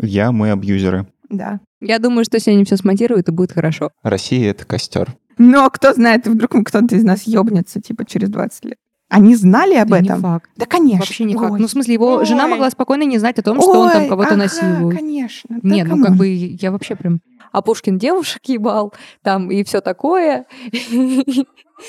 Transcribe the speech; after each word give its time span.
Я, 0.00 0.32
мы 0.32 0.50
абьюзеры. 0.50 1.06
Да. 1.28 1.60
Я 1.80 1.98
думаю, 1.98 2.24
что 2.24 2.38
сегодня 2.40 2.64
все 2.64 2.76
смонтируют, 2.76 3.28
и 3.28 3.32
будет 3.32 3.52
хорошо. 3.52 3.90
Россия— 4.02 4.50
это 4.52 4.64
костер. 4.66 5.14
Но 5.38 5.70
кто 5.70 5.94
знает, 5.94 6.26
вдруг 6.26 6.50
кто-то 6.66 6.94
из 6.94 7.04
нас 7.04 7.22
ёбнется, 7.22 7.80
типа, 7.80 8.04
через 8.04 8.28
20 8.28 8.64
лет. 8.66 8.76
Они 9.08 9.34
знали 9.34 9.74
об 9.74 9.88
Да 9.88 10.00
не 10.00 10.08
этом? 10.08 10.20
факт. 10.20 10.50
Да, 10.56 10.66
конечно. 10.66 10.98
Вообще 11.00 11.24
не 11.24 11.34
факт. 11.34 11.52
Ой. 11.52 11.60
Ну, 11.60 11.66
в 11.66 11.70
смысле, 11.70 11.94
его 11.94 12.24
жена 12.24 12.44
Ой. 12.44 12.50
могла 12.52 12.70
спокойно 12.70 13.02
не 13.02 13.18
знать 13.18 13.38
о 13.38 13.42
том, 13.42 13.60
что 13.60 13.70
он 13.72 13.90
там 13.90 14.02
Ой, 14.02 14.08
кого-то 14.08 14.28
ага, 14.34 14.36
насилует. 14.36 14.96
конечно. 14.96 15.58
Да 15.62 15.74
Нет, 15.74 15.88
ну 15.88 16.04
как 16.04 16.14
бы 16.14 16.28
я 16.28 16.70
вообще 16.70 16.94
прям... 16.94 17.20
А 17.50 17.60
Пушкин 17.62 17.98
девушек 17.98 18.42
ебал, 18.46 18.92
там 19.22 19.50
и 19.50 19.64
все 19.64 19.80
такое. 19.80 20.46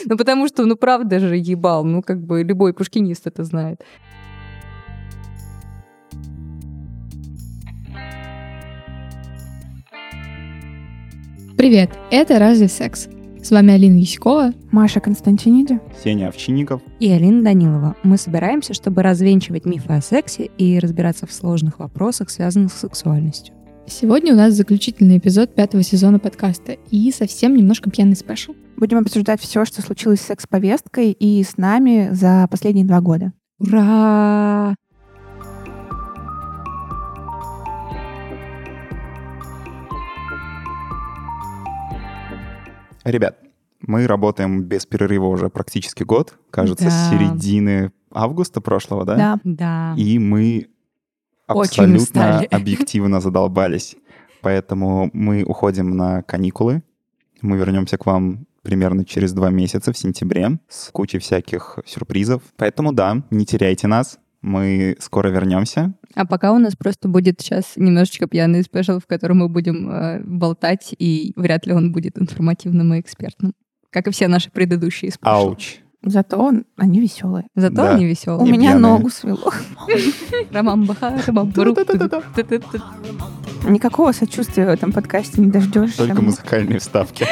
Ну 0.05 0.17
потому 0.17 0.47
что, 0.47 0.65
ну 0.65 0.77
правда 0.77 1.19
же 1.19 1.35
ебал, 1.35 1.83
ну 1.83 2.01
как 2.01 2.23
бы 2.23 2.43
любой 2.43 2.73
пушкинист 2.73 3.27
это 3.27 3.43
знает. 3.43 3.81
Привет, 11.57 11.91
это 12.09 12.39
«Разве 12.39 12.67
секс?». 12.67 13.07
С 13.43 13.51
вами 13.51 13.73
Алина 13.73 13.97
Яськова. 13.97 14.53
Маша 14.71 14.99
Константиниди. 14.99 15.79
Сеня 16.03 16.29
Овчинников. 16.29 16.81
И 16.99 17.09
Алина 17.11 17.43
Данилова. 17.43 17.95
Мы 18.03 18.17
собираемся, 18.17 18.73
чтобы 18.73 19.01
развенчивать 19.03 19.65
мифы 19.65 19.93
о 19.93 20.01
сексе 20.01 20.49
и 20.57 20.79
разбираться 20.79 21.27
в 21.27 21.33
сложных 21.33 21.79
вопросах, 21.79 22.29
связанных 22.29 22.71
с 22.71 22.79
сексуальностью. 22.79 23.53
Сегодня 23.87 24.33
у 24.33 24.37
нас 24.37 24.53
заключительный 24.53 25.17
эпизод 25.17 25.53
пятого 25.53 25.83
сезона 25.83 26.19
подкаста 26.19 26.77
и 26.89 27.11
совсем 27.11 27.55
немножко 27.55 27.89
пьяный 27.89 28.15
спешл. 28.15 28.53
Будем 28.77 28.99
обсуждать 28.99 29.41
все, 29.41 29.65
что 29.65 29.81
случилось 29.81 30.21
с 30.21 30.25
секс-повесткой 30.25 31.11
и 31.11 31.43
с 31.43 31.57
нами 31.57 32.09
за 32.11 32.47
последние 32.49 32.85
два 32.85 33.01
года. 33.01 33.33
Ура! 33.59 34.75
Ребят, 43.03 43.37
мы 43.81 44.07
работаем 44.07 44.63
без 44.63 44.85
перерыва 44.85 45.25
уже 45.25 45.49
практически 45.49 46.03
год. 46.03 46.37
Кажется, 46.51 46.85
Да. 46.85 46.91
с 46.91 47.09
середины 47.09 47.91
августа 48.11 48.61
прошлого, 48.61 49.05
да? 49.05 49.15
Да. 49.15 49.39
Да. 49.43 49.93
И 49.97 50.19
мы 50.19 50.67
абсолютно 51.47 52.39
объективно 52.51 53.21
задолбались. 53.21 53.95
Поэтому 54.41 55.09
мы 55.13 55.43
уходим 55.43 55.95
на 55.95 56.23
каникулы. 56.23 56.83
Мы 57.41 57.57
вернемся 57.57 57.97
к 57.97 58.05
вам 58.05 58.45
примерно 58.61 59.05
через 59.05 59.33
два 59.33 59.49
месяца 59.49 59.91
в 59.91 59.97
сентябре 59.97 60.59
с 60.67 60.89
кучей 60.91 61.19
всяких 61.19 61.79
сюрпризов. 61.85 62.43
Поэтому 62.57 62.91
да, 62.93 63.23
не 63.31 63.45
теряйте 63.45 63.87
нас. 63.87 64.19
Мы 64.41 64.95
скоро 64.99 65.29
вернемся. 65.29 65.93
А 66.15 66.25
пока 66.25 66.51
у 66.51 66.57
нас 66.59 66.75
просто 66.75 67.07
будет 67.07 67.39
сейчас 67.41 67.73
немножечко 67.75 68.27
пьяный 68.27 68.63
special, 68.63 68.99
в 68.99 69.05
котором 69.05 69.37
мы 69.39 69.49
будем 69.49 69.89
э, 69.89 70.21
болтать, 70.23 70.93
и 70.97 71.31
вряд 71.35 71.65
ли 71.67 71.73
он 71.73 71.91
будет 71.91 72.17
информативным 72.19 72.93
и 72.95 72.99
экспертным. 72.99 73.53
Как 73.91 74.07
и 74.07 74.11
все 74.11 74.27
наши 74.27 74.49
предыдущие 74.49 75.11
спешл. 75.11 75.29
Ouch. 75.29 75.77
Зато 76.03 76.37
он- 76.39 76.65
они 76.77 76.99
веселые. 76.99 77.45
Зато 77.55 77.75
Да. 77.75 77.91
они 77.95 78.05
У 78.05 78.09
веселые. 78.09 78.47
И 78.47 78.51
меня 78.51 78.71
пьяные. 78.71 78.79
ногу 78.81 79.09
свело. 79.11 79.51
Рамамбаха, 80.51 81.21
рамамбару. 81.27 81.75
Никакого 83.67 84.11
сочувствия 84.11 84.65
в 84.65 84.69
этом 84.69 84.91
подкасте 84.91 85.39
не 85.41 85.51
дождешься. 85.51 85.97
Только 85.99 86.21
музыкальные 86.23 86.79
вставки. 86.79 87.27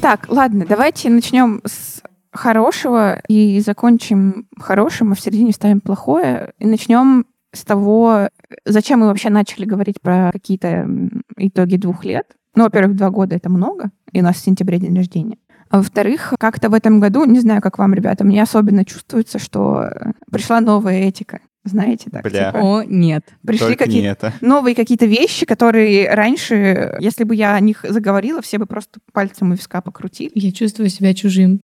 Так, 0.00 0.26
ладно, 0.28 0.64
давайте 0.68 1.08
начнем 1.10 1.60
с 1.64 2.02
хорошего 2.32 3.20
и 3.28 3.60
закончим 3.60 4.46
хорошим, 4.58 5.12
а 5.12 5.14
в 5.14 5.20
середине 5.20 5.52
ставим 5.52 5.80
плохое. 5.80 6.52
И 6.58 6.66
начнем 6.66 7.26
с 7.52 7.64
того, 7.64 8.28
зачем 8.64 9.00
мы 9.00 9.06
вообще 9.06 9.30
начали 9.30 9.64
говорить 9.64 10.00
про 10.00 10.30
какие-то 10.32 10.88
итоги 11.36 11.76
двух 11.76 12.04
лет. 12.04 12.26
Ну, 12.54 12.64
во-первых, 12.64 12.96
два 12.96 13.10
года— 13.10 13.36
это 13.36 13.48
много, 13.48 13.90
и 14.12 14.20
у 14.20 14.22
нас 14.22 14.36
в 14.36 14.44
сентябре 14.44 14.78
день 14.78 14.96
рождения. 14.96 15.38
А 15.68 15.78
во-вторых, 15.78 16.34
как-то 16.38 16.68
в 16.68 16.74
этом 16.74 16.98
году, 16.98 17.24
не 17.24 17.38
знаю, 17.38 17.62
как 17.62 17.78
вам, 17.78 17.94
ребята, 17.94 18.24
мне 18.24 18.42
особенно 18.42 18.84
чувствуется, 18.84 19.38
что 19.38 19.88
пришла 20.30 20.60
новая 20.60 21.02
этика. 21.02 21.40
Знаете, 21.62 22.10
так, 22.10 22.22
Бля. 22.22 22.46
типа, 22.46 22.58
О, 22.58 22.82
нет. 22.82 23.24
пришли 23.46 23.76
какие-то 23.76 24.32
новые 24.40 24.74
какие-то 24.74 25.04
вещи, 25.04 25.44
которые 25.44 26.12
раньше, 26.12 26.96
если 27.00 27.24
бы 27.24 27.34
я 27.34 27.54
о 27.54 27.60
них 27.60 27.84
заговорила, 27.86 28.40
все 28.40 28.58
бы 28.58 28.66
просто 28.66 28.98
пальцем 29.12 29.50
у 29.50 29.54
виска 29.54 29.80
покрутили. 29.82 30.32
Я 30.34 30.52
чувствую 30.52 30.88
себя 30.88 31.14
чужим. 31.14 31.60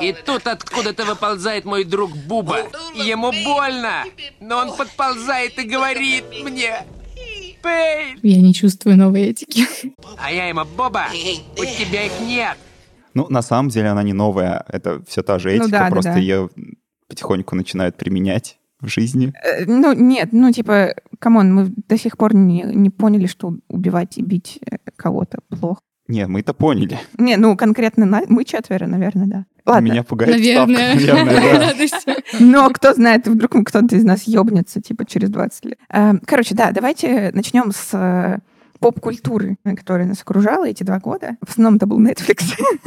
И 0.00 0.12
тут 0.12 0.46
откуда-то 0.46 1.04
выползает 1.04 1.64
мой 1.64 1.84
друг 1.84 2.16
Буба. 2.16 2.58
Ему 2.94 3.32
больно, 3.44 4.04
но 4.40 4.58
он 4.58 4.76
подползает 4.76 5.58
и 5.58 5.62
говорит 5.62 6.24
мне... 6.42 6.84
Pain! 7.62 8.18
Я 8.22 8.42
не 8.42 8.52
чувствую 8.52 8.96
новой 8.98 9.22
этики. 9.22 9.64
А 10.18 10.30
я 10.30 10.48
ему, 10.48 10.64
Боба, 10.64 11.06
у 11.56 11.64
тебя 11.64 12.04
их 12.04 12.12
нет. 12.20 12.58
Ну, 13.14 13.26
на 13.30 13.42
самом 13.42 13.70
деле 13.70 13.88
она 13.88 14.02
не 14.02 14.12
новая. 14.12 14.64
Это 14.68 15.02
все 15.08 15.22
та 15.22 15.38
же 15.38 15.50
Ну 15.50 15.64
этика, 15.64 15.70
да, 15.70 15.84
да, 15.84 15.90
просто 15.90 16.12
да. 16.12 16.18
ее 16.18 16.50
потихоньку 17.08 17.56
начинают 17.56 17.96
применять 17.96 18.58
в 18.80 18.88
жизни. 18.88 19.32
Э, 19.42 19.64
Ну, 19.66 19.92
нет, 19.92 20.30
ну, 20.32 20.52
типа, 20.52 20.94
come 21.18 21.39
on, 21.39 21.54
мы 21.54 21.72
до 21.88 21.96
сих 21.96 22.16
пор 22.16 22.34
не, 22.34 22.62
не 22.62 22.90
поняли, 22.90 23.26
что 23.26 23.54
убивать 23.68 24.18
и 24.18 24.22
бить 24.22 24.58
э, 24.66 24.76
кого-то 24.96 25.38
плохо. 25.48 25.80
Не, 26.06 26.26
мы 26.26 26.40
это 26.40 26.52
поняли. 26.52 26.98
Не, 27.18 27.36
ну, 27.36 27.56
конкретно 27.56 28.04
на- 28.04 28.24
мы 28.28 28.44
четверо, 28.44 28.86
наверное, 28.86 29.26
да. 29.26 29.44
Ладно, 29.64 29.86
Меня 29.86 30.02
пугает 30.02 30.32
Наверное. 30.36 30.98
ставка, 30.98 31.24
наверное, 31.24 31.74
да. 32.06 32.14
Но 32.40 32.68
кто 32.70 32.92
знает, 32.92 33.26
вдруг 33.26 33.52
кто-то 33.66 33.96
из 33.96 34.04
нас 34.04 34.24
ёбнется, 34.24 34.82
типа, 34.82 35.06
через 35.06 35.30
20 35.30 35.64
лет. 35.64 35.78
Э, 35.90 36.12
Короче, 36.26 36.54
да, 36.54 36.70
давайте 36.72 37.30
начнем 37.32 37.72
с 37.72 37.88
э, 37.94 38.38
поп-культуры, 38.80 39.56
которая 39.64 40.06
нас 40.06 40.20
окружала 40.20 40.68
эти 40.68 40.82
два 40.82 40.98
года. 40.98 41.38
В 41.40 41.48
основном 41.48 41.76
это 41.76 41.86
был 41.86 41.98
Netflix. 41.98 42.42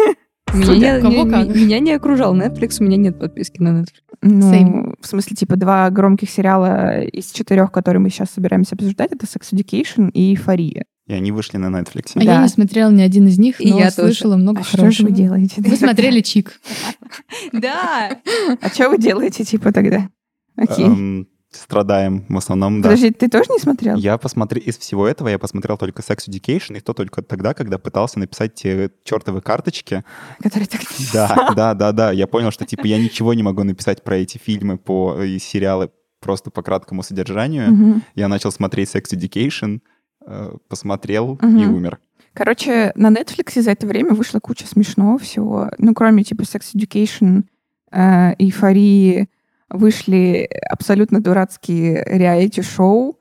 Меня, 0.53 1.01
кого 1.01 1.23
не, 1.23 1.29
как. 1.29 1.47
меня 1.53 1.79
не 1.79 1.91
окружал 1.91 2.33
Netflix, 2.35 2.77
у 2.79 2.83
меня 2.85 2.95
нет 2.95 3.19
подписки 3.19 3.61
на 3.61 3.81
Netflix. 3.81 3.95
Ну, 4.21 4.53
Same. 4.53 4.95
в 5.01 5.05
смысле, 5.05 5.35
типа, 5.35 5.57
два 5.57 5.89
громких 5.89 6.29
сериала 6.29 7.01
из 7.01 7.31
четырех, 7.31 7.71
которые 7.71 7.99
мы 7.99 8.09
сейчас 8.09 8.29
собираемся 8.31 8.75
обсуждать, 8.75 9.11
это 9.11 9.25
Sex 9.25 9.41
Education 9.53 10.09
и 10.11 10.31
Эйфория. 10.31 10.85
И 11.07 11.13
они 11.13 11.31
вышли 11.31 11.57
на 11.57 11.67
Netflix. 11.67 12.11
а 12.15 12.19
Да. 12.19 12.33
я 12.35 12.41
не 12.41 12.49
смотрела 12.49 12.91
ни 12.91 13.01
один 13.01 13.27
из 13.27 13.37
них, 13.39 13.61
И 13.61 13.71
но 13.71 13.79
я 13.79 13.91
тоже. 13.91 14.13
слышала 14.13 14.35
много 14.35 14.59
А 14.59 14.63
что 14.63 14.77
же 14.77 14.81
хорошего. 14.83 15.07
вы 15.07 15.13
делаете? 15.13 15.55
Вы 15.61 15.75
смотрели 15.77 16.21
Чик. 16.21 16.59
Да. 17.53 18.17
А 18.61 18.69
что 18.69 18.89
вы 18.89 18.97
делаете, 18.97 19.43
типа, 19.43 19.71
тогда? 19.71 20.09
Окей. 20.55 20.85
Эм, 20.85 21.27
Страдаем 21.49 22.25
в 22.27 22.37
основном, 22.37 22.81
да. 22.81 22.89
Подожди, 22.89 23.09
ты 23.11 23.29
тоже 23.29 23.45
не 23.51 23.59
смотрел? 23.59 23.95
Я 23.95 24.17
посмотрел, 24.17 24.61
из 24.61 24.77
всего 24.77 25.07
этого 25.07 25.29
я 25.29 25.39
посмотрел 25.39 25.77
только 25.77 26.01
Sex 26.01 26.27
Education, 26.27 26.77
и 26.77 26.81
то 26.81 26.93
только 26.93 27.21
тогда, 27.21 27.53
когда 27.53 27.77
пытался 27.77 28.19
написать 28.19 28.53
те 28.55 28.91
чертовы 29.05 29.41
карточки. 29.41 30.03
Который 30.43 30.65
так... 30.67 30.81
Да, 31.13 31.53
да, 31.55 31.73
да, 31.73 31.91
да. 31.93 32.11
Я 32.11 32.27
понял, 32.27 32.51
что 32.51 32.65
типа 32.65 32.85
я 32.85 32.99
ничего 33.01 33.33
не 33.33 33.43
могу 33.43 33.63
написать 33.63 34.03
про 34.03 34.17
эти 34.17 34.37
фильмы 34.37 34.77
по 34.77 35.23
и 35.23 35.39
сериалы 35.39 35.89
просто 36.19 36.51
по 36.51 36.61
краткому 36.61 37.01
содержанию. 37.01 38.01
Я 38.13 38.27
начал 38.27 38.51
смотреть 38.51 38.93
Sex 38.93 39.03
Education, 39.13 39.79
э, 40.27 40.51
посмотрел 40.67 41.39
и 41.41 41.45
Мгм. 41.45 41.73
умер. 41.75 41.99
Короче, 42.33 42.91
на 42.95 43.07
Netflix 43.09 43.59
за 43.61 43.71
это 43.71 43.87
время 43.87 44.13
вышла 44.13 44.39
куча 44.39 44.67
смешного 44.67 45.17
всего. 45.17 45.71
Ну, 45.79 45.93
кроме, 45.95 46.23
типа, 46.23 46.41
Sex 46.43 46.75
Education, 46.75 47.43
э, 47.91 48.33
Эйфории, 48.37 49.29
вышли 49.69 50.47
абсолютно 50.69 51.19
дурацкие 51.21 52.03
реалити-шоу. 52.05 53.19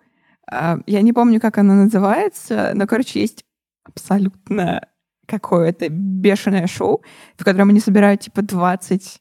А, 0.50 0.78
Я 0.86 1.00
не 1.02 1.12
помню, 1.12 1.40
как 1.40 1.58
оно 1.58 1.74
называется, 1.74 2.72
но, 2.74 2.86
короче, 2.86 3.20
есть 3.20 3.44
абсолютно 3.84 4.86
какое-то 5.26 5.88
бешеное 5.88 6.66
шоу, 6.68 7.02
в 7.36 7.44
котором 7.44 7.70
они 7.70 7.80
собирают, 7.80 8.20
типа, 8.20 8.42
20 8.42 9.20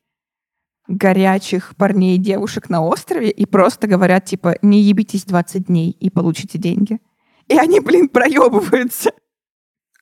горячих 0.87 1.75
парней 1.77 2.15
и 2.15 2.19
девушек 2.19 2.69
на 2.69 2.81
острове 2.83 3.29
и 3.31 3.45
просто 3.45 3.87
говорят, 3.87 4.25
типа, 4.25 4.55
не 4.61 4.81
ебитесь 4.81 5.23
20 5.25 5.65
дней 5.67 5.89
и 5.91 6.09
получите 6.11 6.59
деньги. 6.59 6.99
И 7.47 7.57
они, 7.57 7.79
блин, 7.79 8.09
проебываются. 8.09 9.11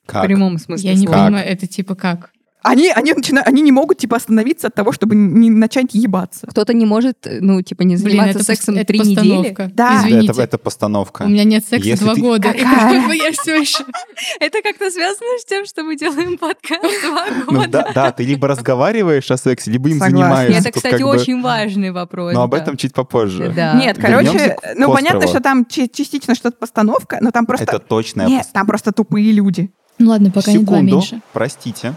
В 0.02 0.06
Как? 0.06 0.24
прямом 0.26 0.58
смысле 0.58 0.90
Я 0.90 0.94
не 0.96 1.06
слова. 1.06 1.24
понимаю, 1.26 1.46
это 1.46 1.66
типа 1.66 1.94
как? 1.94 2.32
Они, 2.66 2.88
они, 2.90 3.12
начинают, 3.12 3.46
они 3.46 3.60
не 3.60 3.72
могут, 3.72 3.98
типа, 3.98 4.16
остановиться 4.16 4.68
от 4.68 4.74
того, 4.74 4.90
чтобы 4.92 5.14
не 5.14 5.50
начать 5.50 5.92
ебаться. 5.92 6.46
Кто-то 6.46 6.72
не 6.72 6.86
может, 6.86 7.18
ну, 7.40 7.60
типа, 7.60 7.82
не 7.82 7.96
Блин, 7.96 8.08
заниматься 8.08 8.38
это, 8.38 8.44
сексом 8.44 8.76
это 8.76 8.86
три 8.86 9.00
недели. 9.00 9.16
постановка. 9.16 9.70
Да. 9.74 9.90
Да, 9.90 9.98
Извините. 10.08 10.32
это, 10.32 10.42
это 10.42 10.58
постановка. 10.58 11.22
У 11.24 11.28
меня 11.28 11.44
нет 11.44 11.62
секса 11.64 11.86
Если 11.86 12.04
два 12.04 12.14
ты- 12.14 12.20
года. 12.22 12.48
И 12.50 12.58
Какая? 12.62 13.00
как 13.00 13.06
бы 13.08 13.14
я 13.16 13.32
все 13.32 13.56
еще... 13.60 13.84
Это 14.40 14.62
как-то 14.62 14.90
связано 14.90 15.38
с 15.38 15.44
тем, 15.44 15.66
что 15.66 15.82
мы 15.84 15.96
делаем 15.96 16.38
подкаст 16.38 16.82
два 17.04 17.26
Ну 17.50 17.66
да, 17.68 17.90
да, 17.94 18.12
ты 18.12 18.24
либо 18.24 18.48
разговариваешь 18.48 19.30
о 19.30 19.36
сексе, 19.36 19.70
либо 19.70 19.90
им 19.90 19.98
Согласна. 19.98 20.16
занимаешься. 20.18 20.60
Это, 20.60 20.72
Тут 20.72 20.82
кстати, 20.82 21.02
бы- 21.02 21.08
очень 21.10 21.42
важный 21.42 21.90
вопрос. 21.90 22.32
Но 22.32 22.42
об 22.44 22.54
этом 22.54 22.78
чуть 22.78 22.94
попозже. 22.94 23.52
Да. 23.54 23.74
Нет, 23.74 23.98
короче, 24.00 24.56
ну, 24.76 24.90
понятно, 24.90 25.26
что 25.28 25.40
там 25.40 25.66
частично 25.66 26.34
что-то 26.34 26.56
постановка, 26.56 27.18
но 27.20 27.30
там 27.30 27.44
просто... 27.44 27.64
Это 27.66 27.78
точная 27.78 28.26
Нет, 28.26 28.46
там 28.54 28.66
просто 28.66 28.90
тупые 28.92 29.32
люди. 29.32 29.70
Ну 29.98 30.10
ладно, 30.10 30.30
пока 30.30 30.50
не 30.50 30.58
два 30.58 30.76
Секунду, 30.78 30.96
меньше. 30.96 31.20
простите. 31.34 31.94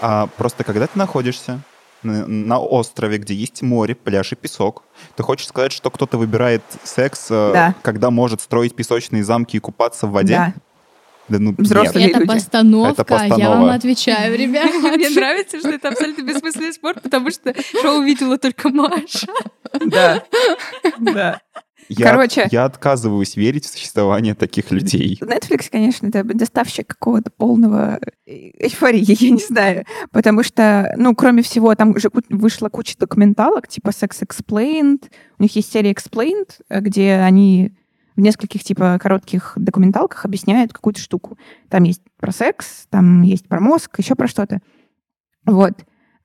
А, 0.00 0.26
просто 0.36 0.64
когда 0.64 0.86
ты 0.86 0.98
находишься 0.98 1.60
на, 2.02 2.26
на 2.26 2.58
острове, 2.58 3.18
где 3.18 3.34
есть 3.34 3.62
море, 3.62 3.94
пляж 3.94 4.32
и 4.32 4.36
песок. 4.36 4.82
Ты 5.16 5.22
хочешь 5.22 5.48
сказать, 5.48 5.72
что 5.72 5.90
кто-то 5.90 6.16
выбирает 6.16 6.62
секс, 6.82 7.26
э, 7.30 7.50
Да. 7.52 7.74
когда 7.82 8.10
может 8.10 8.40
строить 8.40 8.74
песочные 8.74 9.22
замки 9.22 9.56
и 9.56 9.60
купаться 9.60 10.06
в 10.06 10.12
воде? 10.12 10.34
Да. 10.34 10.54
Да 11.28 11.38
ну, 11.38 11.54
Взрослые 11.56 12.06
нет. 12.06 12.16
Это 12.16 12.20
люди. 12.24 12.32
постановка, 12.34 13.02
Это 13.02 13.14
я 13.14 13.20
вам 13.20 13.28
постанова. 13.38 13.74
отвечаю, 13.74 14.36
ребят. 14.36 14.68
Мне 14.82 15.10
нравится, 15.10 15.60
что 15.60 15.68
это 15.68 15.88
абсолютно 15.90 16.22
бессмысленный 16.22 16.72
спорт, 16.72 17.02
потому 17.02 17.30
что 17.30 17.54
шоу 17.82 18.02
видела 18.02 18.36
только 18.36 18.68
Маша. 18.70 19.28
Да. 19.86 20.24
Да. 20.98 21.40
Я, 21.92 22.12
Короче. 22.12 22.46
я 22.52 22.66
отказываюсь 22.66 23.34
верить 23.34 23.66
в 23.66 23.72
существование 23.72 24.36
таких 24.36 24.70
людей. 24.70 25.18
Netflix, 25.20 25.68
конечно, 25.68 26.06
это 26.06 26.22
доставщик 26.22 26.86
какого-то 26.86 27.32
полного 27.32 27.98
э, 28.26 28.32
эйфории, 28.60 29.04
я 29.20 29.30
не 29.30 29.42
знаю. 29.42 29.84
Потому 30.12 30.44
что, 30.44 30.94
ну, 30.96 31.16
кроме 31.16 31.42
всего, 31.42 31.74
там 31.74 31.90
уже 31.90 32.08
вышла 32.28 32.68
куча 32.68 32.96
документалок, 32.96 33.66
типа 33.66 33.88
Sex 33.88 34.22
Explained. 34.24 35.10
У 35.40 35.42
них 35.42 35.56
есть 35.56 35.72
серия 35.72 35.90
Explained, 35.90 36.50
э, 36.68 36.80
где 36.80 37.14
они 37.14 37.72
в 38.14 38.20
нескольких, 38.20 38.62
типа, 38.62 38.96
коротких 39.02 39.54
документалках 39.56 40.24
объясняют 40.24 40.72
какую-то 40.72 41.00
штуку. 41.00 41.38
Там 41.68 41.82
есть 41.82 42.02
про 42.18 42.30
секс, 42.30 42.86
там 42.90 43.22
есть 43.22 43.48
про 43.48 43.58
мозг, 43.58 43.98
еще 43.98 44.14
про 44.14 44.28
что-то. 44.28 44.60
Вот. 45.44 45.72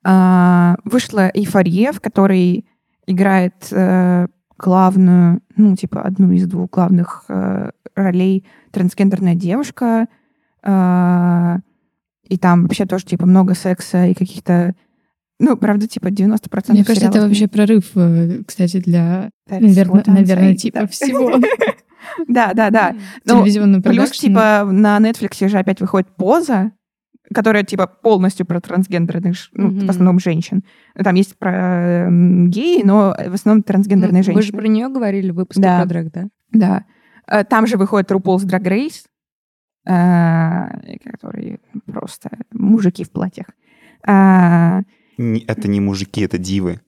А, 0.04 0.76
вышла 0.84 1.32
«Эйфория», 1.34 1.92
в 1.92 2.02
которой 2.02 2.68
играет 3.08 3.68
э, 3.72 4.28
главную, 4.58 5.42
ну, 5.56 5.76
типа, 5.76 6.02
одну 6.02 6.32
из 6.32 6.48
двух 6.48 6.70
главных 6.70 7.26
э, 7.30 7.72
ролей 7.96 8.46
трансгендерная 8.72 9.36
девушка. 9.36 10.08
а, 10.64 11.60
и 12.28 12.38
там 12.38 12.64
вообще 12.64 12.86
тоже, 12.86 13.06
типа, 13.06 13.26
много 13.26 13.54
секса 13.54 14.06
и 14.06 14.14
каких-то... 14.14 14.76
Ну, 15.40 15.58
правда, 15.58 15.88
типа, 15.88 16.08
90% 16.08 16.72
Мне 16.72 16.86
кажется, 16.86 17.10
это 17.10 17.22
вообще 17.22 17.48
прорыв, 17.48 17.92
э, 17.96 18.44
кстати, 18.48 18.80
для, 18.80 19.30
That's 19.50 19.60
наверное, 19.60 20.04
наверное, 20.08 20.56
типа 20.56 20.82
да. 20.82 20.88
всего 20.88 21.32
Да, 22.28 22.54
да, 22.54 22.70
да. 22.70 22.96
Ну, 23.26 23.40
телевизионного 23.40 23.82
Плюс, 23.82 24.12
типа, 24.12 24.68
на 24.72 24.98
Netflix 25.00 25.48
же 25.48 25.58
опять 25.58 25.82
выходит 25.82 26.08
«Поза», 26.16 26.72
которая, 27.34 27.64
типа, 27.64 27.88
полностью 27.88 28.46
про 28.46 28.60
трансгендерных, 28.62 29.36
ну, 29.54 29.68
Мгм. 29.68 29.88
в 29.88 29.90
основном 29.90 30.20
женщин. 30.20 30.64
Там 31.04 31.16
есть 31.16 31.38
про 31.38 32.06
м, 32.08 32.50
геи, 32.50 32.82
но 32.84 33.16
в 33.28 33.34
основном 33.34 33.64
трансгендерные 33.64 34.22
Вы 34.22 34.26
же 34.34 34.42
женщины. 34.42 34.58
про 34.60 34.68
нее 34.68 34.90
говорили 34.90 35.32
в 35.32 35.36
выпуске 35.36 35.62
Да. 35.62 35.78
про 35.80 35.86
дрэк, 35.88 36.12
да? 36.14 36.26
Да. 36.52 36.86
Э, 37.28 37.44
Там 37.44 37.66
же 37.68 37.78
выходит 37.78 38.12
RuPaul's 38.12 38.46
Drag 38.46 38.64
Race, 38.64 39.06
э, 39.88 40.98
которые 41.04 41.60
просто 41.86 42.30
мужики 42.52 43.04
в 43.04 43.12
платьях. 43.12 43.48
Не- 45.18 45.46
Это 45.48 45.68
не 45.68 45.80
мужики, 45.80 46.22
это 46.22 46.38
дивы. 46.38 46.82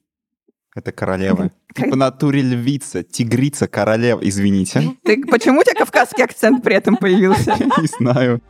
Это 0.75 0.92
королевы. 0.92 1.36
Кор- 1.38 1.51
Типа 1.86 1.95
натуре 1.95 2.42
львица, 2.42 3.04
тигрица, 3.04 3.68
королева. 3.68 4.19
Извините. 4.22 4.81
Ты, 5.04 5.24
почему 5.25 5.60
у 5.60 5.63
тебя 5.63 5.75
кавказский 5.75 6.24
акцент 6.24 6.63
при 6.63 6.75
этом 6.75 6.98
появился? 6.98 7.51
Не 7.81 7.88
знаю. 8.00 8.42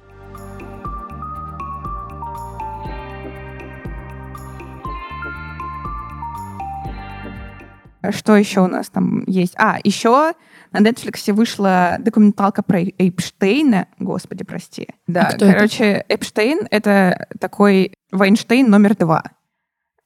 Что 8.11 8.35
еще 8.35 8.61
у 8.61 8.67
нас 8.67 8.89
там 8.89 9.23
есть? 9.27 9.53
А, 9.57 9.77
еще 9.83 10.33
на 10.71 10.79
Netflix 10.79 11.31
вышла 11.33 11.97
документалка 11.99 12.61
про 12.63 12.79
Эйпштейна. 12.81 13.87
Господи, 13.99 14.43
прости. 14.43 14.87
Да, 15.07 15.27
А 15.27 15.33
кто 15.33 15.45
это? 15.45 15.53
короче, 15.55 16.05
Эпштейн— 16.09 16.67
это 16.71 17.27
такой 17.39 17.93
Вайнштейн 18.11 18.69
номер 18.69 18.95
два. 18.95 19.23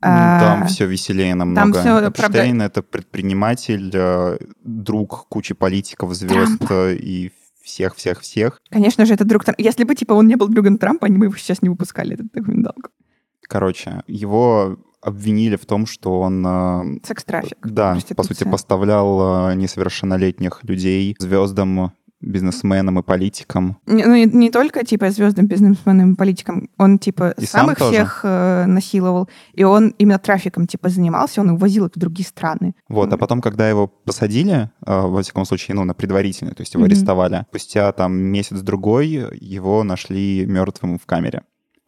Ну, 0.04 0.08
А, 0.10 0.40
Там 0.40 0.68
все 0.68 0.86
веселее 0.88 1.36
намного. 1.36 1.80
всё, 1.80 2.00
Эпштейн 2.08 2.12
правда- 2.14 2.64
это 2.66 2.82
предприниматель, 2.82 3.92
э, 3.94 4.38
друг 4.64 5.28
кучи 5.30 5.54
политиков, 5.54 6.14
звезд 6.14 6.62
э, 6.70 6.96
и 6.96 7.32
всех-всех-всех. 7.64 8.60
Конечно 8.72 9.06
же, 9.06 9.14
это 9.14 9.26
друг... 9.26 9.44
Тр- 9.46 9.54
Если 9.60 9.84
бы, 9.84 9.94
типа, 9.96 10.14
он 10.14 10.28
не 10.28 10.36
был 10.36 10.48
другом 10.48 10.78
Трампа, 10.80 11.06
они 11.06 11.18
бы 11.20 11.26
его 11.26 11.36
сейчас 11.38 11.62
не 11.62 11.70
выпускали, 11.70 12.16
эту 12.16 12.24
документалку. 12.34 12.90
Короче, 13.48 14.02
его 14.08 14.78
обвинили 15.02 15.56
в 15.56 15.66
том, 15.66 15.86
что 15.86 16.20
он, 16.22 16.46
э, 16.46 17.00
Секс-трафик. 17.04 17.58
да, 17.64 17.98
по 18.16 18.24
сути, 18.24 18.44
поставлял 18.44 19.50
э, 19.50 19.56
несовершеннолетних 19.56 20.64
людей 20.64 21.16
звездам, 21.20 21.92
бизнесменам 22.24 23.00
и 23.00 23.02
политикам. 23.02 23.78
Не- 23.88 24.06
Ну, 24.06 24.14
и 24.14 24.26
не 24.26 24.52
только, 24.52 24.86
типа, 24.86 25.10
звездным 25.10 25.48
бизнесменам, 25.48 26.16
политикам. 26.16 26.70
Он, 26.78 27.00
типа, 27.00 27.34
И 27.38 27.46
сам 27.46 27.62
самых 27.62 27.80
тоже. 27.80 27.92
всех 27.94 28.22
э, 28.24 28.66
насиловал. 28.68 29.28
И 29.54 29.64
он 29.64 29.96
именно 29.98 30.20
трафиком, 30.20 30.68
типа, 30.68 30.90
занимался. 30.90 31.42
Он 31.42 31.50
увозил 31.50 31.88
их 31.88 31.94
в 31.96 32.00
другие 32.00 32.28
страны. 32.28 32.76
Вот, 32.90 33.12
а 33.12 33.18
потом, 33.18 33.42
когда 33.42 33.68
его 33.68 33.88
посадили, 33.88 34.70
э, 34.86 35.02
во 35.02 35.22
всяком 35.24 35.46
случае, 35.46 35.74
ну, 35.76 35.84
на 35.84 35.96
предварительный, 35.96 36.54
то 36.54 36.62
есть 36.62 36.76
его 36.76 36.84
Мгм. 36.84 36.92
арестовали, 36.92 37.46
спустя 37.50 37.92
там 37.92 38.14
месяц-другой 38.14 39.08
его 39.42 39.84
нашли 39.84 40.46
мертвым 40.46 41.00
в 41.00 41.06
камере. 41.08 41.42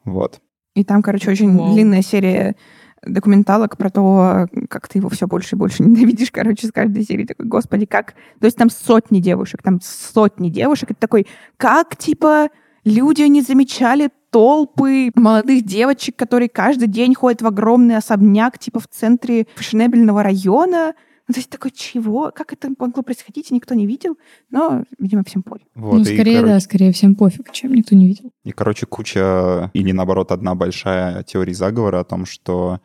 Вот. 0.04 0.42
И 0.76 0.84
там, 0.84 1.04
короче, 1.04 1.30
очень 1.30 1.56
Вау. 1.56 1.74
длинная 1.76 2.02
серия 2.02 2.56
документалок 3.06 3.78
про 3.78 3.90
то, 3.90 4.48
как 4.70 4.88
ты 4.88 5.00
его 5.00 5.10
все 5.10 5.28
больше 5.28 5.56
и 5.56 5.60
больше 5.60 5.84
ненавидишь, 5.84 6.32
короче, 6.32 6.68
с 6.68 6.72
каждой 6.72 7.04
серии. 7.04 7.26
Такой, 7.26 7.46
господи, 7.46 7.86
как... 7.86 8.14
То 8.40 8.46
есть 8.46 8.58
там 8.58 8.70
сотни 8.70 9.20
девушек, 9.20 9.62
там 9.62 9.80
сотни 9.82 10.50
девушек. 10.50 10.90
Ты 10.90 10.96
такой, 10.96 11.28
как, 11.58 11.96
типа, 11.98 12.50
люди 12.86 13.24
не 13.24 13.42
замечали 13.42 14.10
толпы 14.30 15.12
молодых 15.16 15.64
девочек, 15.64 16.16
которые 16.16 16.50
каждый 16.50 16.88
день 16.88 17.14
ходят 17.14 17.42
в 17.42 17.48
огромный 17.48 17.98
особняк, 17.98 18.58
типа, 18.58 18.80
в 18.80 18.88
центре 18.88 19.48
фешенебельного 19.56 20.24
района. 20.24 20.94
Ну, 21.28 21.34
то 21.34 21.40
есть 21.40 21.50
такой, 21.50 21.72
чего? 21.72 22.32
Как 22.36 22.52
это 22.52 22.70
могло 22.78 23.02
происходить? 23.02 23.50
И 23.52 23.54
никто 23.54 23.76
не 23.76 23.88
видел. 23.88 24.18
Но, 24.50 24.84
видимо, 25.00 25.24
всем 25.26 25.42
пофиг. 25.42 25.68
Вот, 25.74 25.94
Ну, 25.96 26.02
и, 26.02 26.04
скорее, 26.04 26.40
короче, 26.40 26.54
да, 26.54 26.60
скорее 26.60 26.92
всем 26.92 27.16
пофиг, 27.16 27.52
чем 27.52 27.74
никто 27.74 27.96
не 27.96 28.08
видел. 28.08 28.32
И, 28.44 28.52
короче, 28.52 28.86
куча, 28.86 29.72
или 29.74 29.92
наоборот, 29.94 30.32
одна 30.34 30.54
большая 30.54 31.24
теория 31.24 31.54
заговора 31.54 32.02
о 32.02 32.04
том, 32.04 32.26
что 32.26 32.82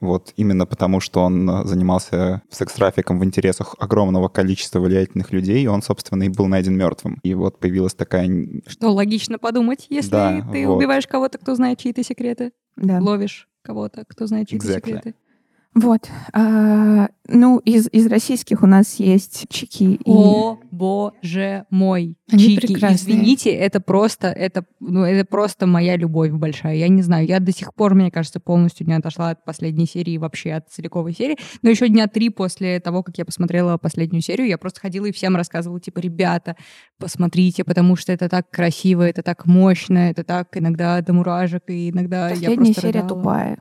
вот 0.00 0.32
именно 0.36 0.66
потому, 0.66 1.00
что 1.00 1.22
он 1.22 1.66
занимался 1.66 2.42
секс-трафиком 2.50 3.18
в 3.18 3.24
интересах 3.24 3.74
огромного 3.78 4.28
количества 4.28 4.80
влиятельных 4.80 5.32
людей, 5.32 5.66
он, 5.66 5.82
собственно, 5.82 6.22
и 6.24 6.28
был 6.28 6.46
найден 6.46 6.76
мертвым. 6.76 7.18
И 7.22 7.34
вот 7.34 7.58
появилась 7.58 7.94
такая... 7.94 8.28
Что 8.66 8.90
логично 8.92 9.38
подумать, 9.38 9.86
если 9.88 10.10
Да, 10.10 10.46
ты 10.52 10.66
вот. 10.68 10.76
убиваешь 10.76 11.06
кого-то, 11.06 11.38
кто 11.38 11.54
знает 11.54 11.78
чьи-то 11.78 12.04
секреты, 12.04 12.52
Да. 12.76 13.00
ловишь 13.00 13.48
кого-то, 13.62 14.04
кто 14.06 14.26
знает 14.26 14.48
чьи-то 14.48 14.66
Exactly. 14.66 14.74
секреты. 14.76 15.14
Вот. 15.74 16.08
А, 16.32 17.08
ну, 17.28 17.58
из, 17.58 17.88
из 17.92 18.06
российских 18.08 18.62
у 18.62 18.66
нас 18.66 18.96
есть 18.96 19.46
Чики 19.48 19.94
и... 19.94 20.00
О, 20.10 20.58
боже 20.72 21.66
мой. 21.70 22.16
Они 22.32 22.56
Чики, 22.56 22.66
прекрасные. 22.66 22.96
извините, 22.96 23.50
это 23.50 23.80
просто, 23.80 24.28
это, 24.28 24.64
ну, 24.80 25.04
это 25.04 25.24
просто 25.24 25.66
моя 25.66 25.96
любовь 25.96 26.32
большая. 26.32 26.74
Я 26.74 26.88
не 26.88 27.02
знаю, 27.02 27.26
я 27.26 27.38
до 27.38 27.52
сих 27.52 27.74
пор, 27.74 27.94
мне 27.94 28.10
кажется, 28.10 28.40
полностью 28.40 28.86
не 28.88 28.94
отошла 28.94 29.30
от 29.30 29.44
последней 29.44 29.86
серии, 29.86 30.16
вообще 30.18 30.54
от 30.54 30.68
целиковой 30.68 31.12
серии. 31.12 31.36
Но 31.62 31.70
еще 31.70 31.88
дня 31.88 32.08
три 32.08 32.30
после 32.30 32.80
того, 32.80 33.02
как 33.04 33.16
я 33.18 33.24
посмотрела 33.24 33.76
последнюю 33.78 34.22
серию, 34.22 34.48
я 34.48 34.58
просто 34.58 34.80
ходила 34.80 35.06
и 35.06 35.12
всем 35.12 35.36
рассказывала, 35.36 35.80
типа, 35.80 36.00
ребята, 36.00 36.56
посмотрите, 36.98 37.62
потому 37.62 37.94
что 37.94 38.10
это 38.12 38.28
так 38.28 38.50
красиво, 38.50 39.02
это 39.02 39.22
так 39.22 39.46
мощно, 39.46 40.10
это 40.10 40.24
так 40.24 40.56
иногда 40.56 41.00
до 41.02 41.12
муражек, 41.12 41.62
и 41.68 41.90
иногда 41.90 42.30
я 42.30 42.34
Последняя 42.34 42.56
просто 42.56 42.80
серия 42.80 43.00
рыдала. 43.02 43.20
тупая. 43.20 43.58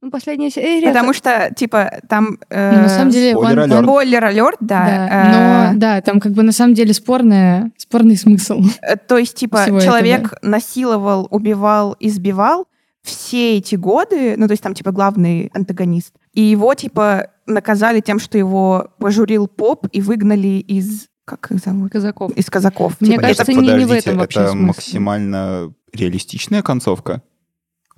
Ну, 0.00 0.10
последняя 0.12 0.48
серия... 0.50 0.86
Потому 0.88 1.12
что, 1.12 1.52
типа, 1.56 2.00
там... 2.08 2.38
э, 2.50 2.72
Ну, 2.76 2.82
на 2.82 2.88
самом 2.88 3.10
деле, 3.10 3.32
Спойлер 3.32 3.58
алерт. 3.60 3.72
он- 3.78 3.84
Спойлер 3.84 4.24
алерт, 4.24 4.56
да. 4.60 4.84
Да, 5.10 5.70
но 5.72 5.78
да, 5.78 6.00
там 6.02 6.20
как 6.20 6.32
бы 6.32 6.42
на 6.44 6.52
самом 6.52 6.74
деле 6.74 6.92
спорная, 6.94 7.72
спорный 7.76 8.16
смысл. 8.16 8.62
Э, 8.82 8.96
То 8.96 9.18
есть, 9.18 9.34
типа, 9.36 9.64
человек 9.82 10.34
насиловал, 10.42 11.26
убивал, 11.30 11.96
избивал 11.98 12.66
все 13.02 13.56
эти 13.56 13.74
годы, 13.74 14.34
ну, 14.36 14.46
то 14.46 14.52
есть 14.52 14.62
там, 14.62 14.74
типа, 14.74 14.92
главный 14.92 15.50
антагонист, 15.54 16.14
и 16.32 16.42
его, 16.42 16.74
типа, 16.74 17.28
наказали 17.46 18.00
тем, 18.00 18.18
что 18.20 18.38
его 18.38 18.90
пожурил 18.98 19.48
поп 19.48 19.86
и 19.90 20.00
выгнали 20.00 20.58
из... 20.58 21.06
Как 21.24 21.50
их 21.50 21.58
зовут? 21.58 21.90
Казаков. 21.92 22.32
Из 22.36 22.46
казаков. 22.48 22.94
Мне 23.00 23.10
Типа, 23.12 23.22
кажется, 23.22 23.42
это- 23.42 23.52
не- 23.54 23.72
не 23.72 23.84
в 23.84 23.92
этом 23.92 24.18
вообще 24.18 24.40
это 24.40 24.50
смысл. 24.52 24.66
максимально 24.66 25.72
реалистичная 25.92 26.62
концовка? 26.62 27.22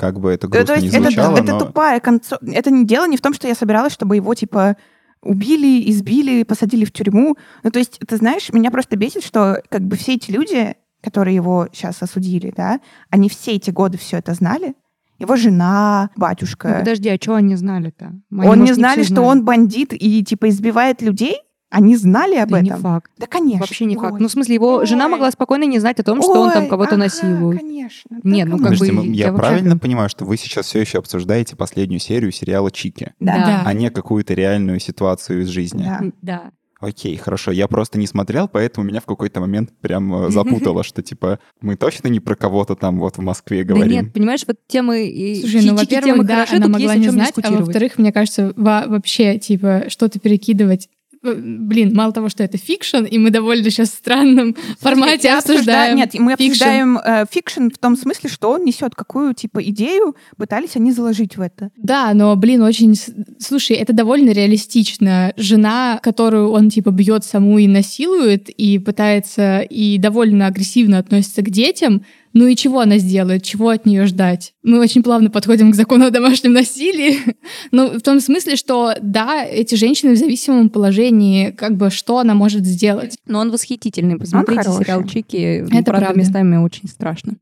Как 0.00 0.19
бы 0.19 0.33
это 0.33 0.49
грустно 0.49 0.66
То 0.66 0.80
есть 0.80 0.85
не 0.95 0.99
это, 0.99 1.11
звучало, 1.11 1.37
это 1.37 1.52
но... 1.52 1.59
тупая 1.59 2.00
концовка. 2.00 2.47
Это 2.47 2.71
не 2.71 2.87
дело 2.87 3.07
не 3.07 3.19
в 3.19 3.21
том, 3.21 3.35
что 3.35 3.47
я 3.47 3.54
собиралась, 3.54 3.92
чтобы 3.92 4.16
его, 4.16 4.35
типа, 4.35 4.78
убили, 5.21 5.90
избили, 5.90 6.42
посадили 6.42 6.87
в 6.87 6.92
тюрьму. 6.92 7.37
Ну, 7.62 7.71
то 7.71 7.78
есть, 7.78 7.99
ты 7.99 8.16
знаешь, 8.16 8.50
меня 8.50 8.71
просто 8.71 8.97
бесит, 8.97 9.23
что 9.23 9.62
как 9.69 9.83
бы 9.83 9.97
все 9.97 10.14
эти 10.14 10.30
люди, 10.30 10.75
которые 11.02 11.35
его 11.35 11.69
сейчас 11.71 12.02
осудили, 12.02 12.50
да, 12.57 12.80
они 13.11 13.28
все 13.28 13.52
эти 13.52 13.71
годы 13.71 13.99
все 13.99 14.16
это 14.16 14.33
знали. 14.33 14.75
Его 15.19 15.37
жена, 15.37 16.09
батюшка. 16.16 16.69
Ну, 16.69 16.78
подожди, 16.78 17.11
а 17.11 17.19
что 17.21 17.35
они 17.35 17.54
знали-то? 17.54 18.07
Они, 18.30 18.49
он 18.49 18.57
не 18.61 18.61
может, 18.61 18.76
знали, 18.76 19.02
всё 19.02 19.12
что 19.12 19.23
он 19.25 19.45
бандит 19.45 19.92
и, 19.92 20.25
типа, 20.25 20.49
избивает 20.49 21.02
людей? 21.02 21.37
Они 21.71 21.97
знали 21.97 22.35
об 22.37 22.50
Да 22.50 22.61
не 22.61 22.71
этом? 22.71 22.83
факт. 22.83 23.11
Да, 23.17 23.27
конечно. 23.29 23.61
Вообще 23.61 23.85
не 23.85 23.95
факт. 23.97 24.15
Ой. 24.15 24.21
Ну, 24.21 24.27
в 24.29 24.31
смысле, 24.33 24.55
его 24.57 24.85
жена 24.85 25.05
Ой. 25.07 25.12
могла 25.12 25.31
спокойно 25.31 25.65
не 25.65 25.79
знать 25.79 26.00
о 26.00 26.03
том, 26.03 26.21
что 26.21 26.33
он 26.33 26.50
там 26.53 26.65
Ой, 26.65 26.69
кого-то 26.69 26.91
ага, 26.97 27.05
насилует. 27.05 27.61
конечно. 27.61 28.19
Нет, 28.25 28.47
Да, 28.49 28.53
ну, 28.57 28.59
как 28.59 28.73
Подождите, 28.73 28.93
бы 28.93 29.07
я, 29.07 29.12
я 29.27 29.33
вообще 29.33 29.39
правильно 29.49 29.71
прям- 29.71 29.79
понимаю, 29.81 30.09
что 30.09 30.25
вы 30.25 30.37
сейчас 30.37 30.67
все 30.67 30.81
еще 30.81 30.99
обсуждаете 30.99 31.55
последнюю 31.55 32.00
серию 32.00 32.33
сериала 32.33 32.71
Чики, 32.73 33.12
Да. 33.21 33.37
Да. 33.37 33.62
а 33.65 33.73
не 33.73 33.89
какую-то 33.91 34.35
реальную 34.35 34.81
ситуацию 34.81 35.43
из 35.43 35.49
жизни? 35.49 35.85
Да. 35.85 36.00
Да. 36.23 36.50
Окей, 36.81 37.15
хорошо. 37.19 37.50
Я 37.53 37.69
просто 37.69 37.99
не 37.99 38.07
смотрел, 38.07 38.49
поэтому 38.49 38.87
меня 38.87 39.00
в 39.00 39.05
какой-то 39.05 39.39
момент 39.41 39.71
прям 39.83 40.12
э, 40.25 40.31
запутало, 40.31 40.83
что 40.83 41.03
типа 41.03 41.39
мы 41.61 41.77
точно 41.77 42.09
не 42.09 42.21
про 42.21 42.35
кого-то 42.35 42.75
там 42.75 42.99
вот 42.99 43.19
в 43.19 43.21
Москве 43.21 43.65
Да 43.65 43.75
говорим. 43.75 43.93
нет, 43.93 44.12
понимаешь, 44.15 44.45
вот 44.47 44.57
темы... 44.67 45.07
и 45.07 45.41
Слушай, 45.43 45.67
ну, 45.67 45.77
во-первых, 45.77 46.27
да, 46.27 46.35
хороши, 46.37 46.57
она 46.57 46.69
могла 46.69 46.97
не 46.97 47.11
знать, 47.11 47.35
а 47.43 47.50
во-вторых, 47.53 47.99
мне 47.99 48.12
кажется, 48.12 48.55
во- 48.57 48.87
вообще, 48.89 49.39
типа, 49.39 49.85
что-то 49.89 50.19
перекидывать 50.19 50.89
Блин, 51.23 51.95
мало 51.95 52.12
того, 52.12 52.31
что 52.31 52.43
это 52.43 52.57
fiction, 52.57 53.05
и 53.05 53.19
мы 53.19 53.31
довольно 53.31 53.69
сейчас 53.71 53.91
в 53.91 53.95
странном 53.95 54.57
формате 54.79 55.29
обсуждаю- 55.29 55.37
обсуждаем. 55.39 55.97
Нет, 55.97 56.15
мы 56.15 56.33
обсуждаем 56.33 56.99
э, 56.99 57.25
fiction 57.31 57.69
в 57.69 57.77
том 57.79 57.97
смысле, 57.97 58.31
что 58.31 58.50
он 58.53 58.65
несет 58.65 58.95
какую 58.95 59.35
типа 59.35 59.62
идею, 59.65 60.17
пытались 60.39 60.77
они 60.77 60.93
заложить 60.93 61.37
в 61.37 61.43
это. 61.43 61.71
Да, 61.77 62.15
но, 62.15 62.35
блин, 62.37 62.62
очень... 62.62 62.95
Слушай, 63.39 63.77
это 63.77 63.93
довольно 63.93 64.31
реалистично. 64.31 65.35
Жена, 65.37 66.00
которую 66.03 66.50
он, 66.53 66.71
типа, 66.71 66.91
бьет 66.91 67.25
саму 67.25 67.59
и 67.59 67.67
насилует, 67.67 68.49
и 68.49 68.79
пытается, 68.79 69.61
и 69.61 69.99
довольно 69.99 70.47
агрессивно 70.47 70.99
относится 70.99 71.43
к 71.43 71.50
детям, 71.50 72.03
ну 72.33 72.47
и 72.47 72.55
чего 72.55 72.81
она 72.81 72.99
сделает? 72.99 73.43
Чего 73.43 73.71
от 73.71 73.87
нее 73.87 74.07
ждать? 74.07 74.55
Мы 74.63 74.79
очень 74.79 75.03
плавно 75.03 75.31
подходим 75.31 75.73
к 75.73 75.75
закону 75.75 76.07
о 76.07 76.11
домашнем 76.11 76.53
насилии. 76.53 77.19
ну, 77.73 77.99
в 77.99 78.03
том 78.03 78.21
смысле, 78.21 78.57
что, 78.57 78.95
да, 79.01 79.45
эти 79.45 79.75
женщины 79.75 80.13
в 80.13 80.17
зависимом 80.17 80.71
положении, 80.71 81.51
как 81.51 81.77
бы, 81.77 81.91
что 81.91 82.19
она 82.19 82.35
может 82.35 82.65
сделать? 82.65 83.19
Но 83.27 83.41
он 83.41 83.51
восхитительный. 83.51 84.17
Посмотрите 84.17 84.63
сериал 84.63 85.05
Чики. 85.05 85.65
Это 85.65 85.85
правда, 85.85 86.07
правда. 86.07 86.19
местами 86.19 86.57
очень 86.57 86.89
страшно. 86.89 87.35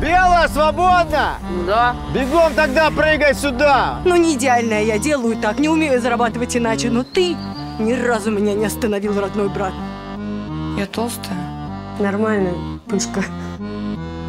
Белая, 0.00 0.46
свободно! 0.46 1.38
Да. 1.66 1.96
Бегом 2.14 2.52
тогда 2.54 2.88
прыгай 2.90 3.34
сюда! 3.34 4.00
Ну, 4.04 4.14
не 4.14 4.36
идеальная 4.36 4.84
я, 4.84 4.96
делаю 4.96 5.36
так, 5.36 5.58
не 5.58 5.68
умею 5.68 6.00
зарабатывать 6.00 6.56
иначе, 6.56 6.88
но 6.88 7.02
ты 7.02 7.34
ни 7.80 7.92
разу 7.92 8.30
меня 8.30 8.54
не 8.54 8.66
остановил, 8.66 9.18
родной 9.18 9.48
брат. 9.48 9.72
Я 10.78 10.86
толстая. 10.86 11.36
Нормально, 11.98 12.77
пышка. 12.88 13.22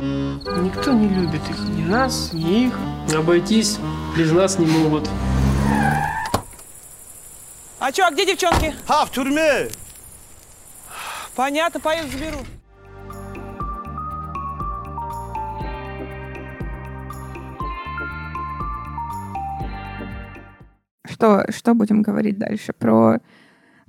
Никто 0.01 0.91
не 0.91 1.07
любит 1.07 1.41
их. 1.49 1.59
Ни 1.69 1.83
нас, 1.83 2.33
ни 2.33 2.65
их. 2.67 2.73
Обойтись 3.15 3.79
без 4.17 4.31
нас 4.31 4.59
не 4.59 4.65
могут. 4.65 5.09
А 7.79 7.91
чё, 7.91 8.05
а 8.05 8.11
где 8.11 8.25
девчонки? 8.25 8.75
А, 8.87 9.05
в 9.05 9.11
тюрьме! 9.11 9.69
Понятно, 11.35 11.79
поеду 11.79 12.09
заберу. 12.11 12.39
Что, 21.09 21.45
что 21.49 21.73
будем 21.73 22.01
говорить 22.01 22.37
дальше? 22.37 22.73
Про... 22.73 23.19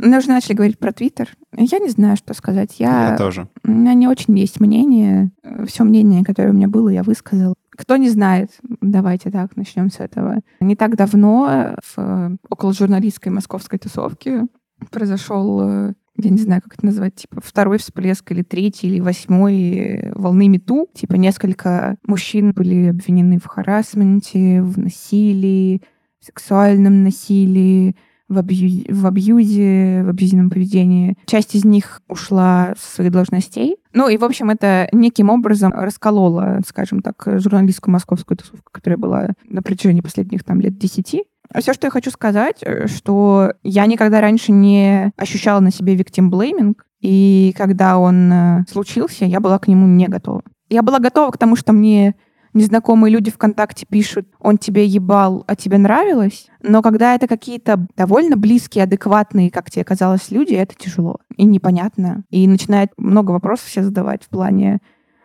Мы 0.02 0.18
уже 0.18 0.28
начали 0.28 0.54
говорить 0.54 0.78
про 0.78 0.92
Твиттер. 0.92 1.30
Я 1.56 1.78
не 1.78 1.90
знаю, 1.90 2.16
что 2.16 2.34
сказать. 2.34 2.76
Я... 2.78 3.10
Я 3.10 3.16
тоже. 3.16 3.48
У 3.64 3.70
меня 3.70 3.94
не 3.94 4.08
очень 4.08 4.38
есть 4.38 4.60
мнение. 4.60 5.32
Все 5.66 5.84
мнение, 5.84 6.24
которое 6.24 6.50
у 6.50 6.54
меня 6.54 6.68
было, 6.68 6.88
я 6.88 7.02
высказала. 7.02 7.54
Кто 7.70 7.96
не 7.96 8.08
знает, 8.10 8.50
давайте 8.80 9.30
так, 9.30 9.56
начнем 9.56 9.90
с 9.90 10.00
этого. 10.00 10.40
Не 10.60 10.76
так 10.76 10.96
давно 10.96 11.76
в 11.94 12.38
около 12.48 12.72
журналистской 12.72 13.32
московской 13.32 13.78
тусовки 13.78 14.42
произошел, 14.90 15.60
э, 15.62 15.94
я 16.16 16.30
не 16.30 16.38
знаю, 16.38 16.62
как 16.62 16.74
это 16.74 16.86
назвать, 16.86 17.14
типа 17.16 17.40
второй 17.42 17.78
всплеск 17.78 18.30
или 18.32 18.42
третий, 18.42 18.88
или 18.88 19.00
восьмой 19.00 20.10
волны 20.14 20.48
мету. 20.48 20.88
Типа 20.94 21.14
несколько 21.14 21.96
мужчин 22.06 22.52
были 22.52 22.88
обвинены 22.88 23.38
в 23.38 23.46
харасменте, 23.46 24.62
в 24.62 24.78
насилии, 24.78 25.82
в 26.20 26.26
сексуальном 26.26 27.02
насилии, 27.02 27.96
в, 28.30 28.38
абью- 28.38 28.90
в 28.90 29.06
абьюзе, 29.06 30.02
в 30.04 30.08
абьюзивном 30.08 30.48
поведении. 30.48 31.18
Часть 31.26 31.54
из 31.54 31.64
них 31.64 32.00
ушла 32.08 32.74
со 32.78 32.94
своих 32.94 33.12
должностей. 33.12 33.76
Ну 33.92 34.08
и, 34.08 34.16
в 34.16 34.24
общем, 34.24 34.48
это 34.50 34.88
неким 34.92 35.28
образом 35.28 35.72
раскололо, 35.74 36.60
скажем 36.66 37.02
так, 37.02 37.22
журналистскую 37.26 37.92
московскую 37.92 38.38
тусовку, 38.38 38.70
которая 38.72 38.96
была 38.96 39.28
на 39.48 39.62
протяжении 39.62 40.00
последних 40.00 40.44
там 40.44 40.60
лет 40.60 40.78
десяти. 40.78 41.24
Все, 41.58 41.74
что 41.74 41.88
я 41.88 41.90
хочу 41.90 42.10
сказать, 42.12 42.58
э, 42.62 42.86
что 42.86 43.54
я 43.64 43.86
никогда 43.86 44.20
раньше 44.20 44.52
не 44.52 45.12
ощущала 45.16 45.58
на 45.58 45.72
себе 45.72 45.96
blaming, 45.96 46.76
и 47.00 47.52
когда 47.56 47.98
он 47.98 48.32
э, 48.32 48.64
случился, 48.70 49.24
я 49.24 49.40
была 49.40 49.58
к 49.58 49.66
нему 49.66 49.86
не 49.86 50.06
готова. 50.06 50.42
Я 50.68 50.82
была 50.82 51.00
готова 51.00 51.32
к 51.32 51.38
тому, 51.38 51.56
что 51.56 51.72
мне 51.72 52.14
незнакомые 52.52 53.12
люди 53.12 53.30
ВКонтакте 53.30 53.86
пишут, 53.88 54.26
он 54.38 54.58
тебе 54.58 54.86
ебал, 54.86 55.44
а 55.46 55.56
тебе 55.56 55.78
нравилось. 55.78 56.48
Но 56.62 56.82
когда 56.82 57.14
это 57.14 57.26
какие-то 57.26 57.86
довольно 57.96 58.36
близкие, 58.36 58.84
адекватные, 58.84 59.50
как 59.50 59.70
тебе 59.70 59.84
казалось, 59.84 60.30
люди, 60.30 60.54
это 60.54 60.74
тяжело 60.74 61.18
и 61.36 61.44
непонятно. 61.44 62.24
И 62.30 62.46
начинает 62.46 62.90
много 62.96 63.32
вопросов 63.32 63.66
все 63.66 63.82
задавать 63.82 64.24
в 64.24 64.28
плане, 64.28 64.80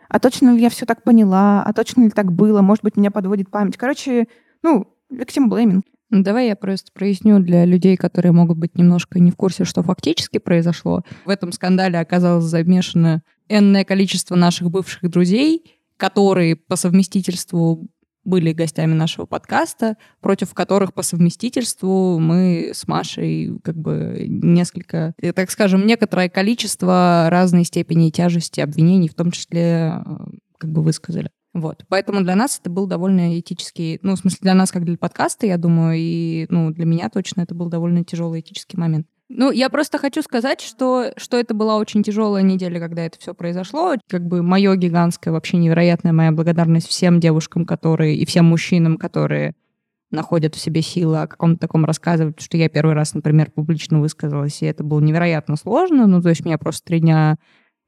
а 0.08 0.18
точно 0.18 0.54
ли 0.54 0.62
я 0.62 0.70
все 0.70 0.86
так 0.86 1.02
поняла, 1.02 1.62
а 1.64 1.72
точно 1.72 2.04
ли 2.04 2.10
так 2.10 2.32
было, 2.32 2.62
может 2.62 2.84
быть, 2.84 2.96
меня 2.96 3.10
подводит 3.10 3.50
память. 3.50 3.76
Короче, 3.76 4.26
ну, 4.62 4.86
victim 5.12 5.48
blaming. 5.48 5.82
Ну, 6.10 6.22
давай 6.22 6.46
я 6.48 6.56
просто 6.56 6.92
проясню 6.92 7.40
для 7.40 7.64
людей, 7.64 7.96
которые 7.96 8.30
могут 8.30 8.58
быть 8.58 8.76
немножко 8.76 9.18
не 9.18 9.32
в 9.32 9.36
курсе, 9.36 9.64
что 9.64 9.82
фактически 9.82 10.38
произошло. 10.38 11.02
В 11.24 11.30
этом 11.30 11.50
скандале 11.50 11.98
оказалось 11.98 12.44
замешано 12.44 13.22
энное 13.48 13.84
количество 13.84 14.36
наших 14.36 14.70
бывших 14.70 15.10
друзей, 15.10 15.75
которые 15.96 16.56
по 16.56 16.76
совместительству 16.76 17.88
были 18.26 18.52
гостями 18.52 18.92
нашего 18.92 19.24
подкаста, 19.24 19.96
против 20.20 20.52
которых 20.52 20.92
по 20.92 21.02
совместительству 21.02 22.18
мы 22.18 22.72
с 22.74 22.86
Машей 22.88 23.58
как 23.62 23.76
бы 23.76 24.26
несколько, 24.28 25.14
э, 25.22 25.32
так 25.32 25.50
скажем, 25.50 25.86
некоторое 25.86 26.28
количество 26.28 27.28
разной 27.30 27.64
степени 27.64 28.10
тяжести 28.10 28.60
обвинений, 28.60 29.08
в 29.08 29.14
том 29.14 29.30
числе 29.30 30.02
э, 30.04 30.16
как 30.58 30.70
бы 30.70 30.82
высказали. 30.82 31.30
Вот. 31.54 31.84
Поэтому 31.88 32.22
для 32.22 32.34
нас 32.34 32.58
это 32.60 32.68
был 32.68 32.86
довольно 32.86 33.38
этический, 33.38 33.98
ну, 34.02 34.14
в 34.14 34.18
смысле, 34.18 34.38
для 34.42 34.54
нас 34.54 34.70
как 34.70 34.84
для 34.84 34.98
подкаста, 34.98 35.46
я 35.46 35.56
думаю, 35.56 35.96
и, 35.96 36.46
ну, 36.50 36.70
для 36.70 36.84
меня 36.84 37.08
точно 37.08 37.42
это 37.42 37.54
был 37.54 37.70
довольно 37.70 38.04
тяжелый 38.04 38.40
этический 38.40 38.76
момент. 38.76 39.06
Ну, 39.28 39.50
я 39.50 39.70
просто 39.70 39.98
хочу 39.98 40.22
сказать, 40.22 40.60
что, 40.60 41.12
что 41.16 41.36
это 41.36 41.52
была 41.52 41.76
очень 41.76 42.02
тяжелая 42.04 42.42
неделя, 42.42 42.78
когда 42.78 43.02
это 43.02 43.18
все 43.18 43.34
произошло. 43.34 43.94
Как 44.08 44.24
бы 44.24 44.42
мое 44.42 44.76
гигантское, 44.76 45.32
вообще 45.32 45.56
невероятная 45.56 46.12
моя 46.12 46.30
благодарность 46.30 46.86
всем 46.86 47.18
девушкам, 47.18 47.66
которые, 47.66 48.14
и 48.16 48.24
всем 48.24 48.44
мужчинам, 48.44 48.96
которые 48.96 49.54
находят 50.12 50.54
в 50.54 50.60
себе 50.60 50.80
силы 50.80 51.22
о 51.22 51.26
каком-то 51.26 51.58
таком 51.58 51.84
рассказывать, 51.84 52.40
что 52.40 52.56
я 52.56 52.68
первый 52.68 52.94
раз, 52.94 53.14
например, 53.14 53.50
публично 53.50 54.00
высказалась, 54.00 54.62
и 54.62 54.66
это 54.66 54.84
было 54.84 55.00
невероятно 55.00 55.56
сложно. 55.56 56.06
Ну, 56.06 56.22
то 56.22 56.28
есть 56.28 56.44
меня 56.44 56.58
просто 56.58 56.84
три 56.86 57.00
дня 57.00 57.36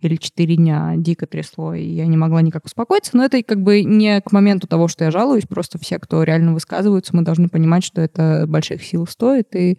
или 0.00 0.16
четыре 0.16 0.56
дня 0.56 0.94
дико 0.96 1.26
трясло, 1.26 1.74
и 1.74 1.82
я 1.82 2.06
не 2.06 2.16
могла 2.16 2.40
никак 2.40 2.64
успокоиться. 2.64 3.16
Но 3.16 3.24
это 3.24 3.42
как 3.42 3.62
бы 3.62 3.82
не 3.82 4.20
к 4.20 4.30
моменту 4.32 4.68
того, 4.68 4.88
что 4.88 5.04
я 5.04 5.10
жалуюсь, 5.10 5.46
просто 5.46 5.78
все, 5.78 5.98
кто 5.98 6.22
реально 6.22 6.54
высказываются, 6.54 7.16
мы 7.16 7.22
должны 7.22 7.48
понимать, 7.48 7.84
что 7.84 8.00
это 8.00 8.44
больших 8.46 8.84
сил 8.84 9.06
стоит, 9.06 9.54
и 9.56 9.78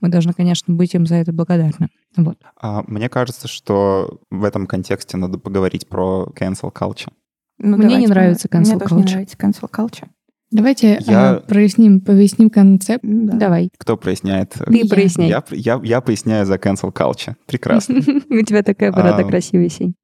мы 0.00 0.08
должны, 0.08 0.32
конечно, 0.32 0.74
быть 0.74 0.94
им 0.94 1.06
за 1.06 1.16
это 1.16 1.32
благодарны. 1.32 1.88
Вот. 2.16 2.38
А, 2.60 2.82
мне 2.86 3.08
кажется, 3.08 3.48
что 3.48 4.20
в 4.30 4.44
этом 4.44 4.66
контексте 4.66 5.16
надо 5.16 5.38
поговорить 5.38 5.88
про 5.88 6.28
cancel 6.38 6.72
culture. 6.72 7.12
Ну, 7.58 7.76
Мне 7.76 7.96
не 7.96 8.06
нравится 8.06 8.48
Мне 8.52 8.60
cancel 8.62 8.78
тоже 8.78 8.94
не 8.94 9.02
culture. 9.02 9.10
нравится 9.10 9.36
cancel 9.38 9.70
culture. 9.70 10.08
Давайте 10.52 10.98
Я- 11.06 11.30
а, 11.30 11.40
проясним, 11.40 12.00
поясним 12.00 12.50
концепт. 12.50 13.00
Да. 13.02 13.36
Давай, 13.36 13.70
Кто 13.78 13.96
проясняет? 13.96 14.50
ты 14.52 14.78
Я. 14.78 14.88
проясняй. 14.88 15.28
Я, 15.28 15.42
я, 15.50 15.80
я 15.82 16.00
поясняю 16.00 16.46
за 16.46 16.54
cancel 16.54 16.92
culture. 16.92 17.34
Прекрасно. 17.46 17.96
У 18.30 18.42
тебя 18.42 18.62
такая 18.62 18.92
борода 18.92 19.18
А, 19.18 19.24
красивая, 19.24 19.68
Сень. 19.68 19.94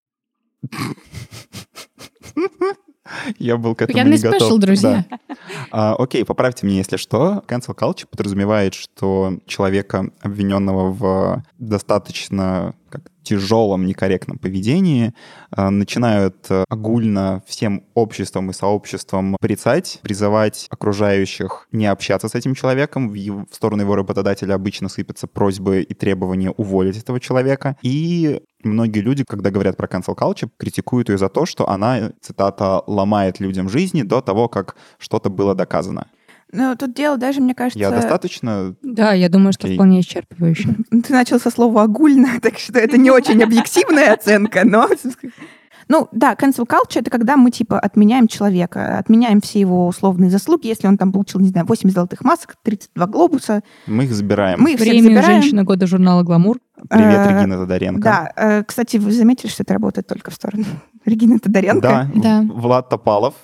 Я 3.38 3.56
был 3.56 3.74
к 3.74 3.82
этому 3.82 3.94
Пьяный 3.96 4.16
не 4.16 4.22
готов. 4.22 4.40
спешл, 4.42 4.58
друзья. 4.58 5.04
Да. 5.10 5.18
А, 5.74 5.94
окей, 5.94 6.22
поправьте 6.24 6.66
меня, 6.66 6.78
если 6.78 6.98
что. 6.98 7.42
Cancel 7.48 7.74
culture 7.74 8.06
подразумевает, 8.06 8.74
что 8.74 9.38
человека, 9.46 10.10
обвиненного 10.20 10.92
в 10.92 11.42
достаточно 11.58 12.74
как, 12.92 13.10
тяжелом, 13.22 13.86
некорректном 13.86 14.38
поведении, 14.38 15.14
а, 15.50 15.70
начинают 15.70 16.46
а, 16.50 16.64
огульно 16.68 17.42
всем 17.46 17.84
обществом 17.94 18.50
и 18.50 18.52
сообществом 18.52 19.36
порицать, 19.40 20.00
призывать 20.02 20.66
окружающих 20.70 21.66
не 21.72 21.86
общаться 21.86 22.28
с 22.28 22.34
этим 22.34 22.54
человеком. 22.54 23.08
В, 23.08 23.14
ев- 23.14 23.48
в 23.50 23.54
сторону 23.54 23.82
его 23.82 23.96
работодателя 23.96 24.54
обычно 24.54 24.88
сыпятся 24.88 25.26
просьбы 25.26 25.82
и 25.82 25.94
требования 25.94 26.50
уволить 26.50 26.98
этого 26.98 27.18
человека. 27.20 27.76
И 27.82 28.42
многие 28.62 29.00
люди, 29.00 29.24
когда 29.24 29.50
говорят 29.50 29.76
про 29.76 29.86
cancel 29.86 30.16
culture, 30.16 30.50
критикуют 30.56 31.08
ее 31.08 31.18
за 31.18 31.28
то, 31.28 31.46
что 31.46 31.68
она, 31.68 32.12
цитата, 32.20 32.82
ломает 32.86 33.40
людям 33.40 33.68
жизни 33.68 34.02
до 34.02 34.20
того, 34.20 34.48
как 34.48 34.76
что-то 34.98 35.30
было 35.30 35.54
доказано. 35.54 36.08
Ну, 36.52 36.76
тут 36.76 36.94
дело 36.94 37.16
даже, 37.16 37.40
мне 37.40 37.54
кажется... 37.54 37.78
Я 37.78 37.90
достаточно... 37.90 38.74
Да, 38.82 39.12
я 39.14 39.30
думаю, 39.30 39.54
что 39.54 39.66
Окей. 39.66 39.76
вполне 39.76 40.00
исчерпывающе. 40.00 40.76
Ты 40.90 41.12
начал 41.12 41.40
со 41.40 41.50
слова 41.50 41.84
«огульно», 41.84 42.28
так 42.42 42.58
что 42.58 42.78
это 42.78 42.98
не 42.98 43.10
очень 43.10 43.42
объективная 43.42 44.12
оценка, 44.14 44.62
но... 44.64 44.88
Ну, 45.88 46.08
да, 46.12 46.34
cancel 46.34 46.64
culture— 46.64 47.00
это 47.00 47.10
когда 47.10 47.36
мы, 47.36 47.50
типа, 47.50 47.78
отменяем 47.78 48.28
человека, 48.28 48.98
отменяем 48.98 49.40
все 49.40 49.60
его 49.60 49.86
условные 49.88 50.30
заслуги, 50.30 50.68
если 50.68 50.86
он 50.86 50.96
там 50.96 51.12
получил, 51.12 51.40
не 51.40 51.48
знаю, 51.48 51.66
8 51.66 51.90
золотых 51.90 52.22
масок, 52.22 52.54
32 52.62 53.06
глобуса. 53.08 53.62
Мы 53.86 54.04
их 54.04 54.12
забираем. 54.14 54.60
Мы 54.60 54.74
их 54.74 54.78
Премию 54.78 55.02
забираем. 55.02 55.42
«Женщина 55.42 55.64
года» 55.64 55.86
журнала 55.86 56.22
«Гламур». 56.22 56.58
Привет, 56.88 57.26
Э, 57.26 57.36
Регина 57.36 57.56
Тодоренко. 57.58 58.02
Да, 58.02 58.32
э, 58.36 58.62
кстати, 58.62 58.96
вы 58.96 59.12
заметили, 59.12 59.50
что 59.50 59.64
это 59.64 59.74
работает 59.74 60.06
только 60.06 60.30
в 60.30 60.34
сторону 60.34 60.64
Регины 61.04 61.38
Тодоренко? 61.40 61.80
Да, 61.82 62.08
Да. 62.14 62.42
Влад 62.42 62.88
Топалов. 62.88 63.34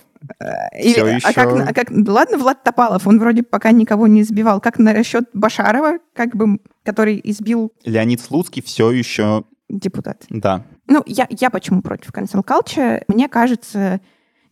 Или- 0.77 0.93
Всё 0.93 1.05
а 1.05 1.09
ещё. 1.09 1.33
как, 1.33 1.69
а 1.69 1.73
как- 1.73 1.87
да 2.03 2.11
ладно, 2.13 2.37
Влад 2.37 2.63
Топалов, 2.63 3.07
он 3.07 3.19
вроде 3.19 3.43
пока 3.43 3.71
никого 3.71 4.07
не 4.07 4.21
избивал. 4.21 4.59
Как 4.61 4.77
насчет 4.79 5.25
Башарова, 5.33 5.99
как 6.13 6.35
бы, 6.35 6.59
который 6.83 7.19
избил 7.23 7.71
Леонид 7.85 8.19
Слуцкий 8.21 8.61
все 8.61 8.91
еще... 8.91 9.45
депутат? 9.69 10.25
Да. 10.29 10.65
Ну, 10.87 11.03
я, 11.05 11.27
я 11.29 11.49
почему 11.49 11.81
против 11.81 12.11
cancel 12.11 12.43
culture? 12.43 13.03
Мне 13.07 13.29
кажется, 13.29 14.01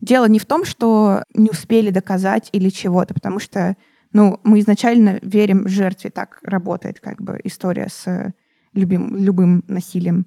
дело 0.00 0.26
не 0.26 0.38
в 0.38 0.46
том, 0.46 0.64
что 0.64 1.24
не 1.34 1.50
успели 1.50 1.90
доказать 1.90 2.48
или 2.52 2.68
чего-то, 2.70 3.12
потому 3.14 3.38
что, 3.40 3.76
ну, 4.12 4.40
мы 4.44 4.60
изначально 4.60 5.18
верим 5.22 5.66
жертве, 5.68 6.10
так 6.10 6.38
работает 6.42 7.00
как 7.00 7.20
бы 7.20 7.40
история 7.44 7.88
с 7.90 8.32
любим, 8.72 9.16
любым 9.16 9.64
насилием. 9.68 10.26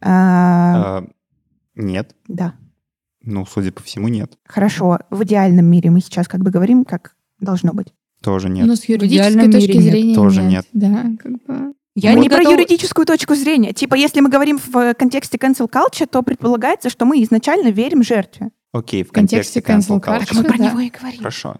А, 0.00 0.98
А, 0.98 1.04
Нет. 1.76 2.16
да, 2.26 2.54
Ну, 3.24 3.46
судя 3.46 3.72
по 3.72 3.82
всему, 3.82 4.08
нет. 4.08 4.32
хорошо. 4.44 4.98
В 5.10 5.22
идеальном 5.24 5.66
мире 5.66 5.90
мы 5.90 6.00
сейчас 6.00 6.28
как 6.28 6.42
бы 6.42 6.50
говорим, 6.50 6.84
как 6.84 7.14
должно 7.40 7.72
быть. 7.72 7.88
Тоже 8.22 8.48
нет. 8.48 8.66
Но 8.66 8.76
с 8.76 8.84
юридической 8.84 9.50
точки 9.50 9.68
мире 9.68 9.74
нет, 9.74 9.92
зрения 9.92 10.14
тоже 10.14 10.42
нет. 10.42 10.66
Да, 10.72 11.06
как 11.18 11.32
бы... 11.44 11.74
Я 11.94 12.12
мы 12.12 12.20
не 12.20 12.22
не 12.22 12.28
про 12.30 12.42
юридическую 12.42 13.04
точку 13.04 13.34
зрения. 13.34 13.72
Типа, 13.74 13.94
если 13.96 14.20
мы 14.20 14.30
говорим 14.30 14.58
в 14.58 14.94
контексте 14.94 15.36
cancel 15.36 15.70
culture, 15.70 16.06
то 16.06 16.22
предполагается, 16.22 16.88
что 16.88 17.04
мы 17.04 17.22
изначально 17.22 17.68
верим 17.68 18.02
жертве. 18.02 18.50
Окей, 18.72 19.02
в 19.04 19.12
контексте 19.12 19.60
контексте 19.60 19.94
cancel 19.94 20.00
culture. 20.00 20.22
culture. 20.22 20.36
Мы 20.36 20.44
про 20.44 20.58
да. 20.58 20.64
него 20.64 20.80
и 20.80 20.88
говорим. 20.88 21.18
Хорошо. 21.18 21.56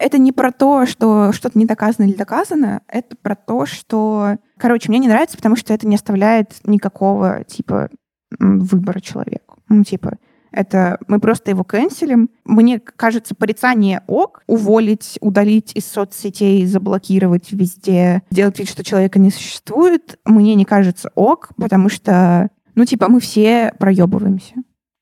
это 0.00 0.18
не 0.18 0.32
про 0.32 0.50
то, 0.50 0.86
что 0.86 1.32
что-то 1.32 1.58
не 1.58 1.66
доказано 1.66 2.06
или 2.06 2.14
доказано, 2.14 2.82
это 2.88 3.16
про 3.16 3.34
то, 3.34 3.66
что... 3.66 4.38
Короче, 4.56 4.88
мне 4.88 4.98
не 4.98 5.08
нравится, 5.08 5.36
потому 5.36 5.56
что 5.56 5.74
это 5.74 5.86
не 5.86 5.96
оставляет 5.96 6.54
никакого, 6.64 7.44
типа, 7.44 7.90
выбора 8.38 9.00
человеку. 9.00 9.58
Ну, 9.68 9.84
типа, 9.84 10.16
это 10.52 10.98
мы 11.08 11.20
просто 11.20 11.50
его 11.50 11.64
канцелим. 11.64 12.30
Мне 12.44 12.80
кажется, 12.80 13.34
порицание 13.34 14.02
ок, 14.06 14.42
уволить, 14.46 15.18
удалить 15.20 15.72
из 15.74 15.86
соцсетей, 15.86 16.64
заблокировать 16.66 17.52
везде, 17.52 18.22
сделать 18.30 18.58
вид, 18.58 18.68
что 18.68 18.84
человека 18.84 19.18
не 19.18 19.30
существует, 19.30 20.18
мне 20.24 20.54
не 20.54 20.64
кажется 20.64 21.10
ок, 21.14 21.50
потому 21.56 21.88
что, 21.88 22.50
ну, 22.74 22.84
типа, 22.84 23.08
мы 23.08 23.20
все 23.20 23.72
проебываемся. 23.78 24.54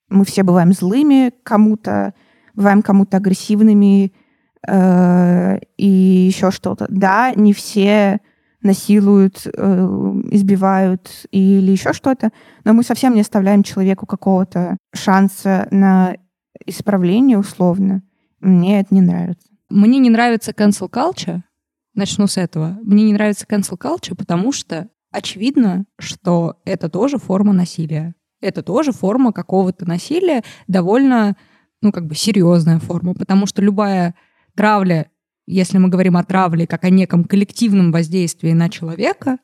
Мы 0.08 0.24
все 0.24 0.42
бываем 0.42 0.72
злыми 0.72 1.32
кому-то, 1.42 2.14
бываем 2.54 2.82
кому-то 2.82 3.16
агрессивными, 3.16 4.12
э, 4.66 5.58
и 5.76 5.86
еще 5.86 6.50
что-то. 6.50 6.86
Да, 6.88 7.32
не 7.34 7.52
все 7.52 8.20
насилуют, 8.64 9.46
э, 9.46 10.20
избивают 10.30 11.26
или 11.30 11.70
еще 11.70 11.92
что-то, 11.92 12.32
но 12.64 12.72
мы 12.72 12.82
совсем 12.82 13.14
не 13.14 13.20
оставляем 13.20 13.62
человеку 13.62 14.06
какого-то 14.06 14.76
шанса 14.94 15.68
на 15.70 16.16
исправление 16.66 17.38
условно. 17.38 18.02
Мне 18.40 18.80
это 18.80 18.94
не 18.94 19.00
нравится. 19.00 19.46
Мне 19.68 19.98
не 19.98 20.10
нравится 20.10 20.52
cancel 20.52 20.90
culture. 20.90 21.42
Начну 21.94 22.26
с 22.26 22.36
этого. 22.36 22.78
Мне 22.82 23.04
не 23.04 23.12
нравится 23.12 23.46
cancel 23.48 23.78
culture, 23.78 24.16
потому 24.16 24.50
что 24.50 24.88
очевидно, 25.12 25.84
что 25.98 26.56
это 26.64 26.88
тоже 26.88 27.18
форма 27.18 27.52
насилия. 27.52 28.14
Это 28.40 28.62
тоже 28.62 28.92
форма 28.92 29.32
какого-то 29.32 29.86
насилия, 29.86 30.42
довольно, 30.66 31.36
ну, 31.80 31.92
как 31.92 32.06
бы 32.06 32.14
серьезная 32.14 32.78
форма, 32.78 33.14
потому 33.14 33.46
что 33.46 33.62
любая 33.62 34.14
травля, 34.54 35.10
если 35.46 35.78
мы 35.78 35.88
говорим 35.88 36.16
о 36.16 36.24
травле 36.24 36.66
как 36.66 36.84
о 36.84 36.90
неком 36.90 37.24
коллективном 37.24 37.92
воздействии 37.92 38.52
на 38.52 38.68
человека, 38.68 39.38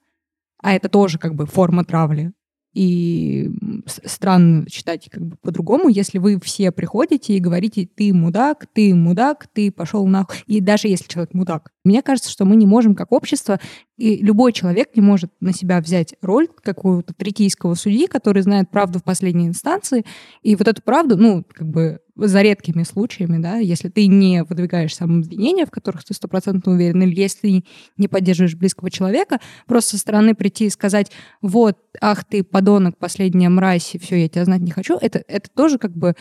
а 0.62 0.74
это 0.74 0.88
тоже 0.88 1.18
как 1.18 1.34
бы 1.34 1.46
форма 1.46 1.84
травли, 1.84 2.32
и 2.72 3.50
странно 3.86 4.64
читать 4.70 5.08
как 5.10 5.26
бы 5.26 5.36
по-другому, 5.42 5.88
если 5.88 6.18
вы 6.18 6.38
все 6.40 6.70
приходите 6.70 7.34
и 7.34 7.40
говорите, 7.40 7.88
ты 7.92 8.14
мудак, 8.14 8.66
ты 8.72 8.94
мудак, 8.94 9.48
ты 9.52 9.72
пошел 9.72 10.06
нахуй. 10.06 10.36
И 10.46 10.60
даже 10.60 10.86
если 10.86 11.08
человек 11.08 11.34
мудак. 11.34 11.72
Мне 11.84 12.00
кажется, 12.00 12.30
что 12.30 12.44
мы 12.44 12.54
не 12.54 12.66
можем 12.66 12.94
как 12.94 13.10
общество, 13.10 13.58
и 13.96 14.18
любой 14.18 14.52
человек 14.52 14.90
не 14.94 15.02
может 15.02 15.32
на 15.40 15.52
себя 15.52 15.80
взять 15.80 16.14
роль 16.22 16.46
какого-то 16.62 17.12
третийского 17.12 17.74
судьи, 17.74 18.06
который 18.06 18.42
знает 18.42 18.70
правду 18.70 19.00
в 19.00 19.04
последней 19.04 19.48
инстанции, 19.48 20.04
и 20.42 20.54
вот 20.54 20.68
эту 20.68 20.80
правду, 20.82 21.16
ну, 21.16 21.44
как 21.52 21.66
бы 21.66 21.98
за 22.26 22.42
редкими 22.42 22.82
случаями, 22.82 23.38
да, 23.38 23.56
если 23.56 23.88
ты 23.88 24.06
не 24.06 24.44
выдвигаешь 24.44 24.94
сам 24.94 25.20
обвинения, 25.20 25.66
в 25.66 25.70
которых 25.70 26.04
ты 26.04 26.14
стопроцентно 26.14 26.72
уверен, 26.72 27.02
или 27.02 27.18
если 27.18 27.64
не 27.96 28.08
поддерживаешь 28.08 28.56
близкого 28.56 28.90
человека, 28.90 29.40
просто 29.66 29.92
со 29.92 29.98
стороны 29.98 30.34
прийти 30.34 30.66
и 30.66 30.70
сказать, 30.70 31.10
вот, 31.42 31.78
ах 32.00 32.24
ты, 32.24 32.42
подонок, 32.44 32.96
последняя 32.98 33.48
мразь, 33.48 33.94
и 33.94 33.98
все, 33.98 34.16
я 34.16 34.28
тебя 34.28 34.44
знать 34.44 34.60
не 34.60 34.70
хочу, 34.70 34.96
это, 35.00 35.22
это 35.26 35.48
тоже 35.54 35.78
как 35.78 35.96
бы 35.96 36.14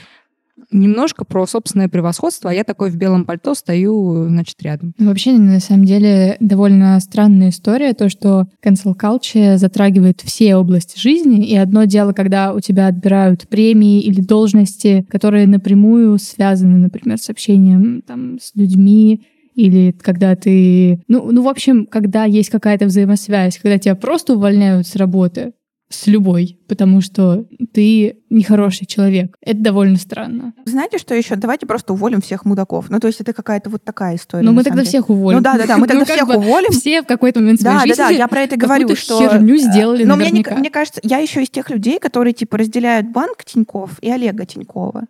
немножко 0.71 1.25
про 1.25 1.45
собственное 1.47 1.89
превосходство, 1.89 2.49
а 2.49 2.53
я 2.53 2.63
такой 2.63 2.89
в 2.89 2.95
белом 2.95 3.25
пальто 3.25 3.53
стою, 3.55 4.27
значит, 4.27 4.61
рядом. 4.61 4.93
Ну, 4.97 5.07
Вообще, 5.07 5.33
на 5.33 5.59
самом 5.59 5.85
деле, 5.85 6.37
довольно 6.39 6.99
странная 6.99 7.49
история, 7.49 7.93
то, 7.93 8.09
что 8.09 8.47
cancel 8.63 8.95
culture 8.95 9.57
затрагивает 9.57 10.21
все 10.21 10.55
области 10.55 10.99
жизни, 10.99 11.45
и 11.47 11.55
одно 11.55 11.85
дело, 11.85 12.13
когда 12.13 12.53
у 12.53 12.59
тебя 12.59 12.87
отбирают 12.87 13.47
премии 13.47 14.01
или 14.01 14.21
должности, 14.21 15.05
которые 15.09 15.47
напрямую 15.47 16.17
связаны, 16.19 16.77
например, 16.77 17.17
с 17.17 17.29
общением 17.29 18.01
там, 18.05 18.39
с 18.39 18.51
людьми, 18.55 19.21
или 19.55 19.91
когда 19.91 20.35
ты... 20.35 21.01
Ну, 21.07 21.31
ну, 21.31 21.43
в 21.43 21.49
общем, 21.49 21.85
когда 21.85 22.23
есть 22.23 22.49
какая-то 22.49 22.85
взаимосвязь, 22.85 23.57
когда 23.57 23.77
тебя 23.77 23.95
просто 23.95 24.35
увольняют 24.35 24.87
с 24.87 24.95
работы, 24.95 25.51
с 25.89 26.06
любой, 26.06 26.60
потому 26.67 27.02
что 27.02 27.45
ты 27.73 28.19
нехороший 28.30 28.86
человек. 28.86 29.36
Это 29.41 29.60
довольно 29.60 29.97
странно. 29.97 30.54
Знаете, 30.65 30.99
что 30.99 31.15
еще? 31.15 31.36
Давайте 31.36 31.65
просто 31.65 31.93
уволим 31.93 32.21
всех 32.21 32.45
мудаков. 32.45 32.89
Ну, 32.89 32.99
то 32.99 33.08
есть 33.08 33.21
это 33.21 33.34
какая-то 33.34 33.71
вот 33.71 33.84
такая 33.84 34.15
история. 34.15 34.43
На 34.43 34.52
мы 34.52 34.63
тогда 34.63 34.82
деле. 34.82 34.88
всех 34.88 35.10
уволим. 35.10 35.38
Ну 35.38 35.43
да, 35.43 35.58
да, 35.58 35.65
да, 35.65 35.78
мы 35.78 35.88
тогда 35.88 36.06
Ну, 36.06 36.06
всех 36.06 36.28
бы 36.28 36.38
уволим. 36.38 36.71
Все 36.71 37.02
в 37.02 37.08
какой-то 37.08 37.39
момент 37.39 37.62
своей 37.62 37.75
Да, 37.75 37.82
да, 37.82 37.88
жизни 37.88 38.04
да, 38.04 38.10
я 38.10 38.28
про 38.28 38.41
это 38.41 38.56
говорю, 38.56 38.95
что... 38.95 39.19
херню 39.19 39.58
сделали 39.58 40.04
Но 40.04 40.15
мне, 40.15 40.32
мне 40.32 40.69
кажется, 40.69 41.02
я 41.04 41.17
еще 41.17 41.41
из 41.41 41.49
тех 41.49 41.69
людей, 41.71 41.99
которые, 41.99 42.34
типа, 42.34 42.60
разделяют 42.60 43.08
банк 43.08 43.43
Тиньков 43.43 43.97
и 44.02 44.12
Олега 44.12 44.45
Тинькова. 44.45 45.08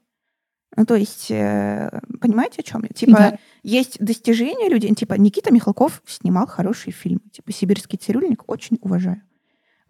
Ну, 0.78 0.86
то 0.86 0.96
есть, 0.96 1.30
э, 1.30 1.90
понимаете, 2.22 2.58
о 2.60 2.64
чем 2.64 2.84
я? 2.84 2.90
Типа, 2.90 3.12
Да. 3.12 3.38
есть 3.64 3.98
достижения 4.00 4.70
людей. 4.70 4.94
Типа, 4.96 5.16
Никита 5.16 5.52
Михалков 5.52 6.02
снимал 6.08 6.48
хорошие 6.48 6.94
фильмы. 6.94 7.22
Типа, 7.34 7.52
«Сибирский 7.52 7.98
цирюльник» 7.98 8.44
очень 8.48 8.78
уважаю. 8.82 9.22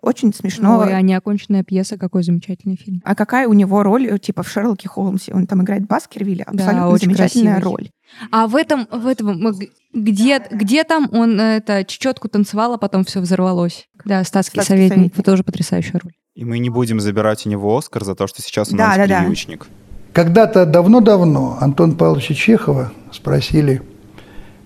Очень 0.01 0.33
смешно. 0.33 0.79
Ой, 0.79 0.93
а 0.95 1.01
неоконченная 1.01 1.63
пьеса, 1.63 1.97
какой 1.97 2.23
замечательный 2.23 2.77
фильм. 2.77 3.01
А 3.03 3.15
какая 3.15 3.47
у 3.47 3.53
него 3.53 3.83
роль, 3.83 4.07
э, 4.07 4.17
типа, 4.17 4.43
в 4.43 4.49
Шерлоке 4.49 4.87
Холмсе? 4.87 5.33
Он 5.33 5.45
там 5.45 5.61
играет 5.63 5.85
Баскервилля. 5.87 6.45
Да, 6.51 6.63
Абсолютно 6.63 6.89
очень 6.89 7.05
замечательная 7.05 7.53
красивый. 7.55 7.77
роль. 7.77 7.89
А 8.31 8.47
в 8.47 8.55
этом, 8.55 8.87
в 8.91 9.05
этом, 9.05 9.53
где, 9.93 10.41
где 10.51 10.83
там 10.85 11.09
он 11.11 11.39
э, 11.39 11.57
это 11.57 11.83
чечетку 11.83 12.29
танцевал, 12.29 12.73
а 12.73 12.77
потом 12.77 13.03
все 13.03 13.19
взорвалось? 13.19 13.87
Да, 14.05 14.23
статский, 14.23 14.55
Статский 14.59 14.73
советник, 14.73 14.93
советник. 14.95 15.13
это 15.13 15.23
тоже 15.23 15.43
потрясающая 15.43 15.99
роль. 16.01 16.13
И 16.35 16.45
мы 16.45 16.59
не 16.59 16.69
будем 16.69 17.01
забирать 17.01 17.45
у 17.45 17.49
него 17.49 17.77
Оскар 17.77 18.05
за 18.05 18.15
то, 18.15 18.25
что 18.27 18.41
сейчас 18.41 18.71
у 18.71 18.77
Да, 18.77 18.95
да, 18.95 19.05
да. 19.07 19.19
приючник. 19.23 19.67
Когда-то 20.13 20.65
давно-давно 20.65 21.57
Антон 21.59 21.97
Павловича 21.97 22.33
Чехова 22.33 22.93
спросили, 23.11 23.81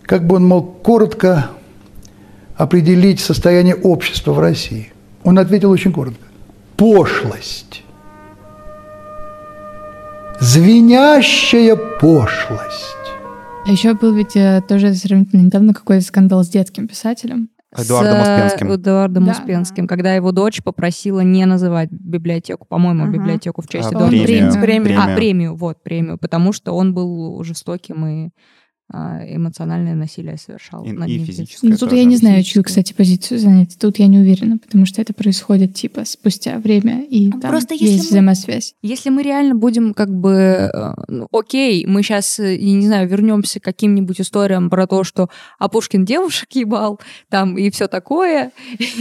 как 0.04 0.28
бы 0.28 0.36
он 0.36 0.46
мог 0.46 0.84
коротко 0.84 1.50
определить 2.56 3.20
состояние 3.20 3.76
общества 3.76 4.32
в 4.34 4.40
России. 4.40 4.92
Он 5.24 5.40
ответил 5.40 5.72
очень 5.72 5.92
коротко. 5.92 6.24
Пошлость. 6.78 7.84
Звенящая 10.40 11.76
пошлость. 11.76 12.98
А 13.66 13.72
еще 13.72 13.94
был 13.94 14.14
ведь 14.14 14.36
э, 14.36 14.62
тоже 14.68 14.94
сравнительно 14.94 15.42
недавно 15.42 15.74
какой-то 15.74 16.04
скандал 16.06 16.44
с 16.44 16.50
детским 16.50 16.88
писателем. 16.88 17.50
Эдуардом 17.76 18.22
С, 18.22 18.28
э, 18.28 18.36
Успенским. 18.46 18.76
Эдуардом 18.76 19.26
Да. 19.26 19.32
Успенским, 19.32 19.88
когда 19.88 20.14
его 20.14 20.32
дочь 20.32 20.62
попросила 20.62 21.22
не 21.22 21.46
называть 21.46 21.90
библиотеку, 21.92 22.66
по-моему, 22.66 23.06
Мгм. 23.06 23.14
библиотеку 23.14 23.62
в 23.62 23.68
честь 23.70 23.88
А, 23.88 23.92
Эдуарда 23.92 24.10
премию, 24.10 24.26
премию. 24.26 24.62
Премию. 24.62 25.00
А, 25.02 25.16
премию, 25.16 25.56
вот, 25.56 25.82
премию, 25.82 26.18
потому 26.18 26.52
что 26.52 26.74
он 26.74 26.94
был 26.94 27.42
жестоким 27.44 28.06
и 28.06 28.30
эмоциональное 28.94 29.96
насилие 29.96 30.38
совершал 30.38 30.84
И- 30.86 30.92
над 30.92 31.10
и 31.10 31.18
ним. 31.18 31.26
физическое 31.26 31.68
Ну, 31.68 31.78
тут 31.78 31.90
тоже. 31.90 31.96
я 31.98 32.04
не 32.06 32.18
знаю, 32.18 32.44
чью, 32.44 32.64
кстати, 32.64 32.94
позицию 32.94 33.40
занять. 33.40 33.78
Тут 33.80 33.98
я 34.00 34.08
не 34.08 34.20
уверена, 34.20 34.58
потому 34.58 34.86
что 34.86 35.02
это 35.02 35.14
происходит, 35.14 35.74
типа, 35.74 36.06
спустя 36.06 36.58
время, 36.60 37.04
и 37.10 37.32
там 37.32 37.42
просто 37.42 37.74
если 37.74 37.86
есть 37.88 38.04
мы- 38.06 38.10
взаимосвязь. 38.10 38.76
Если 38.84 39.10
мы 39.10 39.24
реально 39.24 39.56
будем 39.56 39.94
как 39.94 40.10
бы, 40.14 40.70
э, 40.74 40.94
ну, 41.08 41.28
окей, 41.32 41.86
мы 41.88 42.04
сейчас, 42.04 42.40
я 42.40 42.58
не 42.58 42.86
знаю, 42.86 43.08
вернемся 43.10 43.60
к 43.60 43.64
каким-нибудь 43.64 44.22
историям 44.22 44.70
про 44.70 44.86
то, 44.88 45.04
что 45.04 45.30
а 45.60 45.70
Пушкин 45.70 46.06
девушек 46.06 46.50
ебал, 46.54 47.00
там 47.30 47.58
и 47.58 47.70
все 47.72 47.88
такое. 47.88 48.52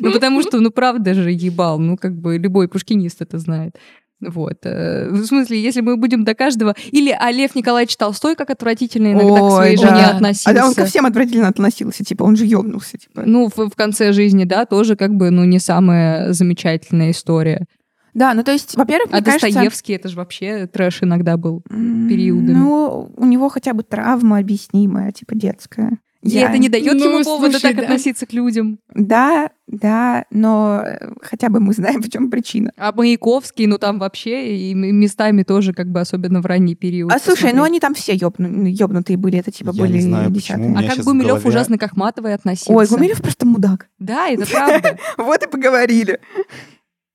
Ну, 0.00 0.12
потому 0.12 0.42
что, 0.42 0.60
ну, 0.60 0.70
правда 0.70 1.14
же 1.14 1.30
ебал, 1.32 1.78
ну, 1.78 1.96
как 1.96 2.14
бы 2.20 2.38
любой 2.38 2.68
пушкинист 2.68 3.22
это 3.22 3.38
знает. 3.38 3.76
Вот. 4.22 4.58
э, 4.64 5.08
В 5.10 5.24
смысле, 5.24 5.60
если 5.60 5.80
мы 5.80 5.96
будем 5.96 6.24
до 6.24 6.34
каждого... 6.34 6.74
Или 6.90 7.14
а 7.18 7.30
Лев 7.30 7.54
Николаевич 7.54 7.96
Толстой 7.96 8.36
как 8.36 8.50
отвратительно 8.50 9.12
иногда 9.12 9.48
к 9.48 9.50
своей 9.52 9.76
Ой, 9.76 9.76
жене 9.76 10.02
да. 10.02 10.10
относился. 10.10 10.50
А 10.50 10.54
да, 10.54 10.66
он 10.66 10.74
ко 10.74 10.84
всем 10.86 11.06
отвратительно 11.06 11.48
относился, 11.48 12.04
типа, 12.04 12.22
он 12.22 12.36
же 12.36 12.46
ёбнулся, 12.46 12.98
типа. 12.98 13.22
Ну, 13.26 13.48
в, 13.54 13.68
в 13.68 13.74
конце 13.76 14.12
жизни, 14.12 14.44
да, 14.44 14.64
тоже 14.66 14.96
как 14.96 15.14
бы, 15.14 15.30
ну, 15.30 15.44
не 15.44 15.58
самая 15.58 16.32
замечательная 16.32 17.10
история. 17.10 17.66
Да, 18.14 18.34
ну 18.34 18.44
то 18.44 18.52
есть, 18.52 18.76
во-первых, 18.76 19.08
А 19.10 19.16
мне 19.16 19.24
кажется... 19.24 19.46
Достоевский, 19.46 19.94
это 19.94 20.08
же 20.08 20.16
вообще 20.16 20.66
трэш 20.66 21.02
иногда 21.02 21.36
был. 21.36 21.62
периодами. 21.62 22.52
Ну, 22.52 23.10
у 23.16 23.24
него 23.24 23.48
хотя 23.48 23.72
бы 23.72 23.82
травма 23.82 24.38
объяснимая, 24.38 25.12
типа, 25.12 25.34
детская. 25.34 25.98
И 26.22 26.30
Я- 26.30 26.48
это 26.50 26.58
не 26.58 26.68
дает 26.68 26.94
Ну, 26.98 27.04
ему 27.14 27.24
повода 27.24 27.50
слушай, 27.58 27.62
так 27.62 27.76
да. 27.76 27.82
относиться 27.82 28.26
к 28.26 28.32
людям. 28.32 28.78
Да, 28.94 29.50
да, 29.66 30.24
но 30.30 30.80
э, 30.84 31.10
хотя 31.20 31.48
бы 31.48 31.58
мы 31.58 31.72
знаем, 31.72 32.00
в 32.00 32.08
чем 32.08 32.30
причина. 32.30 32.70
А 32.76 32.92
Маяковский, 32.92 33.66
ну 33.66 33.76
там 33.78 33.98
вообще 33.98 34.56
и 34.56 34.72
местами 34.74 35.42
тоже 35.42 35.72
как 35.72 35.88
бы 35.90 36.00
особенно 36.00 36.40
в 36.40 36.46
ранний 36.46 36.76
период. 36.76 37.10
А 37.12 37.18
слушай, 37.18 37.46
ну 37.52 37.62
посмотреть. 37.62 37.66
они 37.66 37.80
там 37.80 37.94
все 37.94 38.14
ёбну- 38.14 38.68
ёбнутые 38.68 39.16
были, 39.16 39.38
это 39.38 39.50
типа 39.50 39.70
Я 39.74 39.82
были 39.82 39.94
не 39.94 40.00
знаю, 40.02 40.30
десятые. 40.30 40.72
А 40.76 40.82
как 40.94 41.04
Гумилев 41.04 41.30
голове- 41.38 41.48
ужасно 41.48 41.76
к 41.76 41.82
Ахматовой 41.82 42.34
относился. 42.34 42.72
Ой, 42.72 42.86
Гумилев 42.86 43.20
просто 43.20 43.44
мудак. 43.44 43.88
Да, 43.98 44.28
это 44.28 44.46
правда. 44.50 44.98
Вот 45.18 45.42
и 45.42 45.48
поговорили. 45.48 46.20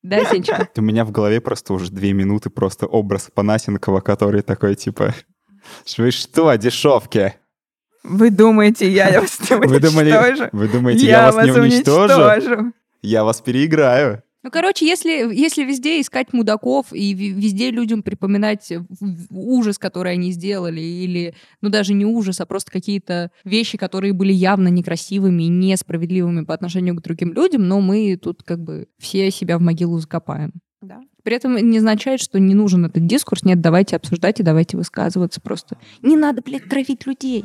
Да, 0.02 0.24
Сенечка? 0.26 0.68
У 0.76 0.82
меня 0.82 1.04
в 1.06 1.10
голове 1.12 1.40
просто 1.40 1.72
уже 1.72 1.90
две 1.90 2.12
минуты 2.12 2.50
просто 2.50 2.86
образ 2.86 3.30
Панасенкова, 3.34 4.00
который 4.00 4.42
такой, 4.42 4.74
типа, 4.74 5.14
вы 5.96 6.10
что, 6.10 6.54
дешевки? 6.56 7.34
Вы 8.08 8.30
думаете, 8.30 8.90
я 8.90 9.20
вас 9.20 9.38
не 9.50 9.56
Вы 9.56 9.80
думали, 9.80 10.10
уничтожу? 10.10 10.48
вы 10.52 10.68
думаете, 10.68 11.06
я, 11.06 11.30
вас 11.32 11.44
не 11.44 11.52
уничтожу? 11.52 12.14
уничтожу. 12.22 12.72
Я 13.02 13.24
вас 13.24 13.40
переиграю. 13.40 14.22
Ну, 14.44 14.50
короче, 14.52 14.86
если, 14.86 15.10
если 15.34 15.64
везде 15.64 16.00
искать 16.00 16.32
мудаков 16.32 16.86
и 16.92 17.12
везде 17.12 17.70
людям 17.72 18.02
припоминать 18.04 18.70
в- 18.88 19.26
ужас, 19.36 19.78
который 19.78 20.12
они 20.12 20.30
сделали, 20.30 20.80
или, 20.80 21.34
ну, 21.60 21.70
даже 21.70 21.92
не 21.92 22.06
ужас, 22.06 22.40
а 22.40 22.46
просто 22.46 22.70
какие-то 22.70 23.30
вещи, 23.44 23.76
которые 23.76 24.12
были 24.12 24.32
явно 24.32 24.68
некрасивыми 24.68 25.42
и 25.42 25.48
несправедливыми 25.48 26.44
по 26.44 26.54
отношению 26.54 26.94
к 26.94 27.02
другим 27.02 27.32
людям, 27.32 27.66
но 27.66 27.80
мы 27.80 28.16
тут 28.16 28.42
как 28.44 28.60
бы 28.60 28.86
все 28.98 29.30
себя 29.32 29.58
в 29.58 29.60
могилу 29.60 29.98
закопаем. 29.98 30.52
Да. 30.80 31.00
При 31.24 31.34
этом 31.34 31.56
не 31.56 31.78
означает, 31.78 32.20
что 32.20 32.38
не 32.38 32.54
нужен 32.54 32.86
этот 32.86 33.04
дискурс. 33.06 33.42
Нет, 33.42 33.60
давайте 33.60 33.96
обсуждать 33.96 34.38
и 34.38 34.44
давайте 34.44 34.76
высказываться 34.76 35.40
просто. 35.40 35.76
Не 36.00 36.16
надо, 36.16 36.42
блядь, 36.42 36.68
травить 36.68 37.06
людей. 37.06 37.44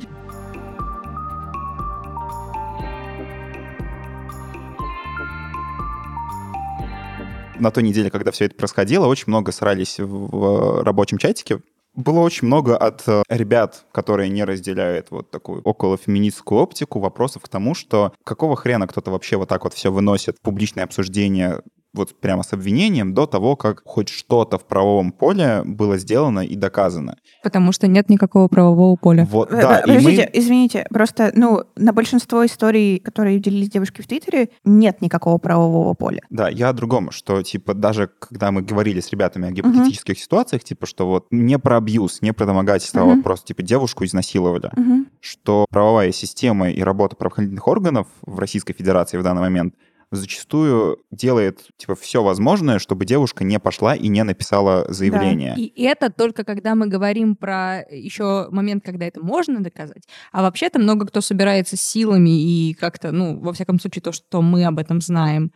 На 7.59 7.71
той 7.71 7.83
неделе, 7.83 8.09
когда 8.09 8.31
все 8.31 8.45
это 8.45 8.55
происходило, 8.55 9.07
очень 9.07 9.25
много 9.27 9.51
срались 9.51 9.99
в, 9.99 10.07
в 10.07 10.83
рабочем 10.83 11.17
чатике. 11.17 11.59
Было 11.95 12.21
очень 12.21 12.47
много 12.47 12.75
от 12.75 13.03
э, 13.07 13.21
ребят, 13.29 13.85
которые 13.91 14.29
не 14.29 14.43
разделяют 14.43 15.11
вот 15.11 15.29
такую 15.29 15.61
околофеминистскую 15.61 16.59
оптику, 16.59 16.99
вопросов 16.99 17.43
к 17.43 17.49
тому, 17.49 17.75
что 17.75 18.13
какого 18.23 18.55
хрена 18.55 18.87
кто-то 18.87 19.11
вообще 19.11 19.37
вот 19.37 19.49
так 19.49 19.63
вот 19.63 19.75
все 19.75 19.91
выносит 19.91 20.37
в 20.37 20.41
публичное 20.41 20.85
обсуждение 20.85 21.61
вот 21.93 22.19
прямо 22.19 22.43
с 22.43 22.53
обвинением 22.53 23.13
до 23.13 23.25
того, 23.27 23.55
как 23.55 23.81
хоть 23.85 24.09
что-то 24.09 24.57
в 24.57 24.65
правовом 24.65 25.11
поле 25.11 25.61
было 25.63 25.97
сделано 25.97 26.39
и 26.39 26.55
доказано. 26.55 27.17
Потому 27.43 27.71
что 27.71 27.87
нет 27.87 28.09
никакого 28.09 28.47
правового 28.47 28.95
поля. 28.95 29.25
Вот, 29.29 29.51
Э, 29.51 29.61
да, 29.61 29.79
и 29.79 29.91
мы... 29.91 29.97
Подождите, 29.97 30.29
извините, 30.33 30.87
просто, 30.89 31.31
ну, 31.35 31.63
на 31.75 31.93
большинство 31.93 32.45
историй, 32.45 32.99
которые 32.99 33.39
делились 33.39 33.69
девушки 33.69 34.01
в 34.01 34.07
Твиттере, 34.07 34.49
нет 34.65 35.01
никакого 35.01 35.37
правового 35.37 35.93
поля. 35.93 36.21
Да, 36.29 36.49
я 36.49 36.69
о 36.69 36.73
другом, 36.73 37.11
что, 37.11 37.41
типа, 37.43 37.73
даже 37.73 38.09
когда 38.19 38.51
мы 38.51 38.61
говорили 38.63 38.99
с 38.99 39.11
ребятами 39.11 39.47
о 39.47 39.51
гипотетических 39.51 40.17
ситуациях, 40.19 40.63
типа, 40.63 40.85
что 40.87 41.07
вот 41.07 41.27
не 41.31 41.59
про 41.59 41.77
абьюз, 41.77 42.21
не 42.21 42.33
про 42.33 42.45
домогательство, 42.45 43.01
а 43.01 43.05
Мгм. 43.05 43.15
вот 43.15 43.23
просто, 43.23 43.47
типа, 43.47 43.61
девушку 43.61 44.03
изнасиловали, 44.05 44.71
Мгм. 44.75 45.07
что 45.19 45.65
правовая 45.69 46.11
система 46.11 46.71
и 46.71 46.81
работа 46.81 47.15
правоохранительных 47.15 47.67
органов 47.67 48.07
в 48.23 48.39
Российской 48.39 48.73
Федерации 48.73 49.17
в 49.17 49.23
данный 49.23 49.41
момент 49.41 49.75
зачастую 50.15 51.03
делает, 51.11 51.65
типа, 51.77 51.95
все 51.95 52.23
возможное, 52.23 52.79
чтобы 52.79 53.05
девушка 53.05 53.43
не 53.43 53.59
пошла 53.59 53.95
и 53.95 54.07
не 54.07 54.23
написала 54.23 54.85
заявление. 54.89 55.55
И 55.57 55.83
это 55.83 56.09
только 56.09 56.43
когда 56.43 56.75
мы 56.75 56.87
говорим 56.87 57.35
про 57.35 57.81
еще 57.89 58.47
момент, 58.49 58.83
когда 58.83 59.05
это 59.05 59.21
можно 59.21 59.63
доказать. 59.63 60.03
А 60.31 60.41
вообще-то 60.41 60.79
много 60.79 61.05
кто 61.05 61.21
собирается 61.21 61.77
силами 61.77 62.69
и 62.69 62.73
как-то, 62.73 63.11
ну, 63.11 63.39
во 63.39 63.53
всяком 63.53 63.79
случае, 63.79 64.01
то, 64.01 64.11
что 64.11 64.41
мы 64.41 64.65
об 64.65 64.79
этом 64.79 65.01
знаем, 65.01 65.51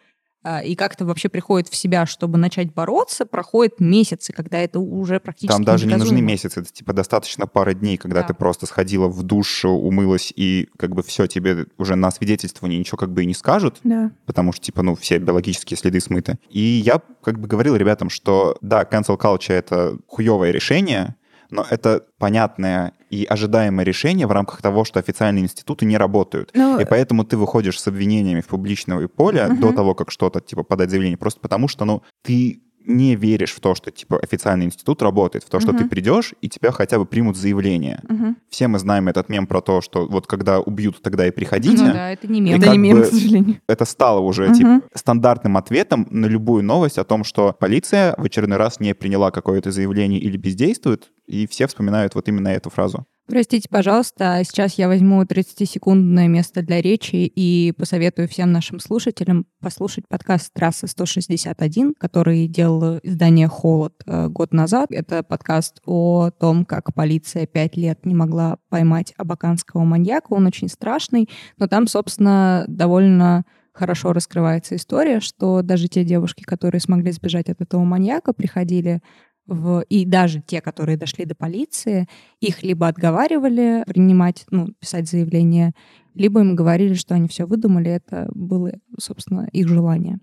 и 0.64 0.76
как-то 0.76 1.04
вообще 1.06 1.30
приходит 1.30 1.68
в 1.68 1.76
себя, 1.76 2.06
чтобы 2.06 2.38
начать 2.38 2.74
бороться, 2.74 3.26
проходят 3.26 3.80
месяцы, 3.80 4.32
когда 4.32 4.60
это 4.60 4.80
уже 4.80 5.20
практически 5.20 5.52
Там 5.52 5.64
даже 5.66 5.88
не 5.88 5.96
нужны 5.96 6.22
месяцы, 6.22 6.62
это 6.62 6.72
типа 6.72 6.94
достаточно 6.94 7.48
пары 7.48 7.74
дней, 7.74 7.98
когда 7.98 8.22
Да. 8.22 8.28
ты 8.28 8.34
просто 8.34 8.66
сходила 8.66 9.08
в 9.08 9.24
душ, 9.24 9.66
умылась, 9.66 10.32
и 10.36 10.70
как 10.78 10.96
бы 10.96 11.04
все 11.04 11.28
тебе 11.28 11.66
уже 11.78 11.96
на 11.96 12.12
свидетельствование 12.12 12.80
ничего 12.80 12.98
как 12.98 13.12
бы 13.12 13.24
и 13.24 13.26
не 13.26 13.34
скажут, 13.34 13.80
Да. 13.84 14.12
потому 14.26 14.54
что, 14.54 14.64
типа, 14.64 14.84
ну, 14.84 14.96
все 14.96 15.18
биологические 15.18 15.78
следы 15.78 16.00
смыты. 16.00 16.38
И 16.50 16.60
я 16.62 17.02
как 17.24 17.40
бы 17.40 17.48
говорил 17.48 17.76
ребятам, 17.76 18.10
что 18.10 18.58
да, 18.62 18.84
cancel 18.84 19.20
culture— 19.20 19.54
это 19.56 19.98
хуевое 20.08 20.52
решение, 20.52 21.16
но 21.50 21.66
это 21.70 22.04
понятное 22.20 22.94
и 23.10 23.26
ожидаемое 23.26 23.86
решение 23.86 24.28
в 24.28 24.32
рамках 24.32 24.62
того, 24.62 24.84
что 24.86 25.00
официальные 25.00 25.44
институты 25.44 25.86
не 25.86 25.98
работают. 25.98 26.52
Ну, 26.54 26.80
И 26.80 26.86
поэтому 26.86 27.24
ты 27.24 27.38
выходишь 27.38 27.80
с 27.80 27.88
обвинениями 27.88 28.42
в 28.42 28.48
публичное 28.48 29.08
поле 29.08 29.46
Мгм. 29.48 29.60
до 29.60 29.72
того, 29.72 29.96
как 29.96 30.12
что-то, 30.12 30.40
типа, 30.42 30.64
подать 30.64 30.90
заявление, 30.90 31.18
просто 31.18 31.40
потому 31.40 31.68
что, 31.68 31.86
ну, 31.86 32.04
ты 32.24 32.62
не 32.88 33.16
веришь 33.16 33.54
в 33.54 33.60
то, 33.60 33.76
что, 33.76 33.92
типа, 33.92 34.18
официальный 34.20 34.66
институт 34.66 35.02
работает, 35.02 35.44
в 35.44 35.50
то, 35.50 35.60
что 35.60 35.70
Мгм. 35.74 35.78
ты 35.84 35.90
придешь, 35.90 36.34
и 36.42 36.50
тебя 36.50 36.72
хотя 36.72 36.98
бы 36.98 37.06
примут 37.06 37.36
заявление. 37.38 38.00
Мгм. 38.08 38.38
Все 38.50 38.68
мы 38.68 38.80
знаем 38.80 39.08
этот 39.08 39.30
мем 39.30 39.46
про 39.46 39.62
то, 39.62 39.82
что 39.82 40.08
вот 40.08 40.26
когда 40.28 40.60
убьют, 40.60 41.02
тогда 41.02 41.28
и 41.28 41.32
приходите. 41.32 41.84
Ну 41.84 41.94
да, 41.94 42.12
это 42.12 42.28
не 42.28 42.42
мем. 42.42 42.56
Это 42.60 42.72
не 42.72 42.78
мем, 42.78 42.98
бы- 42.98 43.04
к 43.04 43.08
сожалению. 43.08 43.58
Это 43.68 43.86
стало 43.86 44.20
уже 44.22 44.46
Мгм. 44.46 44.54
типа, 44.54 44.82
стандартным 44.94 45.58
ответом 45.58 46.08
на 46.10 46.26
любую 46.28 46.64
новость 46.64 46.98
о 46.98 47.04
том, 47.04 47.24
что 47.24 47.56
полиция 47.60 48.16
в 48.18 48.24
очередной 48.24 48.58
раз 48.58 48.80
не 48.80 48.96
приняла 48.96 49.32
какое-то 49.32 49.72
заявление 49.72 50.20
или 50.20 50.38
бездействует, 50.38 51.12
и 51.28 51.46
все 51.48 51.68
вспоминают 51.68 52.16
вот 52.16 52.28
именно 52.30 52.48
эту 52.48 52.70
фразу. 52.70 53.06
Простите, 53.28 53.68
пожалуйста, 53.70 54.36
а 54.36 54.44
сейчас 54.46 54.76
я 54.76 54.88
возьму 54.88 55.22
30-секундное 55.22 56.30
место 56.30 56.62
для 56.62 56.82
речи 56.82 57.16
и 57.16 57.74
посоветую 57.78 58.30
всем 58.30 58.54
нашим 58.54 58.80
слушателям 58.80 59.46
послушать 59.60 60.08
подкаст 60.08 60.54
«Трасса 60.54 60.86
161», 60.86 61.92
который 62.00 62.48
делал 62.48 63.00
издание 63.04 63.50
«Холод» 63.50 63.96
э, 64.06 64.30
год 64.30 64.54
назад. 64.54 64.92
Это 64.92 65.24
подкаст 65.24 65.82
о 65.86 66.30
том, 66.32 66.64
как 66.64 66.94
полиция 66.94 67.48
пять 67.48 67.76
лет 67.76 68.06
не 68.06 68.16
могла 68.16 68.60
поймать 68.70 69.14
абаканского 69.18 69.84
маньяка. 69.84 70.28
Он 70.30 70.46
очень 70.46 70.70
страшный, 70.70 71.28
но 71.58 71.68
там, 71.68 71.88
собственно, 71.88 72.64
довольно 72.70 73.44
хорошо 73.74 74.14
раскрывается 74.14 74.78
история, 74.78 75.20
что 75.20 75.62
даже 75.64 75.90
те 75.90 76.06
девушки, 76.06 76.44
которые 76.44 76.80
смогли 76.80 77.12
сбежать 77.12 77.50
от 77.50 77.60
этого 77.60 77.84
маньяка, 77.84 78.32
приходили 78.32 79.02
в... 79.48 79.82
и 79.90 80.06
даже 80.06 80.42
те, 80.42 80.62
которые 80.62 80.98
дошли 80.98 81.26
до 81.26 81.36
полиции, 81.36 82.08
их 82.40 82.64
либо 82.64 82.88
отговаривали 82.88 83.84
принимать, 83.88 84.46
ну, 84.52 84.68
писать 84.80 85.10
заявление, 85.10 85.74
либо 86.14 86.42
им 86.42 86.56
говорили, 86.56 86.94
что 86.94 87.16
они 87.16 87.28
все 87.28 87.46
выдумали, 87.46 87.92
это 87.92 88.30
было, 88.34 88.72
собственно, 89.00 89.48
их 89.52 89.68
желание. 89.68 90.20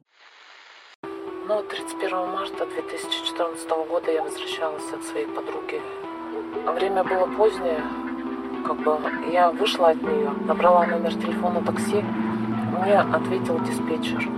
Но 1.47 1.63
31 1.63 2.11
марта 2.11 2.67
2014 2.67 3.69
года 3.89 4.11
я 4.11 4.23
возвращалась 4.23 4.93
от 4.93 5.05
своей 5.05 5.27
подруги. 5.27 5.81
Время 6.75 7.05
было 7.05 7.27
позднее, 7.37 7.81
как 8.67 8.83
бы 8.83 8.99
я 9.31 9.51
вышла 9.51 9.91
от 9.91 10.03
нее, 10.03 10.31
набрала 10.47 10.87
номер 10.87 11.13
телефона 11.15 11.63
такси, 11.63 12.03
мне 12.03 12.99
ответил 12.99 13.61
диспетчер. 13.61 14.29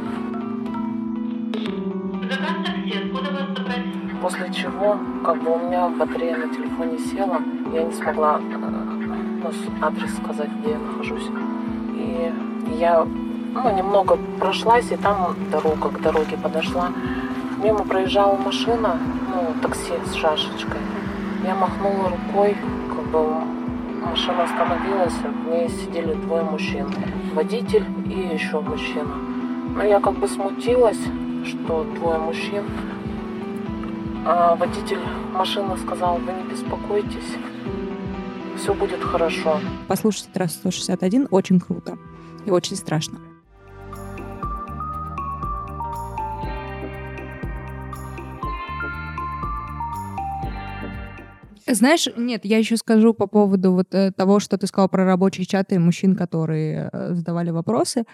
После 4.21 4.53
чего, 4.53 4.99
как 5.25 5.43
бы 5.43 5.55
у 5.55 5.59
меня 5.59 5.89
батарея 5.89 6.37
на 6.37 6.49
телефоне 6.53 6.99
села, 6.99 7.41
я 7.73 7.85
не 7.85 7.93
смогла 7.93 8.41
э, 8.41 8.57
ну, 9.43 9.51
адрес 9.87 10.17
сказать, 10.17 10.51
где 10.61 10.71
я 10.73 10.79
нахожусь. 10.79 11.29
И 11.95 12.33
я 12.79 13.07
ну, 13.55 13.77
немного 13.77 14.19
прошлась, 14.39 14.91
и 14.91 14.97
там 14.97 15.37
дорога 15.53 15.91
к 15.91 16.01
дороге 16.01 16.37
подошла. 16.43 16.91
Мимо 17.63 17.85
проезжала 17.85 18.37
машина, 18.37 18.99
ну, 19.33 19.55
такси 19.63 19.93
с 20.07 20.15
шашечкой. 20.15 20.81
Я 21.45 21.55
махнула 21.55 22.11
рукой, 22.11 22.57
как 22.89 23.05
бы, 23.11 23.27
машина 24.11 24.45
остановилась, 24.45 25.15
в 25.15 25.51
ней 25.51 25.69
сидели 25.69 26.15
двое 26.15 26.43
мужчин. 26.43 26.87
Водитель 27.35 27.85
и 28.07 28.35
еще 28.35 28.61
мужчина. 28.61 29.15
Но 29.77 29.85
я 29.85 30.01
как 30.01 30.15
бы 30.15 30.27
смутилась, 30.27 31.01
что 31.47 31.85
двое 31.85 32.19
мужчин. 32.19 32.65
А 34.27 34.57
водитель 34.57 34.99
машины 35.33 35.77
сказал, 35.79 36.19
вы 36.19 36.33
не 36.33 36.51
беспокойтесь, 36.51 37.37
все 38.57 38.75
будет 38.75 39.03
хорошо. 39.03 39.61
Послушайте 39.87 40.31
трассу 40.33 40.59
161 40.59 41.29
очень 41.31 41.61
круто 41.61 41.97
и 42.45 42.51
очень 42.51 42.77
страшно. 42.77 43.21
Знаешь, 51.69 52.09
нет, 52.17 52.45
я 52.45 52.59
еще 52.59 52.77
скажу 52.77 53.13
по 53.13 53.27
поводу 53.27 53.73
вот 53.73 53.93
э, 53.93 54.13
того, 54.13 54.39
что 54.39 54.57
ты 54.57 54.69
сказал 54.69 54.89
про 54.89 55.05
рабочие 55.05 55.45
чаты 55.45 55.81
мужчин, 55.81 56.15
которые 56.15 56.91
э, 56.93 57.15
задавали 57.15 57.51
вопросы. 57.51 58.05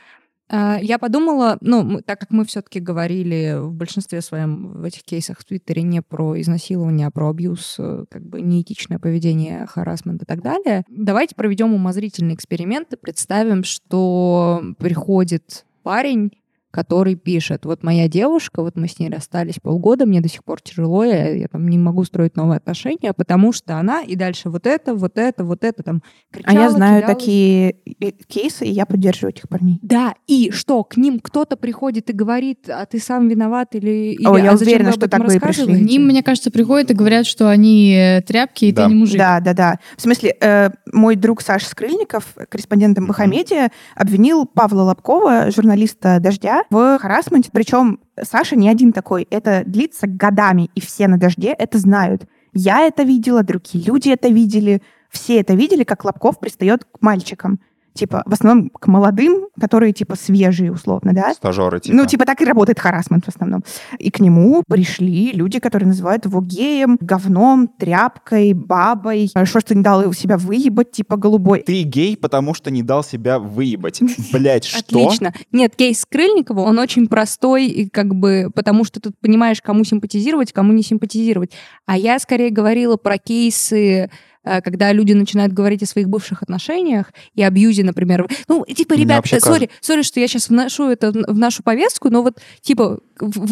А, 0.54 0.78
Я 0.82 0.98
подумала, 0.98 1.56
ну, 1.62 2.00
так 2.04 2.20
как 2.20 2.30
мы 2.30 2.44
все-таки 2.44 2.78
говорили 2.78 3.56
в 3.58 3.72
большинстве 3.72 4.20
своем 4.20 4.72
в 4.72 4.84
этих 4.84 5.02
кейсах 5.02 5.38
в 5.38 5.44
Твиттере 5.44 5.82
не 5.82 6.02
про 6.02 6.38
изнасилование, 6.38 7.06
а 7.06 7.10
про 7.10 7.30
абьюз, 7.30 7.76
э, 7.78 8.04
как 8.10 8.22
бы 8.22 8.42
неэтичное 8.42 8.98
поведение, 8.98 9.66
харасмент 9.66 10.22
и 10.22 10.26
так 10.26 10.42
далее, 10.42 10.84
давайте 10.88 11.34
проведем 11.34 11.72
умозрительный 11.72 12.34
эксперимент 12.34 12.92
и 12.92 12.96
представим, 12.96 13.64
что 13.64 14.62
приходит 14.78 15.64
парень, 15.82 16.32
который 16.72 17.14
пишет, 17.14 17.64
вот 17.66 17.84
моя 17.84 18.08
девушка, 18.08 18.62
вот 18.62 18.76
мы 18.76 18.88
с 18.88 18.98
ней 18.98 19.08
расстались 19.10 19.56
полгода, 19.62 20.06
мне 20.06 20.20
до 20.20 20.28
сих 20.28 20.42
пор 20.42 20.60
тяжело, 20.60 21.04
я, 21.04 21.28
я 21.34 21.46
там 21.46 21.68
не 21.68 21.78
могу 21.78 22.02
строить 22.04 22.34
новые 22.36 22.56
отношения, 22.56 23.12
потому 23.12 23.52
что 23.52 23.76
она 23.76 24.02
и 24.02 24.16
дальше 24.16 24.50
вот 24.50 24.66
это, 24.66 24.94
вот 24.94 25.18
это, 25.18 25.44
вот 25.44 25.62
это 25.62 25.82
там 25.84 26.02
А 26.32 26.38
я 26.38 26.42
кричала, 26.42 26.70
знаю 26.70 27.02
кидалась. 27.02 27.16
такие 27.18 27.76
э, 28.00 28.10
кейсы, 28.26 28.64
и 28.66 28.70
я 28.72 28.86
поддерживаю 28.86 29.32
этих 29.34 29.48
парней. 29.48 29.78
Да, 29.82 30.14
и 30.26 30.50
что, 30.50 30.82
к 30.82 30.96
ним 30.96 31.20
кто-то 31.20 31.56
приходит 31.56 32.10
и 32.10 32.12
говорит, 32.14 32.68
а 32.68 32.86
ты 32.86 32.98
сам 32.98 33.28
виноват 33.28 33.74
или... 33.74 34.14
или 34.14 34.26
О, 34.26 34.36
я 34.38 34.52
«А 34.52 34.54
уверена, 34.54 34.88
вы 34.90 34.92
что 34.96 35.08
так 35.08 35.20
бы 35.20 35.26
и 35.26 35.38
пришли. 35.38 35.40
К 35.40 35.46
рассказываете?» 35.46 35.84
ним, 35.84 36.06
мне 36.06 36.22
кажется, 36.22 36.50
приходят 36.50 36.90
и 36.90 36.94
говорят, 36.94 37.26
что 37.26 37.48
они 37.50 37.94
э, 37.94 38.22
тряпки, 38.22 38.64
и 38.64 38.72
Да. 38.72 38.84
ты 38.86 38.88
не 38.94 38.98
мужик. 38.98 39.18
Да, 39.18 39.40
да, 39.40 39.52
да. 39.52 39.78
В 39.96 40.00
смысле, 40.02 40.34
э, 40.40 40.70
мой 40.90 41.16
друг 41.16 41.42
Саша 41.42 41.66
Скрыльников, 41.66 42.34
корреспондент 42.48 42.98
Мухаммедия, 42.98 43.70
обвинил 43.94 44.46
Павла 44.46 44.82
Лобкова, 44.82 45.50
журналиста 45.50 46.18
«Дождя», 46.18 46.61
в 46.70 46.98
харасменте. 46.98 47.50
Причем 47.52 48.00
Саша 48.20 48.56
не 48.56 48.68
один 48.68 48.92
такой. 48.92 49.26
Это 49.30 49.62
длится 49.66 50.06
годами, 50.06 50.70
и 50.74 50.80
все 50.80 51.08
на 51.08 51.18
«Дожде» 51.18 51.54
это 51.58 51.78
знают. 51.78 52.26
Я 52.54 52.80
это 52.86 53.02
видела, 53.02 53.42
другие 53.42 53.84
люди 53.84 54.10
это 54.10 54.28
видели. 54.28 54.82
Все 55.10 55.40
это 55.40 55.54
видели, 55.54 55.84
как 55.84 56.04
Лобков 56.04 56.38
пристает 56.38 56.84
к 56.84 57.00
мальчикам. 57.00 57.60
Типа, 57.94 58.22
в 58.24 58.32
основном 58.32 58.70
к 58.70 58.86
молодым, 58.86 59.48
которые, 59.60 59.92
типа, 59.92 60.16
свежие, 60.16 60.72
условно, 60.72 61.12
да? 61.12 61.34
Стажеры, 61.34 61.80
типа. 61.80 61.96
Ну, 61.96 62.06
типа 62.06 62.24
так 62.24 62.40
и 62.40 62.44
работает 62.44 62.80
харасмент 62.80 63.26
в 63.26 63.28
основном. 63.28 63.62
И 63.98 64.10
к 64.10 64.20
нему 64.20 64.62
пришли 64.66 65.32
люди, 65.32 65.58
которые 65.58 65.88
называют 65.88 66.24
его 66.24 66.40
геем, 66.40 66.98
говном, 67.00 67.68
тряпкой, 67.68 68.54
бабой. 68.54 69.30
Что, 69.44 69.60
что 69.60 69.74
не 69.74 69.82
дал 69.82 70.02
его 70.02 70.12
себя 70.12 70.38
выебать, 70.38 70.92
типа 70.92 71.16
голубой. 71.16 71.62
Ты 71.62 71.82
гей, 71.82 72.16
потому 72.16 72.54
что 72.54 72.70
не 72.70 72.82
дал 72.82 73.04
себя 73.04 73.38
выебать. 73.38 74.00
Блять, 74.32 74.64
что? 74.64 74.78
Отлично. 74.78 75.34
Нет, 75.52 75.76
кейс 75.76 76.06
Крыльникова, 76.06 76.60
он 76.60 76.78
очень 76.78 77.06
простой, 77.06 77.66
и 77.66 77.88
как 77.88 78.14
бы, 78.14 78.50
потому 78.54 78.84
что 78.84 79.00
тут 79.00 79.18
понимаешь, 79.20 79.60
кому 79.60 79.84
симпатизировать, 79.84 80.52
кому 80.52 80.72
не 80.72 80.82
симпатизировать. 80.82 81.52
А 81.86 81.96
я 81.96 82.18
скорее 82.18 82.50
говорила 82.50 82.96
про 82.96 83.18
кейсы 83.18 84.10
когда 84.44 84.92
люди 84.92 85.12
начинают 85.12 85.52
говорить 85.52 85.82
о 85.82 85.86
своих 85.86 86.08
бывших 86.08 86.42
отношениях 86.42 87.12
и 87.34 87.42
абьюзе, 87.42 87.84
например. 87.84 88.28
Ну, 88.48 88.64
типа, 88.64 88.94
ребят, 88.94 89.24
э, 89.32 89.40
сори, 89.40 89.70
сори, 89.80 90.02
что 90.02 90.20
я 90.20 90.28
сейчас 90.28 90.48
вношу 90.48 90.88
это 90.90 91.12
в 91.12 91.38
нашу 91.38 91.62
повестку, 91.62 92.10
но 92.10 92.22
вот, 92.22 92.40
типа, 92.60 92.98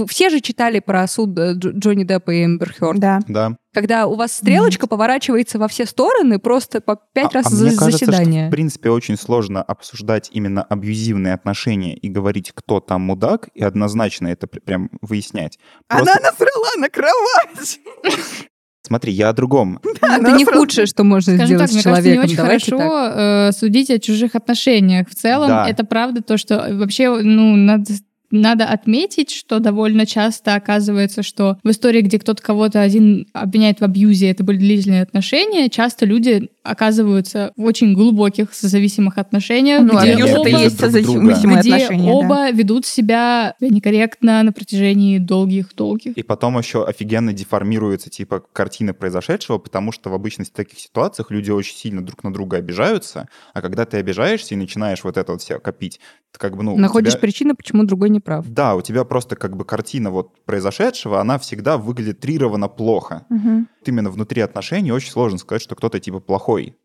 все 0.09 0.31
же 0.31 0.41
читали 0.41 0.81
про 0.81 1.07
суд 1.07 1.39
э, 1.39 1.55
Дж- 1.55 1.73
Джонни 1.79 2.05
Деппа 2.05 2.31
и 2.33 2.45
Эмбер 2.45 2.73
Хёрд. 2.73 2.99
Да. 2.99 3.21
Да. 3.29 3.53
Когда 3.73 4.09
у 4.09 4.17
вас 4.17 4.33
стрелочка 4.33 4.89
поворачивается 4.89 5.57
во 5.61 5.69
все 5.69 5.87
стороны 5.87 6.41
просто 6.41 6.81
по 6.81 6.97
пять 7.13 7.33
раз 7.35 7.47
а 7.47 7.51
за 7.51 7.67
мне 7.69 7.77
кажется, 7.77 8.07
заседание. 8.07 8.43
что, 8.45 8.49
в 8.49 8.51
принципе, 8.51 8.91
очень 8.91 9.17
сложно 9.17 9.63
обсуждать 9.63 10.29
именно 10.33 10.65
абьюзивные 10.65 11.35
отношения 11.35 11.95
и 11.97 12.09
говорить, 12.09 12.51
кто 12.53 12.81
там 12.81 13.03
мудак, 13.03 13.49
и 13.55 13.63
однозначно 13.63 14.27
это 14.27 14.49
пр- 14.49 14.61
прям 14.61 14.91
выяснять. 15.03 15.61
Она 15.87 16.03
Просто- 16.03 16.23
насрала 16.23 16.71
на 16.79 16.89
кровать! 16.89 17.79
Смотри, 18.91 19.13
я 19.13 19.29
о 19.29 19.33
другом. 19.33 19.79
Это 20.03 20.33
не 20.33 20.45
худшее, 20.53 20.87
что 20.87 21.05
можно 21.05 21.35
Скажем 21.37 21.47
сделать 21.47 21.67
так, 21.67 21.73
мне 21.73 21.81
с 21.81 21.85
кажется, 21.85 22.09
не 22.09 22.15
человеком. 22.17 22.25
очень 22.25 22.37
Давайте 22.37 22.71
хорошо 22.73 22.89
так. 22.89 23.15
э, 23.17 23.53
судить 23.57 23.91
о 23.91 23.99
чужих 24.01 24.35
отношениях. 24.35 25.09
В 25.09 25.15
целом, 25.15 25.47
Да. 25.49 25.69
это 25.69 25.85
правда 25.85 26.23
то, 26.25 26.37
что 26.37 26.67
вообще, 26.73 27.09
ну, 27.23 27.55
надо 27.55 27.85
надо 28.31 28.65
отметить, 28.67 29.31
что 29.31 29.59
довольно 29.59 30.07
часто 30.07 30.55
оказывается, 30.55 31.23
что 31.23 31.59
в 31.65 31.71
истории, 31.71 32.01
где 32.03 32.19
кто-то 32.19 32.43
кого-то 32.43 32.81
один 32.81 33.27
обвиняет 33.33 33.81
в 33.81 33.85
абьюзе, 33.85 34.31
это 34.31 34.45
были 34.45 34.59
длительные 34.59 35.03
отношения, 35.03 35.69
часто 35.69 36.07
люди 36.07 36.49
оказываются 36.63 37.53
в 37.57 37.65
очень 37.65 37.95
глубоких 37.95 38.53
созависимых 38.55 39.19
отношениях, 39.19 39.83
Ну, 39.83 39.99
где 39.99 40.13
абьюз 40.13 40.31
это 40.31 40.41
оба, 40.41 40.49
и 40.49 40.53
есть 40.53 40.79
созависимые 40.81 41.37
где 41.61 41.75
отношения. 41.75 42.07
да. 42.07 42.13
оба 42.13 42.51
ведут 42.51 42.87
себя 42.87 43.55
некорректно 43.61 44.43
на 44.43 44.53
протяжении 44.53 45.19
долгих-долгих. 45.19 46.17
И 46.17 46.23
потом 46.23 46.59
еще 46.59 46.85
офигенно 46.85 47.33
деформируется 47.33 48.11
типа 48.11 48.43
картина 48.53 48.95
произошедшего, 48.95 49.59
потому 49.59 49.93
что 49.93 50.11
в 50.11 50.15
обычности 50.15 50.53
в 50.53 50.57
таких 50.57 50.79
ситуациях 50.79 51.31
люди 51.31 51.51
очень 51.51 51.77
сильно 51.77 52.05
друг 52.05 52.23
на 52.25 52.33
друга 52.33 52.59
обижаются, 52.59 53.29
а 53.55 53.63
когда 53.63 53.85
ты 53.87 53.97
обижаешься 53.97 54.55
и 54.55 54.59
начинаешь 54.59 55.03
вот 55.05 55.17
это 55.17 55.33
вот 55.33 55.41
все 55.43 55.59
копить, 55.59 56.01
ты 56.33 56.39
как 56.39 56.57
бы, 56.57 56.63
ну... 56.63 56.77
Находишь 56.77 57.13
тебя- 57.15 57.21
причину, 57.21 57.57
почему 57.57 57.85
другой 57.85 58.11
не 58.11 58.20
прав. 58.21 58.47
Да, 58.49 58.75
у 58.75 58.83
тебя 58.83 59.05
просто 59.05 59.37
как 59.37 59.57
бы 59.57 59.65
картина 59.65 60.11
вот 60.11 60.45
произошедшего, 60.45 61.21
она 61.21 61.39
всегда 61.39 61.79
выглядит 61.79 62.21
трированно 62.21 62.69
плохо. 62.69 63.27
Вот 63.29 63.89
Именно 63.89 64.11
внутри 64.11 64.43
отношений 64.43 64.93
очень 64.93 65.11
сложно 65.11 65.39
сказать, 65.39 65.63
что 65.63 65.75
кто-то 65.77 65.99
типа 66.01 66.21
плохой. 66.21 66.77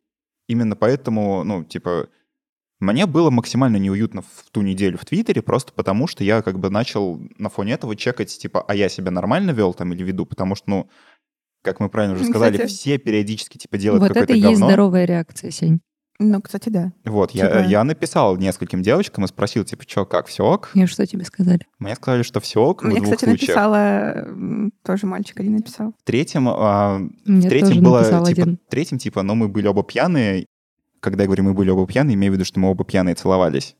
Именно 0.48 0.76
поэтому, 0.76 1.44
ну, 1.44 1.64
типа, 1.64 2.08
мне 2.80 3.06
было 3.06 3.30
максимально 3.32 3.78
неуютно 3.78 4.22
в 4.22 4.52
ту 4.52 4.62
неделю 4.62 4.98
в 4.98 5.06
Твиттере, 5.06 5.42
просто 5.42 5.72
потому 5.74 6.08
что 6.08 6.24
я 6.24 6.42
как 6.42 6.60
бы 6.60 6.70
начал 6.70 7.20
на 7.38 7.50
фоне 7.50 7.74
этого 7.74 7.96
чекать, 7.96 8.38
типа, 8.38 8.64
а 8.68 8.76
я 8.76 8.90
себя 8.90 9.12
нормально 9.12 9.52
вел 9.52 9.74
там 9.74 9.94
или 9.94 10.04
веду, 10.04 10.26
потому 10.26 10.56
что, 10.56 10.70
ну, 10.70 10.90
как 11.64 11.80
мы 11.80 11.90
правильно 11.90 12.16
уже 12.16 12.26
сказали, 12.26 12.58
Кстати. 12.58 12.70
все 12.72 12.98
периодически 13.00 13.58
типа 13.58 13.78
делают 13.78 14.02
Вот 14.02 14.12
это 14.12 14.20
какое-то 14.20 14.34
и 14.34 14.38
есть 14.40 14.60
говно. 14.60 14.68
здоровая 14.68 15.06
реакция, 15.06 15.50
Сень. 15.50 15.82
Ну, 16.18 16.42
кстати, 16.42 16.70
да. 16.70 16.94
Вот, 17.04 17.32
я, 17.32 17.48
Типа- 17.48 17.68
я 17.68 17.84
написал 17.84 18.38
нескольким 18.38 18.82
девочкам 18.82 19.26
и 19.26 19.28
спросил, 19.28 19.66
типа, 19.66 19.84
что, 19.86 20.06
как, 20.06 20.28
все 20.28 20.44
ок? 20.46 20.72
И 20.74 20.86
что 20.86 21.06
тебе 21.06 21.26
сказали? 21.26 21.62
Мне 21.78 21.96
сказали, 21.96 22.24
что 22.24 22.40
все 22.40 22.62
ок 22.62 22.84
в 22.84 22.86
Мне, 22.86 23.02
двух 23.02 23.16
кстати, 23.16 23.30
случаях. 23.30 23.50
написала, 23.50 24.28
тоже 24.84 25.08
мальчик 25.08 25.40
один 25.40 25.58
написал. 25.58 25.94
В 26.00 26.04
третьем, 26.06 26.48
а, 26.48 27.00
в 27.26 27.42
третьем 27.50 27.84
было, 27.84 28.04
типа, 28.06 28.28
один. 28.28 28.60
в 28.66 28.70
третьем, 28.70 28.98
типа, 28.98 29.24
но 29.24 29.36
мы 29.36 29.50
были 29.50 29.68
оба 29.68 29.84
пьяные. 29.84 30.46
Когда 31.02 31.24
я 31.24 31.28
говорю, 31.28 31.44
мы 31.44 31.54
были 31.54 31.70
оба 31.70 31.86
пьяные, 31.86 32.16
имею 32.16 32.32
в 32.32 32.36
виду, 32.36 32.46
что 32.46 32.60
мы 32.60 32.70
оба 32.70 32.86
пьяные 32.86 33.16
целовались. 33.16 33.76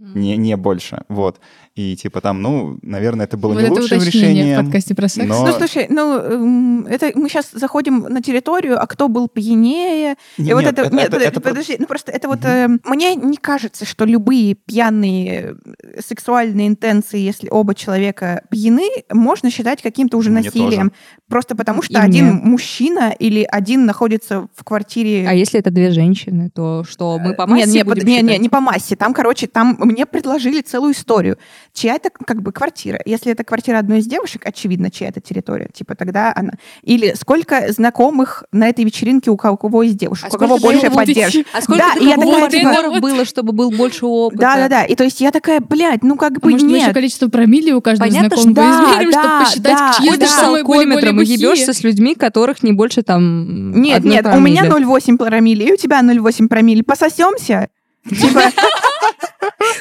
Не, 0.00 0.36
не 0.38 0.56
больше, 0.56 1.02
вот. 1.08 1.40
И 1.76 1.94
типа 1.94 2.20
там, 2.20 2.42
ну, 2.42 2.78
наверное, 2.82 3.26
это 3.26 3.36
было 3.36 3.52
Вот 3.52 3.60
не 3.60 3.66
это 3.66 3.80
лучшим 3.80 4.02
решением. 4.02 4.60
в 4.60 4.64
подкасте 4.64 4.94
про 4.94 5.08
секс. 5.08 5.28
но- 5.28 5.46
Ну, 5.46 5.52
слушай, 5.52 5.86
ну, 5.90 6.18
эм, 6.18 6.86
это 6.86 7.12
мы 7.14 7.28
сейчас 7.28 7.50
заходим 7.52 8.00
на 8.00 8.20
территорию, 8.22 8.80
а 8.82 8.86
кто 8.86 9.08
был 9.08 9.28
пьянее? 9.28 10.16
Не- 10.38 10.50
и 10.50 10.54
вот 10.54 10.62
нет, 10.64 10.72
это, 10.72 10.82
это- 10.86 10.94
нет, 10.96 11.02
это- 11.04 11.12
подожди, 11.12 11.28
это 11.28 11.40
подожди, 11.40 11.76
ну 11.78 11.86
просто 11.86 12.12
это 12.12 12.28
вот 12.28 12.40
эм, 12.44 12.80
мне 12.86 13.14
не 13.14 13.36
кажется, 13.36 13.84
что 13.84 14.04
любые 14.04 14.54
пьяные 14.54 15.54
э, 15.82 16.00
сексуальные 16.00 16.68
интенции, 16.68 17.18
если 17.20 17.48
оба 17.50 17.74
человека 17.74 18.42
пьяны, 18.50 18.88
можно 19.12 19.50
считать 19.50 19.82
каким-то 19.82 20.16
уже 20.16 20.30
насилием, 20.30 20.92
просто 21.28 21.54
потому 21.54 21.82
что 21.82 21.92
И 21.92 21.96
один 21.96 22.26
мне. 22.26 22.42
мужчина 22.42 23.14
или 23.18 23.42
один 23.48 23.84
находится 23.86 24.48
в 24.54 24.64
квартире. 24.64 25.26
А 25.28 25.34
если 25.34 25.60
это 25.60 25.70
две 25.70 25.90
женщины, 25.90 26.50
то 26.52 26.84
что, 26.84 27.18
мы 27.18 27.34
по 27.34 27.46
массе 27.46 27.66
Нет, 27.66 27.74
нет, 27.74 27.86
будем 27.86 28.00
под- 28.00 28.08
не, 28.08 28.22
не, 28.22 28.38
не 28.38 28.48
по 28.48 28.60
массе. 28.60 28.96
Там, 28.96 29.12
короче, 29.14 29.46
там 29.46 29.76
мне 29.90 30.06
предложили 30.06 30.60
целую 30.60 30.92
историю. 30.92 31.38
Чья 31.72 31.94
это 31.96 32.10
как 32.10 32.42
бы 32.42 32.52
квартира? 32.52 33.00
Если 33.04 33.32
это 33.32 33.44
квартира 33.44 33.78
одной 33.78 33.98
из 33.98 34.06
девушек, 34.06 34.42
очевидно, 34.44 34.90
чья 34.90 35.08
это 35.08 35.20
территория. 35.20 35.68
Типа 35.72 35.94
тогда 35.94 36.32
она. 36.34 36.52
Или 36.82 37.14
сколько 37.14 37.72
знакомых 37.72 38.44
на 38.52 38.68
этой 38.68 38.84
вечеринке 38.84 39.30
у 39.30 39.36
кого, 39.36 39.54
у 39.54 39.56
кого 39.56 39.82
из 39.82 39.94
девушек? 39.94 40.28
А 40.30 40.34
у 40.34 40.38
кого 40.38 40.58
больше 40.58 40.90
поддержки? 40.90 41.46
А 41.52 41.60
сколько 41.62 41.82
Да, 41.82 42.00
и 42.00 42.04
я 42.06 42.16
такая, 42.16 42.48
типа, 42.50 43.00
было, 43.00 43.24
чтобы 43.24 43.52
был 43.52 43.70
больше 43.70 44.06
опыта? 44.06 44.40
Да, 44.40 44.56
да, 44.56 44.68
да. 44.68 44.84
И 44.84 44.94
то 44.94 45.04
есть 45.04 45.20
я 45.20 45.30
такая, 45.30 45.60
блядь, 45.60 46.02
ну 46.02 46.16
как 46.16 46.32
А 46.36 46.40
бы 46.40 46.50
может, 46.50 46.66
мы 46.66 46.76
еще 46.76 46.86
нет. 46.86 46.94
количество 46.94 47.28
промилле 47.28 47.74
у 47.74 47.80
каждого 47.80 48.08
Понятно, 48.08 48.36
знакомого 48.36 48.54
да, 48.54 48.92
измерим, 48.94 49.10
да, 49.10 49.22
чтобы 49.22 49.44
посчитать, 49.44 49.78
да. 49.78 49.94
чьи 49.98 50.26
с 50.26 50.30
самые 50.30 50.64
более 50.64 50.82
алкометром 50.84 51.16
и 51.16 51.18
бухие. 51.20 51.34
ебешься 51.36 51.72
с 51.72 51.82
людьми, 51.82 52.14
которых 52.14 52.62
не 52.62 52.72
больше 52.72 53.02
там 53.02 53.72
Нет, 53.80 54.04
нет, 54.04 54.26
у 54.26 54.38
меня 54.40 54.64
промилле. 54.64 54.86
0,8 54.86 55.16
промилле, 55.18 55.66
и 55.68 55.72
у 55.72 55.76
тебя 55.76 56.00
0,8 56.00 56.48
промилле. 56.48 56.82
Пососемся? 56.82 57.68
Типа, 58.08 58.42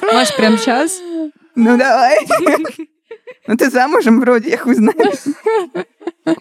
Маш, 0.02 0.36
прям 0.36 0.58
сейчас? 0.58 1.00
ну 1.56 1.78
давай. 1.78 2.18
Ну 3.48 3.58
ты 3.58 3.70
замужем 3.70 4.20
вроде, 4.20 4.52
я 4.52 4.58
хуй 4.58 4.76
знаю. 4.76 4.96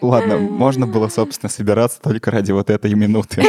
Ладно, 0.01 0.37
можно 0.37 0.85
было, 0.85 1.07
собственно, 1.07 1.49
собираться 1.49 1.99
только 2.01 2.29
ради 2.29 2.51
вот 2.51 2.69
этой 2.69 2.93
минуты. 2.93 3.43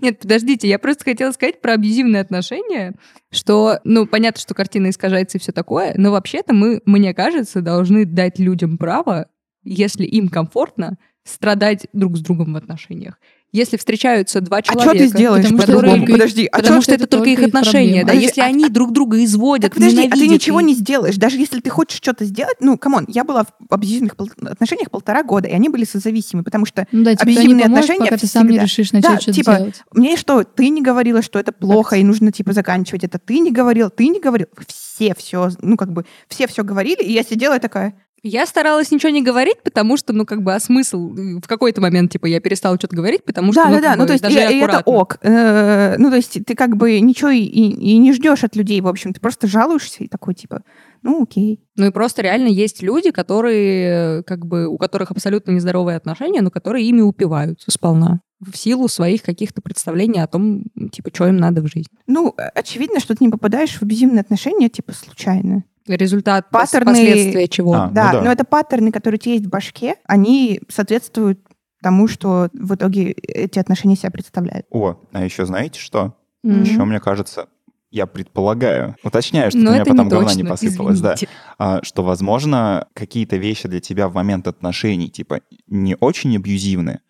Нет, 0.00 0.20
подождите, 0.20 0.68
я 0.68 0.78
просто 0.78 1.04
хотела 1.04 1.32
сказать 1.32 1.60
про 1.60 1.74
абьюзивные 1.74 2.22
отношения, 2.22 2.94
что, 3.30 3.78
ну, 3.84 4.06
понятно, 4.06 4.40
что 4.40 4.54
картина 4.54 4.90
искажается 4.90 5.38
и 5.38 5.40
все 5.40 5.52
такое, 5.52 5.94
но 5.96 6.12
вообще-то 6.12 6.54
мы, 6.54 6.80
мне 6.86 7.12
кажется, 7.14 7.60
должны 7.60 8.06
дать 8.06 8.38
людям 8.38 8.78
право, 8.78 9.26
если 9.64 10.04
им 10.04 10.28
комфортно, 10.28 10.96
страдать 11.24 11.86
друг 11.92 12.16
с 12.16 12.20
другом 12.20 12.54
в 12.54 12.56
отношениях. 12.56 13.18
Если 13.54 13.76
встречаются 13.76 14.40
два 14.40 14.62
человека... 14.62 14.90
А 14.90 14.94
что 14.94 14.98
ты 14.98 15.06
сделаешь 15.08 15.44
потому 15.44 15.60
что 15.60 15.66
по-другому? 15.72 15.98
только- 15.98 16.12
Подожди, 16.12 16.46
а 16.46 16.56
потому 16.56 16.76
чё 16.78 16.82
что 16.84 16.94
это 16.94 17.06
только 17.06 17.28
их 17.30 17.42
отношения, 17.42 18.00
да. 18.00 18.06
Подожди, 18.06 18.22
Если 18.26 18.40
а- 18.40 18.44
они 18.46 18.68
друг 18.70 18.92
друга 18.92 19.22
изводят, 19.22 19.64
Так 19.72 19.74
подожди, 19.74 20.06
а 20.06 20.10
ты 20.10 20.26
ничего 20.26 20.60
и- 20.60 20.64
не 20.64 20.74
сделаешь. 20.74 21.16
Даже 21.16 21.36
если 21.36 21.60
ты 21.60 21.68
хочешь 21.68 21.98
что-то 21.98 22.24
сделать, 22.24 22.56
ну, 22.60 22.78
come 22.78 22.93
on, 22.93 23.04
я 23.08 23.24
была 23.24 23.44
в 23.44 23.74
абьюзивных 23.74 24.16
пол- 24.16 24.30
отношениях 24.40 24.90
полтора 24.90 25.22
года, 25.22 25.48
и 25.48 25.52
они 25.52 25.68
были 25.68 25.84
созависимы, 25.84 26.44
потому 26.44 26.64
что 26.64 26.86
Ну 26.92 27.04
да, 27.04 27.10
типа, 27.12 27.24
абьюзивные 27.24 27.64
поможешь, 27.64 27.84
отношения 27.84 28.10
пока 28.10 28.16
ты 28.20 28.26
сам 28.26 28.42
не 28.44 28.48
всегда- 28.52 28.64
решишь 28.64 28.92
начать 28.92 29.10
да, 29.10 29.20
что-то 29.20 29.32
типа, 29.36 29.56
делать. 29.58 29.82
Мне 29.92 30.16
что, 30.16 30.44
ты 30.44 30.68
не 30.70 30.80
говорила, 30.80 31.20
что 31.20 31.38
это 31.38 31.52
плохо, 31.52 31.96
и 31.96 32.04
нужно, 32.04 32.32
типа, 32.32 32.54
заканчивать 32.54 33.04
это. 33.04 33.18
Ты 33.18 33.38
не 33.38 33.50
говорил, 33.52 33.90
ты 33.90 34.08
не 34.08 34.18
говорил. 34.18 34.46
Все 34.66 35.14
все, 35.14 35.50
ну, 35.60 35.76
как 35.76 35.92
бы, 35.92 36.06
все 36.26 36.46
все 36.46 36.64
говорили, 36.64 37.02
и 37.02 37.12
я 37.12 37.22
сидела 37.22 37.56
и 37.56 37.60
такая, 37.60 37.94
Я 38.24 38.46
старалась 38.46 38.90
ничего 38.92 39.10
не 39.10 39.20
говорить, 39.22 39.62
потому 39.64 39.96
что, 39.96 40.12
ну, 40.12 40.24
как 40.24 40.42
бы, 40.42 40.54
а 40.54 40.60
смысл? 40.60 41.12
э, 41.14 41.40
В 41.42 41.48
какой-то 41.48 41.80
момент, 41.80 42.12
типа, 42.12 42.26
я 42.26 42.40
перестала 42.40 42.76
что-то 42.78 42.94
говорить, 42.94 43.24
потому 43.24 43.52
что, 43.52 43.64
да, 43.64 43.68
ну, 43.68 43.74
да, 43.76 43.80
да, 43.80 43.96
ну, 43.96 44.06
то 44.06 44.12
есть, 44.12 44.22
даже 44.22 44.38
и, 44.38 44.58
и 44.58 44.60
это 44.60 44.80
ок. 44.86 45.18
Э, 45.22 45.96
ну, 45.98 46.08
то 46.08 46.16
есть, 46.16 46.38
ты 46.46 46.54
как 46.54 46.76
бы 46.76 47.00
ничего 47.00 47.30
и, 47.30 47.40
и- 47.40 47.98
не 47.98 48.12
ждешь 48.12 48.44
от 48.44 48.54
людей, 48.54 48.80
в 48.80 48.86
общем, 48.86 49.12
ты 49.12 49.20
просто 49.20 49.48
жалуешься 49.48 50.04
и 50.04 50.08
такой, 50.08 50.34
типа, 50.34 50.62
ну, 51.02 51.22
окей. 51.24 51.60
Ну 51.76 51.86
и 51.86 51.90
просто 51.90 52.22
реально 52.22 52.46
есть 52.48 52.80
люди, 52.82 53.10
которые, 53.10 54.20
э, 54.20 54.22
как 54.22 54.46
бы, 54.46 54.66
у 54.68 54.78
которых 54.78 55.10
абсолютно 55.10 55.50
нездоровые 55.50 55.96
отношения, 55.96 56.42
но 56.42 56.50
которые 56.52 56.86
ими 56.86 57.00
упиваются 57.00 57.72
сполна 57.72 58.20
в 58.38 58.56
силу 58.56 58.88
своих 58.88 59.22
каких-то 59.22 59.62
представлений 59.62 60.20
о 60.20 60.26
том, 60.26 60.64
типа, 60.92 61.10
что 61.12 61.26
им 61.28 61.36
надо 61.38 61.60
в 61.60 61.66
жизни. 61.66 61.96
Ну, 62.06 62.34
очевидно, 62.54 62.98
что 63.00 63.14
ты 63.16 63.24
не 63.24 63.30
попадаешь 63.30 63.74
в 63.76 63.82
абьюзивные 63.82 64.20
отношения, 64.20 64.68
типа, 64.68 64.92
случайно. 64.92 65.64
Результат, 65.86 66.46
Паттерны- 66.50 66.84
последствия 66.84 67.48
чего. 67.48 67.74
А, 67.74 67.86
ну 67.88 67.94
да, 67.94 68.12
да. 68.12 68.22
но 68.22 68.32
это 68.32 68.44
паттерны, 68.44 68.92
которые 68.92 69.18
у 69.18 69.20
тебя 69.20 69.34
есть 69.34 69.46
в 69.46 69.50
башке, 69.50 69.96
они 70.04 70.60
соответствуют 70.68 71.40
тому, 71.82 72.06
что 72.08 72.48
в 72.52 72.74
итоге 72.74 73.10
эти 73.10 73.58
отношения 73.58 73.96
себя 73.96 74.10
представляют. 74.10 74.66
О, 74.70 74.96
а 75.12 75.24
еще 75.24 75.44
знаете 75.46 75.80
что? 75.80 76.14
Мгм. 76.44 76.62
Еще, 76.62 76.84
мне 76.84 77.00
кажется, 77.00 77.46
я 77.90 78.06
предполагаю, 78.06 78.96
уточняю, 79.04 79.50
что 79.50 79.58
у 79.58 79.62
меня 79.62 79.84
потом 79.84 80.06
не 80.06 80.10
говна 80.10 80.28
точно, 80.28 80.42
не 80.42 80.48
посыпалось, 80.48 81.00
да, 81.00 81.14
извините. 81.14 81.28
а, 81.58 81.80
что, 81.82 82.02
возможно, 82.02 82.86
какие-то 82.94 83.36
вещи 83.36 83.68
для 83.68 83.80
тебя 83.80 84.08
в 84.08 84.14
момент 84.14 84.46
отношений, 84.46 85.08
типа, 85.10 85.40
не 85.66 85.96
очень 86.00 86.34
абьюзивны, 86.36 87.00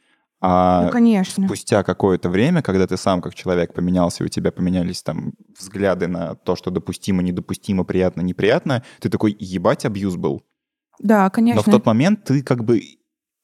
а 0.44 0.86
ну, 0.86 0.90
конечно. 0.90 1.46
спустя 1.46 1.84
какое-то 1.84 2.28
время, 2.28 2.62
когда 2.62 2.88
ты 2.88 2.96
сам 2.96 3.22
как 3.22 3.32
человек 3.34 3.72
поменялся, 3.72 4.24
и 4.24 4.26
у 4.26 4.28
тебя 4.28 4.50
поменялись 4.50 5.02
там 5.02 5.34
взгляды 5.58 6.08
на 6.08 6.34
то, 6.34 6.56
что 6.56 6.70
допустимо, 6.70 7.22
недопустимо, 7.22 7.84
приятно, 7.84 8.22
неприятно, 8.22 8.82
ты 9.00 9.08
такой, 9.08 9.36
ебать, 9.38 9.84
абьюз 9.84 10.16
был. 10.16 10.42
Да, 10.98 11.30
конечно. 11.30 11.62
Но 11.64 11.70
в 11.70 11.72
тот 11.72 11.86
момент 11.86 12.24
ты 12.24 12.42
как 12.42 12.64
бы 12.64 12.82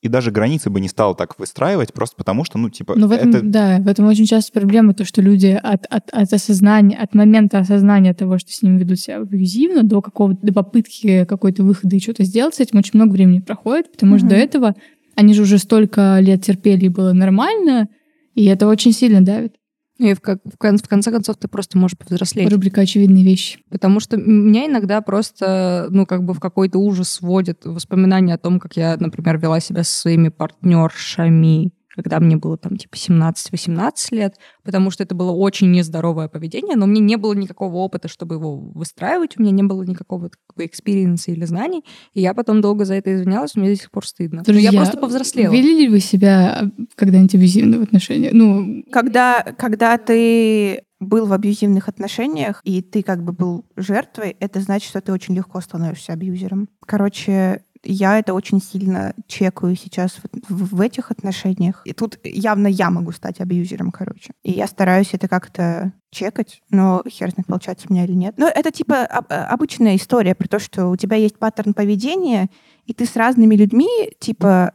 и 0.00 0.08
даже 0.08 0.30
границы 0.30 0.70
бы 0.70 0.80
не 0.80 0.88
стал 0.88 1.16
так 1.16 1.38
выстраивать, 1.38 1.92
просто 1.92 2.16
потому 2.16 2.44
что, 2.44 2.56
ну, 2.56 2.70
типа, 2.70 2.94
Но 2.96 3.08
в 3.08 3.12
этом, 3.12 3.30
это... 3.30 3.40
да, 3.42 3.78
в 3.78 3.88
этом 3.88 4.06
очень 4.06 4.26
часто 4.26 4.52
проблема, 4.52 4.94
то, 4.94 5.04
что 5.04 5.20
люди 5.20 5.58
от, 5.60 5.86
от, 5.86 6.08
от 6.10 6.32
осознания, 6.32 6.96
от 6.96 7.14
момента 7.14 7.58
осознания 7.58 8.14
того, 8.14 8.38
что 8.38 8.52
с 8.52 8.62
ними 8.62 8.78
ведут 8.78 9.00
себя 9.00 9.16
абьюзивно, 9.16 9.82
до 9.82 10.00
какого-то, 10.00 10.38
до 10.46 10.52
попытки 10.52 11.24
какой-то 11.24 11.64
выхода 11.64 11.96
и 11.96 12.00
что-то 12.00 12.22
сделать 12.22 12.54
с 12.54 12.60
этим, 12.60 12.78
очень 12.78 12.92
много 12.94 13.12
времени 13.12 13.40
проходит, 13.40 13.90
потому 13.90 14.18
что 14.18 14.26
Мгм. 14.26 14.34
до 14.34 14.40
этого 14.40 14.74
они 15.18 15.34
же 15.34 15.42
уже 15.42 15.58
столько 15.58 16.18
лет 16.20 16.44
терпели, 16.44 16.84
и 16.84 16.88
было 16.88 17.12
нормально, 17.12 17.88
и 18.34 18.44
это 18.44 18.68
очень 18.68 18.92
сильно 18.92 19.20
давит. 19.20 19.56
И 19.98 20.14
в, 20.14 20.20
как- 20.20 20.38
в 20.44 20.56
кон- 20.56 20.78
в 20.78 20.88
конце 20.88 21.10
концов 21.10 21.38
ты 21.38 21.48
просто 21.48 21.76
можешь 21.76 21.98
повзрослеть. 21.98 22.48
Рубрика 22.52 22.82
«Очевидные 22.82 23.24
вещи». 23.24 23.58
Потому 23.68 23.98
что 23.98 24.16
меня 24.16 24.66
иногда 24.66 25.00
просто, 25.00 25.88
ну, 25.90 26.06
как 26.06 26.22
бы 26.22 26.34
в 26.34 26.38
какой-то 26.38 26.78
ужас 26.78 27.08
сводят 27.08 27.64
воспоминания 27.64 28.34
о 28.34 28.38
том, 28.38 28.60
как 28.60 28.76
я, 28.76 28.96
например, 28.96 29.38
вела 29.38 29.58
себя 29.58 29.82
со 29.82 29.90
своими 30.00 30.28
партнершами, 30.28 31.72
когда 31.98 32.20
мне 32.20 32.36
было 32.36 32.56
там 32.56 32.76
типа 32.76 32.94
17-18 32.94 33.92
лет, 34.12 34.36
потому 34.62 34.92
что 34.92 35.02
это 35.02 35.16
было 35.16 35.32
очень 35.32 35.72
нездоровое 35.72 36.28
поведение, 36.28 36.76
но 36.76 36.86
мне 36.86 37.00
не 37.00 37.16
было 37.16 37.32
никакого 37.32 37.74
опыта, 37.78 38.06
чтобы 38.06 38.36
его 38.36 38.56
выстраивать, 38.56 39.36
у 39.36 39.42
меня 39.42 39.50
не 39.50 39.64
было 39.64 39.82
никакого 39.82 40.30
такого 40.30 40.64
экспириенса 40.64 41.32
или 41.32 41.44
знаний, 41.44 41.84
и 42.14 42.20
я 42.20 42.34
потом 42.34 42.60
долго 42.60 42.84
за 42.84 42.94
это 42.94 43.12
извинялась, 43.12 43.56
мне 43.56 43.70
до 43.70 43.76
сих 43.76 43.90
пор 43.90 44.06
стыдно. 44.06 44.44
Но 44.46 44.52
я 44.52 44.70
Друзья, 44.70 44.72
просто 44.80 44.96
повзрослела. 44.98 45.52
Вели 45.52 45.76
ли 45.76 45.88
вы 45.88 45.98
себя 45.98 46.70
когда-нибудь 46.94 47.34
абьюзивно 47.34 47.78
в 47.80 47.82
отношениях? 47.82 48.32
Ну, 48.32 48.84
Когда, 48.92 49.42
когда 49.58 49.98
ты 49.98 50.82
был 51.00 51.26
в 51.26 51.32
абьюзивных 51.32 51.88
отношениях, 51.88 52.60
и 52.64 52.82
ты 52.82 53.02
как 53.02 53.22
бы 53.22 53.32
был 53.32 53.64
жертвой, 53.76 54.36
это 54.40 54.60
значит, 54.60 54.88
что 54.88 55.00
ты 55.00 55.12
очень 55.12 55.34
легко 55.34 55.60
становишься 55.60 56.12
абьюзером. 56.12 56.68
Короче, 56.86 57.62
я 57.84 58.18
это 58.18 58.34
очень 58.34 58.60
сильно 58.60 59.14
чекаю 59.26 59.76
сейчас 59.76 60.18
в, 60.48 60.76
в- 60.76 60.80
этих 60.80 61.10
отношениях. 61.10 61.82
И 61.84 61.92
тут 61.92 62.18
явно 62.24 62.66
я 62.68 62.90
могу 62.90 63.12
стать 63.12 63.40
абьюзером, 63.40 63.90
короче. 63.90 64.32
И 64.42 64.52
я 64.52 64.66
стараюсь 64.66 65.10
это 65.12 65.28
как-то 65.28 65.92
чекать, 66.10 66.62
но 66.70 67.02
хер 67.08 67.30
знает, 67.30 67.46
получается 67.46 67.86
у 67.88 67.92
меня 67.92 68.04
или 68.04 68.12
нет. 68.12 68.34
Но 68.38 68.48
это 68.48 68.70
типа 68.70 69.02
об- 69.04 69.26
обычная 69.30 69.96
история 69.96 70.34
про 70.34 70.48
то, 70.48 70.58
что 70.58 70.88
у 70.88 70.96
тебя 70.96 71.16
есть 71.16 71.38
паттерн 71.38 71.74
поведения, 71.74 72.48
и 72.86 72.94
ты 72.94 73.04
с 73.06 73.14
разными 73.16 73.54
людьми 73.54 73.88
типа 74.18 74.72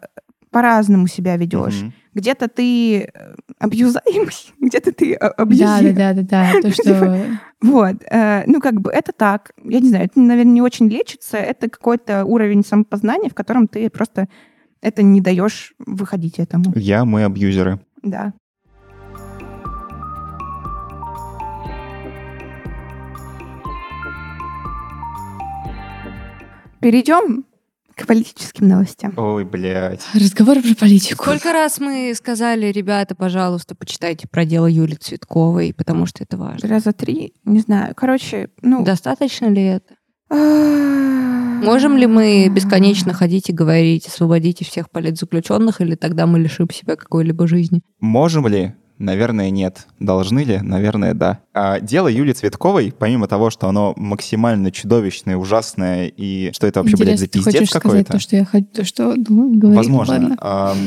по-разному 0.52 1.08
себя 1.08 1.36
ведешь. 1.38 1.82
Мгм. 1.82 1.94
Где-то 2.14 2.48
ты 2.48 3.02
э, 3.04 3.36
абьюзаемый, 3.60 4.34
где-то 4.60 4.92
ты 4.92 5.14
а- 5.16 5.30
да, 5.30 5.44
абьюзируемый. 5.44 5.94
да, 5.94 6.14
да, 6.14 6.22
да, 6.22 6.52
да. 6.54 6.62
То, 6.62 6.72
что 6.74 7.26
Вот. 7.62 7.96
э, 8.10 8.44
Ну, 8.48 8.60
как 8.62 8.80
бы 8.82 8.92
это 8.92 9.12
так. 9.12 9.52
Я 9.64 9.80
не 9.80 9.90
знаю, 9.90 10.06
это, 10.06 10.20
наверное, 10.20 10.54
не 10.54 10.62
очень 10.62 10.90
лечится. 10.90 11.38
Это 11.38 11.70
какой-то 11.70 12.26
уровень 12.26 12.64
самопознания, 12.64 13.30
в 13.30 13.34
котором 13.34 13.68
ты 13.68 13.90
просто 13.90 14.28
это 14.82 15.02
не 15.02 15.22
даешь 15.22 15.74
выходить 15.80 16.40
этому. 16.40 16.74
Я, 16.76 17.06
мы 17.06 17.24
абьюзеры. 17.24 17.80
Да. 18.04 18.34
Перейдем 26.82 27.46
к 27.96 28.08
политическим 28.08 28.68
новостям. 28.68 29.14
Ой, 29.18 29.46
блядь. 29.46 30.02
разговор 30.14 30.62
про 30.62 30.76
политику. 30.76 31.24
Сколько 31.24 31.54
раз 31.54 31.80
мы 31.80 32.14
сказали, 32.16 32.68
ребята, 32.68 33.16
пожалуйста, 33.16 33.76
почитайте 33.76 34.28
про 34.28 34.46
дело 34.46 34.68
Юли 34.68 34.96
Цветковой, 34.96 35.74
потому 35.74 36.06
что 36.06 36.24
это 36.24 36.38
важно. 36.38 36.68
Раза 36.68 36.92
три, 36.92 37.34
не 37.46 37.60
знаю. 37.60 37.94
Короче, 37.96 38.50
ну... 38.62 38.84
Достаточно 38.84 39.46
ли 39.46 39.64
это? 39.64 39.96
Можем 40.30 41.84
Можем 41.84 41.98
ли 41.98 42.08
мы 42.08 42.50
бесконечно 42.50 43.14
ходить 43.14 43.50
и 43.50 43.54
говорить, 43.54 44.08
освободите 44.08 44.66
всех 44.66 44.90
политзаключенных, 44.90 45.82
или 45.82 45.96
тогда 45.96 46.26
мы 46.26 46.40
лишим 46.40 46.70
себя 46.70 46.96
какой-либо 46.96 47.46
жизни? 47.46 47.82
Можем 48.00 48.48
ли? 48.48 48.74
Наверное, 49.04 49.50
нет. 49.50 49.88
Должны 50.00 50.40
ли? 50.46 50.60
Наверное, 50.62 51.14
да. 51.14 51.42
А 51.54 51.82
дело 51.82 52.08
Юли 52.08 52.34
Цветковой, 52.34 52.94
помимо 52.98 53.28
того, 53.28 53.50
что 53.50 53.68
оно 53.68 53.94
максимально 53.98 54.72
чудовищное, 54.72 55.36
ужасное, 55.36 56.08
и 56.08 56.52
что 56.54 56.68
это 56.68 56.80
вообще, 56.82 56.96
блядь, 56.96 57.20
за 57.20 57.26
Интересно, 57.26 57.52
пиздец 57.52 57.70
какой-то? 57.70 58.14
то, 58.14 58.20
что 58.20 58.36
я 58.38 58.46
хочу, 58.46 58.66
то, 58.68 58.86
что 58.86 59.14
ну, 59.16 59.60
говори, 59.60 59.76
Возможно. 59.76 60.38
Ам, 60.40 60.78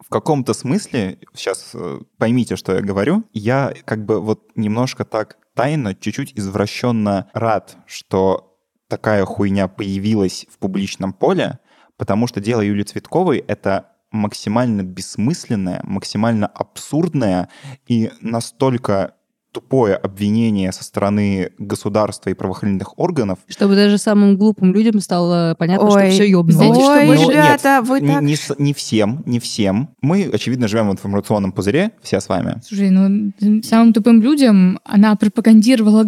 В 0.00 0.10
каком-то 0.10 0.52
смысле, 0.52 1.18
сейчас 1.34 1.70
э, 1.72 2.00
поймите, 2.18 2.56
что 2.56 2.74
я 2.74 2.82
говорю, 2.82 3.24
я 3.32 3.72
как 3.86 4.04
бы 4.04 4.20
вот 4.20 4.42
немножко 4.54 5.06
так 5.06 5.38
тайно, 5.54 5.94
чуть-чуть 5.94 6.34
извращенно 6.34 7.30
рад, 7.32 7.78
что 7.86 8.58
такая 8.88 9.24
хуйня 9.24 9.66
появилась 9.66 10.46
в 10.50 10.58
публичном 10.58 11.14
поле, 11.14 11.58
потому 11.96 12.26
что 12.26 12.40
дело 12.40 12.60
Юлии 12.60 12.82
Цветковой— 12.82 13.38
это 13.48 13.92
максимально 14.10 14.82
бессмысленное, 14.82 15.80
максимально 15.84 16.46
абсурдное 16.46 17.48
и 17.86 18.10
настолько 18.20 19.12
тупое 19.50 19.94
обвинение 19.96 20.72
со 20.72 20.84
стороны 20.84 21.52
государства 21.58 22.28
и 22.30 22.34
правоохранительных 22.34 22.98
органов, 22.98 23.38
Чтобы 23.48 23.76
даже 23.76 23.96
самым 23.96 24.36
глупым 24.36 24.72
людям 24.74 25.00
стало 25.00 25.56
понятно, 25.58 25.90
что 25.90 26.00
Ой, 26.00 26.10
все 26.10 26.28
ёбнуло. 26.28 26.52
знаете, 26.58 26.80
что 26.80 26.92
Ой, 26.92 27.06
больше- 27.06 27.24
Ну, 27.24 27.30
ребята, 27.30 27.80
вы 27.82 28.00
не, 28.00 28.08
так... 28.12 28.22
не 28.22 28.36
не 28.58 28.74
всем, 28.74 29.22
не 29.26 29.40
всем. 29.40 29.88
Мы, 30.02 30.30
очевидно, 30.32 30.68
живем 30.68 30.90
в 30.90 30.92
информационном 30.92 31.52
пузыре, 31.52 31.92
все 32.02 32.20
с 32.20 32.28
вами. 32.28 32.60
Слушай, 32.64 32.90
ну 32.90 33.32
самым 33.62 33.92
тупым 33.94 34.20
людям 34.22 34.78
она 34.84 35.16
пропагандировала 35.16 36.04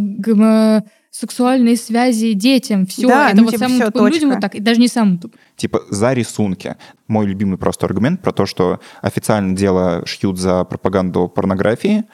гомосексуальные 1.11 1.77
связи 1.77 2.33
детям. 2.33 2.87
Все, 2.87 3.09
Да, 3.09 3.29
это 3.29 3.39
ну, 3.39 3.45
вот 3.45 3.51
типа, 3.51 3.65
самым 3.65 3.81
тупым 3.81 4.03
точка. 4.05 4.15
людям 4.15 4.31
вот 4.31 4.41
так. 4.41 4.55
И 4.55 4.61
даже 4.61 4.81
не 4.81 4.89
самым 4.89 5.19
тупым. 5.19 5.41
Типа 5.57 5.83
за 5.91 6.13
рисунки. 6.13 6.77
Мой 7.09 7.27
любимый 7.27 7.59
просто 7.59 7.87
аргумент 7.87 8.23
про 8.23 8.33
то, 8.33 8.47
что 8.47 8.81
официально 9.03 9.57
дело 9.57 10.03
шьют 10.07 10.39
за 10.39 10.65
пропаганду 10.65 11.29
порнографии, 11.29 12.05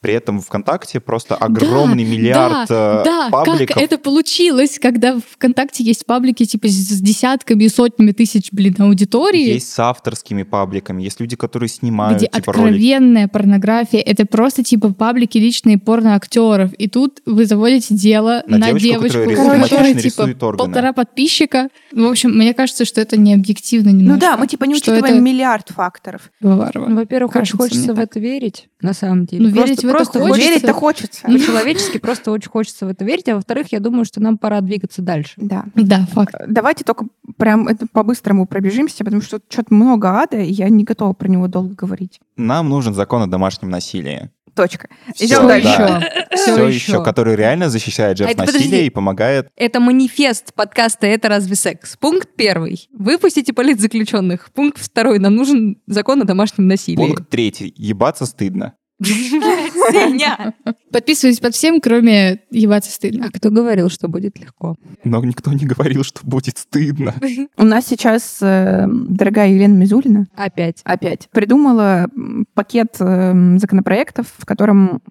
При 0.00 0.12
этом 0.12 0.40
ВКонтакте 0.40 1.00
просто 1.00 1.34
огромный 1.34 2.04
Да, 2.04 2.10
миллиард 2.10 2.68
да, 2.68 3.00
э, 3.00 3.04
да, 3.04 3.28
пабликов. 3.30 3.74
как 3.74 3.82
это 3.82 3.98
получилось, 3.98 4.78
когда 4.80 5.18
ВКонтакте 5.18 5.82
есть 5.82 6.04
паблики 6.06 6.44
типа 6.44 6.68
с 6.68 7.00
десятками 7.00 7.64
и 7.64 7.68
сотнями 7.68 8.12
тысяч, 8.12 8.52
блин, 8.52 8.76
аудитории, 8.78 9.54
Есть 9.54 9.72
с 9.72 9.78
авторскими 9.78 10.42
пабликами, 10.42 11.02
есть 11.02 11.18
люди, 11.20 11.34
которые 11.34 11.68
снимают 11.68 12.18
где 12.18 12.26
типа 12.26 12.52
ролики. 12.52 12.74
откровенная 12.74 13.28
порнография, 13.28 14.00
это 14.00 14.26
просто 14.26 14.62
типа 14.62 14.92
паблики 14.92 15.38
личные 15.38 15.78
порноактеров, 15.78 16.72
и 16.74 16.88
тут 16.88 17.20
вы 17.26 17.46
заводите 17.46 17.94
дело 17.94 18.42
На 18.46 18.58
на, 18.58 18.72
девочку, 18.78 19.18
которая 19.18 19.68
девочку, 19.68 19.76
рисует 20.06 20.34
типа 20.34 20.44
органы. 20.44 20.56
полтора 20.72 20.92
подписчика. 20.92 21.68
В 21.92 22.04
общем, 22.04 22.30
мне 22.36 22.52
кажется, 22.54 22.84
что 22.84 23.00
это 23.00 23.16
не 23.16 23.34
объективно 23.34 23.88
немножко. 23.88 24.14
Ну 24.14 24.20
да, 24.20 24.36
мы 24.36 24.46
типа 24.46 24.64
не 24.64 24.74
учитываем 24.74 25.04
это 25.04 25.14
миллиард 25.20 25.70
факторов. 25.70 26.30
Варварово. 26.40 26.88
Ну, 26.88 26.96
Во-первых, 26.96 27.30
очень 27.34 27.40
Кажется 27.40 27.56
хочется 27.56 27.92
в 27.92 27.96
так. 27.96 28.04
это 28.10 28.20
верить, 28.20 28.68
на 28.80 28.92
самом 28.92 29.26
деле. 29.26 29.42
Ну, 29.44 29.48
верить 29.50 29.82
в 29.82 29.88
это 29.88 29.95
просто 29.96 30.20
хочется. 30.20 30.48
Верить-то 30.50 30.72
хочется. 30.72 31.22
По-человечески 31.26 31.98
просто 31.98 32.30
очень 32.30 32.50
хочется 32.50 32.86
в 32.86 32.88
это 32.88 33.04
верить. 33.04 33.28
А 33.28 33.34
во-вторых, 33.36 33.68
я 33.72 33.80
думаю, 33.80 34.04
что 34.04 34.20
нам 34.20 34.38
пора 34.38 34.60
двигаться 34.60 35.02
дальше. 35.02 35.34
Да. 35.36 35.64
Да, 35.74 36.06
факт. 36.12 36.34
Давайте 36.46 36.84
только 36.84 37.06
прям 37.36 37.68
это 37.68 37.86
по-быстрому 37.90 38.46
пробежимся, 38.46 39.04
потому 39.04 39.22
что 39.22 39.40
что-то 39.48 39.72
много 39.74 40.08
ада, 40.20 40.38
и 40.38 40.50
я 40.52 40.68
не 40.68 40.84
готова 40.84 41.12
про 41.12 41.28
него 41.28 41.48
долго 41.48 41.74
говорить. 41.74 42.20
Нам 42.36 42.68
нужен 42.68 42.94
закон 42.94 43.22
о 43.22 43.26
домашнем 43.26 43.70
насилии. 43.70 44.30
Точка. 44.54 44.88
Всё, 45.14 45.26
Идем 45.26 45.42
да. 45.42 45.48
дальше. 45.48 46.10
Всё 46.34 46.52
Все 46.54 46.66
ещё. 46.66 46.68
еще, 46.68 47.04
который 47.04 47.36
реально 47.36 47.68
защищает 47.68 48.16
жертв 48.16 48.34
А 48.38 48.40
насилия 48.40 48.58
подожди. 48.64 48.86
и 48.86 48.90
помогает. 48.90 49.48
Это 49.54 49.80
манифест 49.80 50.54
подкаста 50.54 51.06
«Это 51.06 51.28
разве 51.28 51.56
секс?» 51.56 51.98
Пункт 51.98 52.30
первый. 52.36 52.88
Выпустите 52.94 53.52
политзаключенных. 53.52 54.50
Пункт 54.54 54.78
второй. 54.78 55.18
Нам 55.18 55.34
нужен 55.36 55.76
закон 55.86 56.22
о 56.22 56.24
домашнем 56.24 56.68
насилии. 56.68 56.96
Пункт 56.96 57.28
третий. 57.28 57.74
Ебаться 57.76 58.24
стыдно. 58.24 58.72
Сеня! 59.02 60.54
Подписываюсь 60.90 61.38
под 61.40 61.54
всем, 61.54 61.80
кроме 61.80 62.40
ебаться 62.50 62.90
стыдно. 62.90 63.26
А 63.26 63.36
кто 63.36 63.50
говорил, 63.50 63.88
что 63.90 64.08
будет 64.08 64.38
легко? 64.38 64.76
Но 65.04 65.22
никто 65.24 65.52
не 65.52 65.66
говорил, 65.66 66.02
что 66.02 66.20
будет 66.26 66.58
стыдно. 66.58 67.14
У 67.56 67.64
нас 67.64 67.86
сейчас 67.86 68.38
э, 68.40 68.86
дорогая 68.88 69.50
Елена 69.50 69.74
Мизулина 69.74 70.26
Опять. 70.34 70.80
опять 70.84 71.28
придумала 71.30 72.08
пакет 72.54 72.96
э, 73.00 73.56
законопроектов, 73.58 74.26
в 74.38 74.46
котором 74.46 75.02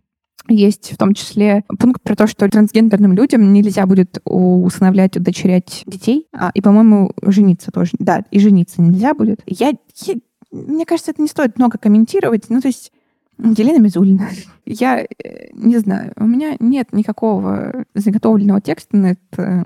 есть 0.48 0.92
в 0.94 0.98
том 0.98 1.14
числе 1.14 1.64
пункт 1.80 2.02
про 2.04 2.16
то, 2.16 2.28
что 2.28 2.48
трансгендерным 2.48 3.14
людям 3.14 3.52
нельзя 3.52 3.86
будет 3.88 4.20
усыновлять, 4.26 5.18
удочерять 5.18 5.82
детей, 5.88 6.28
а, 6.34 6.52
и, 6.54 6.62
по-моему, 6.62 7.12
жениться 7.24 7.72
тоже. 7.72 7.92
Да, 7.98 8.24
и 8.30 8.40
жениться 8.40 8.82
нельзя 8.82 9.16
будет. 9.16 9.42
Я, 9.48 9.74
я- 10.06 10.16
мне 10.52 10.86
кажется, 10.86 11.12
это 11.12 11.22
не 11.22 11.28
стоит 11.28 11.58
много 11.58 11.78
комментировать. 11.80 12.44
Ну, 12.50 12.62
то 12.62 12.68
есть 12.68 12.92
Елена 13.38 13.80
Мизулина. 13.80 14.30
Я 14.66 15.02
э, 15.02 15.08
не 15.54 15.78
знаю, 15.78 16.14
у 16.18 16.26
меня 16.26 16.56
нет 16.60 16.94
никакого 16.94 17.86
заготовленного 17.94 18.62
текста 18.62 18.96
на 18.98 19.12
это. 19.12 19.66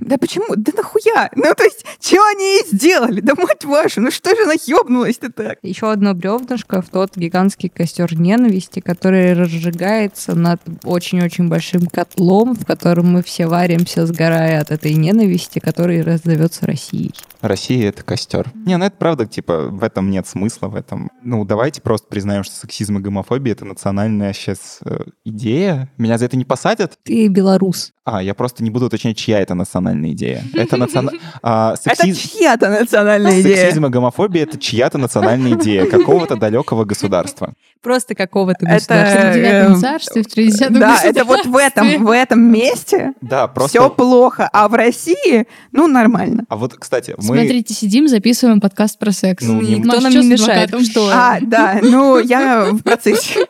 Да 0.00 0.16
почему? 0.16 0.46
Да 0.56 0.72
нахуя? 0.74 1.30
Ну, 1.36 1.54
то 1.54 1.62
есть, 1.62 1.84
что 2.00 2.16
они 2.34 2.44
ей 2.44 2.66
сделали? 2.72 3.20
Да 3.20 3.34
мать 3.36 3.64
вашу, 3.64 4.00
ну 4.00 4.10
что 4.10 4.34
же 4.34 4.44
она 4.44 4.54
ёбнулась-то 4.66 5.30
так? 5.30 5.58
Еще 5.62 5.92
одно 5.92 6.14
бревнышко 6.14 6.80
в 6.80 6.88
тот 6.88 7.16
гигантский 7.16 7.68
костер 7.68 8.18
ненависти, 8.18 8.80
который 8.80 9.34
разжигается 9.34 10.34
над 10.34 10.60
очень-очень 10.84 11.48
большим 11.48 11.86
котлом, 11.86 12.54
в 12.54 12.64
котором 12.64 13.12
мы 13.12 13.22
все 13.22 13.46
варимся, 13.46 14.06
сгорая 14.06 14.62
от 14.62 14.70
этой 14.70 14.94
ненависти, 14.94 15.58
который 15.58 16.00
раззовется 16.00 16.66
Россией. 16.66 17.12
Россия— 17.42 17.88
это 17.90 18.02
костер. 18.02 18.50
Не, 18.66 18.76
ну 18.76 18.84
это 18.84 18.96
правда, 18.96 19.26
типа, 19.26 19.68
в 19.70 19.82
этом 19.82 20.10
нет 20.10 20.26
смысла, 20.26 20.68
в 20.68 20.74
этом... 20.74 21.10
Ну, 21.22 21.44
давайте 21.44 21.80
просто 21.80 22.06
признаем, 22.08 22.44
что 22.44 22.54
сексизм 22.54 22.98
и 22.98 23.00
гомофобия— 23.00 23.52
это 23.54 23.64
национальная 23.64 24.32
сейчас 24.32 24.80
э, 24.84 25.04
идея. 25.24 25.90
Меня 25.98 26.18
за 26.18 26.26
это 26.26 26.36
не 26.36 26.44
посадят? 26.44 26.98
Ты 27.02 27.28
белорус. 27.28 27.92
А, 28.04 28.22
я 28.22 28.34
просто 28.34 28.64
не 28.64 28.70
буду 28.70 28.86
уточнять, 28.86 29.16
чья 29.16 29.40
это 29.40 29.54
национальная 29.54 30.10
идея. 30.12 30.42
Это 30.54 30.76
национальная... 30.76 31.20
Это 31.84 32.14
чья-то 32.14 32.68
национальная 32.68 33.40
идея. 33.40 33.56
Сексизм 33.56 33.86
и 33.86 33.88
гомофобия— 33.88 34.42
это 34.44 34.58
чья-то 34.58 34.98
национальная 34.98 35.52
идея 35.52 35.86
какого-то 35.86 36.36
далекого 36.36 36.84
государства. 36.84 37.54
Просто 37.82 38.14
какого-то 38.14 38.66
Это, 38.66 38.74
государства. 38.74 39.30
В 39.30 39.34
девятом 39.34 39.72
эм, 39.72 39.80
царстве, 39.80 40.22
в 40.22 40.26
тридцатом 40.26 40.78
Да, 40.78 41.00
это 41.02 41.24
вот 41.24 41.46
в 41.46 41.56
этом, 41.56 42.04
в 42.04 42.10
этом 42.10 42.40
месте 42.40 43.12
Да, 43.20 43.48
просто... 43.48 43.78
все 43.78 43.90
плохо, 43.90 44.48
а 44.52 44.68
в 44.68 44.74
России, 44.74 45.46
ну, 45.72 45.86
нормально. 45.86 46.44
А 46.48 46.56
вот, 46.56 46.74
кстати, 46.74 47.14
мы... 47.30 47.36
Смотрите, 47.38 47.74
сидим, 47.74 48.08
записываем 48.08 48.60
подкаст 48.60 48.98
про 48.98 49.12
секс. 49.12 49.44
Ну, 49.46 49.60
не- 49.60 49.76
Никто 49.76 49.94
Маш, 50.00 50.02
нам 50.02 50.12
не 50.12 50.26
мешает. 50.28 50.70
Что? 50.84 51.08
А, 51.12 51.38
да, 51.40 51.78
ну, 51.82 52.18
я 52.18 52.66
в 52.72 52.82
процессе. 52.82 53.46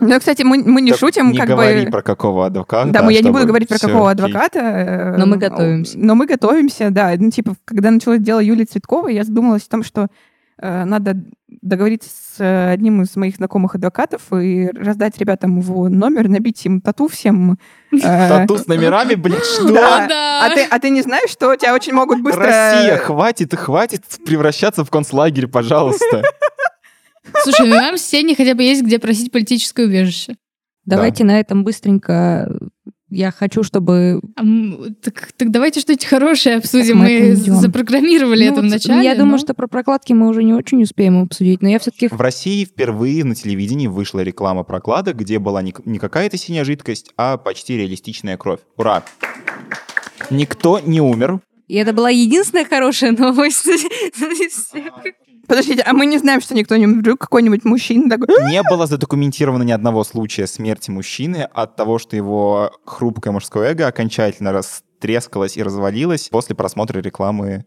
Ну, 0.00 0.18
кстати, 0.18 0.42
мы, 0.42 0.62
мы 0.64 0.80
не 0.80 0.90
Так 0.92 1.00
шутим, 1.00 1.30
не 1.30 1.38
как 1.38 1.48
говори 1.48 1.84
бы... 1.84 1.90
про 1.90 2.02
какого 2.02 2.46
адвоката. 2.46 2.90
Да, 2.90 3.02
мы, 3.02 3.12
я 3.12 3.20
не 3.20 3.30
буду 3.30 3.46
говорить 3.46 3.68
про 3.68 3.78
какого 3.78 4.10
адвоката. 4.10 4.58
э, 4.58 5.16
Но 5.16 5.26
мы 5.26 5.36
готовимся. 5.36 5.98
Но 5.98 6.14
мы 6.14 6.26
готовимся, 6.26 6.90
да. 6.90 7.12
Ну, 7.18 7.30
типа, 7.30 7.54
когда 7.64 7.90
началось 7.90 8.20
дело 8.20 8.40
Юлии 8.40 8.64
Цветковой, 8.64 9.14
я 9.14 9.24
задумалась 9.24 9.62
о 9.64 9.70
том, 9.70 9.82
что 9.82 10.08
э, 10.60 10.84
надо 10.84 11.16
договориться 11.66 12.08
с 12.08 12.40
э, 12.40 12.70
одним 12.70 13.02
из 13.02 13.14
моих 13.16 13.36
знакомых 13.36 13.74
адвокатов 13.74 14.32
и 14.32 14.68
раздать 14.68 15.18
ребятам 15.18 15.58
его 15.58 15.88
номер, 15.88 16.28
набить 16.28 16.64
им 16.66 16.80
тату 16.80 17.08
всем. 17.08 17.58
э, 17.92 17.98
Тату 17.98 18.58
с 18.58 18.66
номерами, 18.66 19.14
блядь, 19.14 19.44
что? 19.44 19.72
Да. 19.72 20.06
Да. 20.06 20.46
А 20.46 20.54
ты, 20.54 20.64
а 20.64 20.78
ты 20.78 20.90
не 20.90 21.02
знаешь, 21.02 21.30
что 21.30 21.54
тебя 21.56 21.74
очень 21.74 21.92
могут 21.92 22.22
быстро... 22.22 22.44
Россия, 22.44 22.96
хватит, 22.98 23.54
хватит 23.54 24.02
превращаться 24.24 24.84
в 24.84 24.90
концлагерь, 24.90 25.46
пожалуйста. 25.46 26.22
Слушай, 27.42 27.68
ну 27.68 27.76
нам 27.76 27.96
в 27.96 28.00
Сене 28.00 28.34
хотя 28.36 28.54
бы 28.54 28.62
есть 28.62 28.82
где 28.82 28.98
просить 28.98 29.32
политическое 29.32 29.86
убежище. 29.86 30.36
Давайте 30.84 31.24
на 31.24 31.40
этом 31.40 31.64
быстренько... 31.64 32.48
Я 33.16 33.30
хочу, 33.30 33.62
чтобы... 33.62 34.20
А, 34.36 34.42
так, 35.02 35.32
так 35.38 35.50
давайте 35.50 35.80
что-нибудь 35.80 36.04
хорошее 36.04 36.56
обсудим. 36.56 36.98
мы 36.98 37.04
Мы, 37.04 37.32
идём. 37.32 37.56
запрограммировали 37.56 38.44
Ну, 38.44 38.52
это 38.52 38.60
в 38.60 38.64
вот 38.64 38.70
начале. 38.70 39.04
Я 39.04 39.14
думаю, 39.14 39.32
но- 39.32 39.38
что 39.38 39.54
про 39.54 39.66
прокладки 39.66 40.12
мы 40.12 40.28
уже 40.28 40.44
не 40.44 40.52
очень 40.52 40.82
успеем 40.82 41.22
обсудить, 41.22 41.62
но 41.62 41.68
я 41.70 41.78
все-таки... 41.78 42.08
В 42.08 42.20
России 42.20 42.66
впервые 42.66 43.24
на 43.24 43.34
телевидении 43.34 43.86
вышла 43.86 44.20
реклама 44.20 44.64
прокладок, 44.64 45.16
где 45.16 45.38
была 45.38 45.62
не, 45.62 45.74
не 45.86 45.98
какая-то 45.98 46.36
синяя 46.36 46.64
жидкость, 46.64 47.10
а 47.16 47.38
почти 47.38 47.78
реалистичная 47.78 48.36
кровь. 48.36 48.60
Ура! 48.76 49.02
Никто 50.28 50.78
не 50.80 51.00
умер. 51.00 51.40
И 51.68 51.76
это 51.76 51.94
была 51.94 52.10
единственная 52.10 52.66
хорошая 52.66 53.12
новость. 53.12 53.66
Подождите, 55.46 55.82
а 55.82 55.92
мы 55.92 56.06
не 56.06 56.18
знаем, 56.18 56.40
что 56.40 56.54
никто 56.54 56.76
не... 56.76 56.86
Вдруг 56.86 57.20
какой-нибудь 57.20 57.64
мужчина 57.64 58.10
такой... 58.10 58.28
Не 58.50 58.62
было 58.62 58.86
задокументировано 58.86 59.62
ни 59.62 59.72
одного 59.72 60.04
случая 60.04 60.46
смерти 60.46 60.90
мужчины 60.90 61.48
от 61.52 61.76
того, 61.76 61.98
что 61.98 62.16
его 62.16 62.72
хрупкое 62.84 63.32
мужское 63.32 63.70
эго 63.70 63.86
окончательно 63.86 64.52
растрескалось 64.52 65.56
и 65.56 65.62
развалилось 65.62 66.28
после 66.28 66.56
просмотра 66.56 67.00
рекламы. 67.00 67.64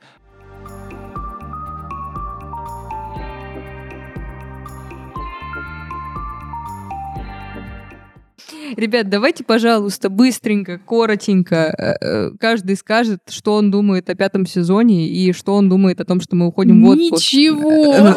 Ребят, 8.76 9.10
давайте, 9.10 9.44
пожалуйста, 9.44 10.10
быстренько, 10.10 10.80
коротенько, 10.80 11.56
э, 11.56 12.06
э, 12.06 12.32
каждый 12.40 12.76
скажет, 12.76 13.20
что 13.30 13.56
он 13.56 13.72
думает 13.72 14.10
о 14.10 14.16
пятом 14.16 14.46
сезоне 14.46 15.08
и 15.08 15.34
что 15.34 15.56
он 15.56 15.70
думает 15.70 16.00
о 16.02 16.06
том, 16.06 16.22
что 16.22 16.36
мы 16.36 16.48
уходим 16.48 16.84
в 16.84 16.90
отпуск. 16.90 17.34
Ничего. 17.34 18.16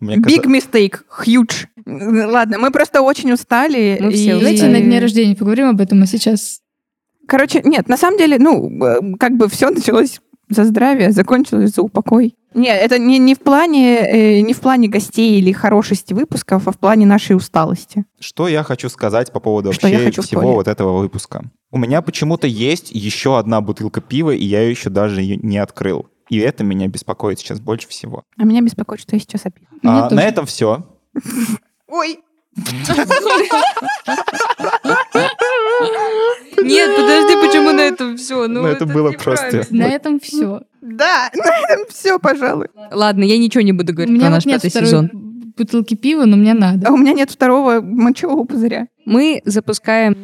Big 0.00 0.44
mistake, 0.46 1.00
huge. 1.24 1.66
Ладно, 1.86 2.58
мы 2.58 2.70
просто 2.70 3.00
очень 3.02 3.32
устали. 3.32 3.98
Мы 4.00 4.10
все 4.12 4.36
и- 4.36 4.40
Давайте 4.40 4.66
на 4.68 4.80
дне 4.80 5.00
рождения 5.00 5.34
поговорим 5.36 5.68
об 5.68 5.80
этом, 5.80 6.02
а 6.02 6.06
сейчас... 6.06 6.60
Короче, 7.26 7.62
нет, 7.64 7.88
на 7.88 7.96
самом 7.96 8.18
деле, 8.18 8.38
ну, 8.38 8.70
э, 8.84 8.98
как 9.18 9.36
бы 9.36 9.48
все 9.48 9.70
началось 9.70 10.20
за 10.50 10.64
здравие, 10.64 11.10
закончилось 11.10 11.70
за 11.74 11.80
упокой. 11.82 12.36
Нет, 12.54 12.80
это 12.80 12.98
не, 12.98 13.18
не, 13.18 13.34
в 13.34 13.40
плане, 13.40 13.98
э, 13.98 14.40
не 14.40 14.54
в 14.54 14.60
плане 14.60 14.88
гостей 14.88 15.38
или 15.38 15.52
хорошести 15.52 16.14
выпусков, 16.14 16.68
а 16.68 16.72
в 16.72 16.78
плане 16.78 17.04
нашей 17.04 17.36
усталости. 17.36 18.04
Что 18.20 18.46
я 18.48 18.62
хочу 18.62 18.88
сказать 18.88 19.32
по 19.32 19.40
поводу 19.40 19.72
Что 19.72 19.88
я 19.88 19.98
вообще 20.02 20.22
всего 20.22 20.54
вот 20.54 20.68
этого 20.68 20.98
выпуска? 20.98 21.42
У 21.70 21.78
меня 21.78 22.00
почему-то 22.02 22.46
есть 22.46 22.92
еще 22.92 23.38
одна 23.38 23.60
бутылка 23.60 24.00
пива, 24.00 24.30
и 24.30 24.44
я 24.44 24.62
ее 24.62 24.70
еще 24.70 24.90
даже 24.90 25.20
ее 25.20 25.36
не 25.36 25.58
открыл. 25.58 26.06
И 26.30 26.38
это 26.38 26.64
меня 26.64 26.86
беспокоит 26.86 27.40
сейчас 27.40 27.60
больше 27.60 27.88
всего. 27.88 28.22
А 28.38 28.44
меня 28.44 28.60
беспокоит, 28.60 29.00
что 29.00 29.16
я 29.16 29.20
сейчас 29.20 29.44
опишу. 29.44 29.66
Меня 29.82 30.06
А, 30.06 30.10
на 30.10 30.22
этом 30.22 30.46
все. 30.46 30.86
Ой, 31.88 32.20
Нет, 36.64 36.90
подожди, 36.96 37.34
почему 37.46 37.72
на 37.72 37.80
этом 37.82 38.16
все? 38.16 38.46
Ну, 38.48 38.62
Ну, 38.62 38.68
это 38.68 38.86
было 38.86 39.12
просто- 39.12 39.66
На 39.70 39.84
этом 39.86 40.20
все. 40.20 40.62
да, 40.80 41.30
на 41.34 41.72
этом 41.72 41.86
все, 41.90 42.18
пожалуй. 42.18 42.68
Ладно, 42.92 43.24
я 43.24 43.38
ничего 43.38 43.62
не 43.62 43.72
буду 43.72 43.92
У 43.92 43.96
говорить 43.96 44.14
меня 44.14 44.26
про 44.26 44.30
наш 44.34 44.46
нет 44.46 44.56
пятый 44.62 44.70
второй 44.70 44.86
сезон. 44.88 45.10
бутылки 45.56 45.94
пива, 45.94 46.24
но 46.24 46.36
мне 46.36 46.52
А 46.52 46.54
надо. 46.54 46.90
у 46.92 46.96
меня 46.96 47.12
нет 47.12 47.30
второго 47.30 47.80
мочевого 47.80 48.44
пузыря. 48.44 48.86
Мы 49.04 49.42
запускаем 49.44 50.16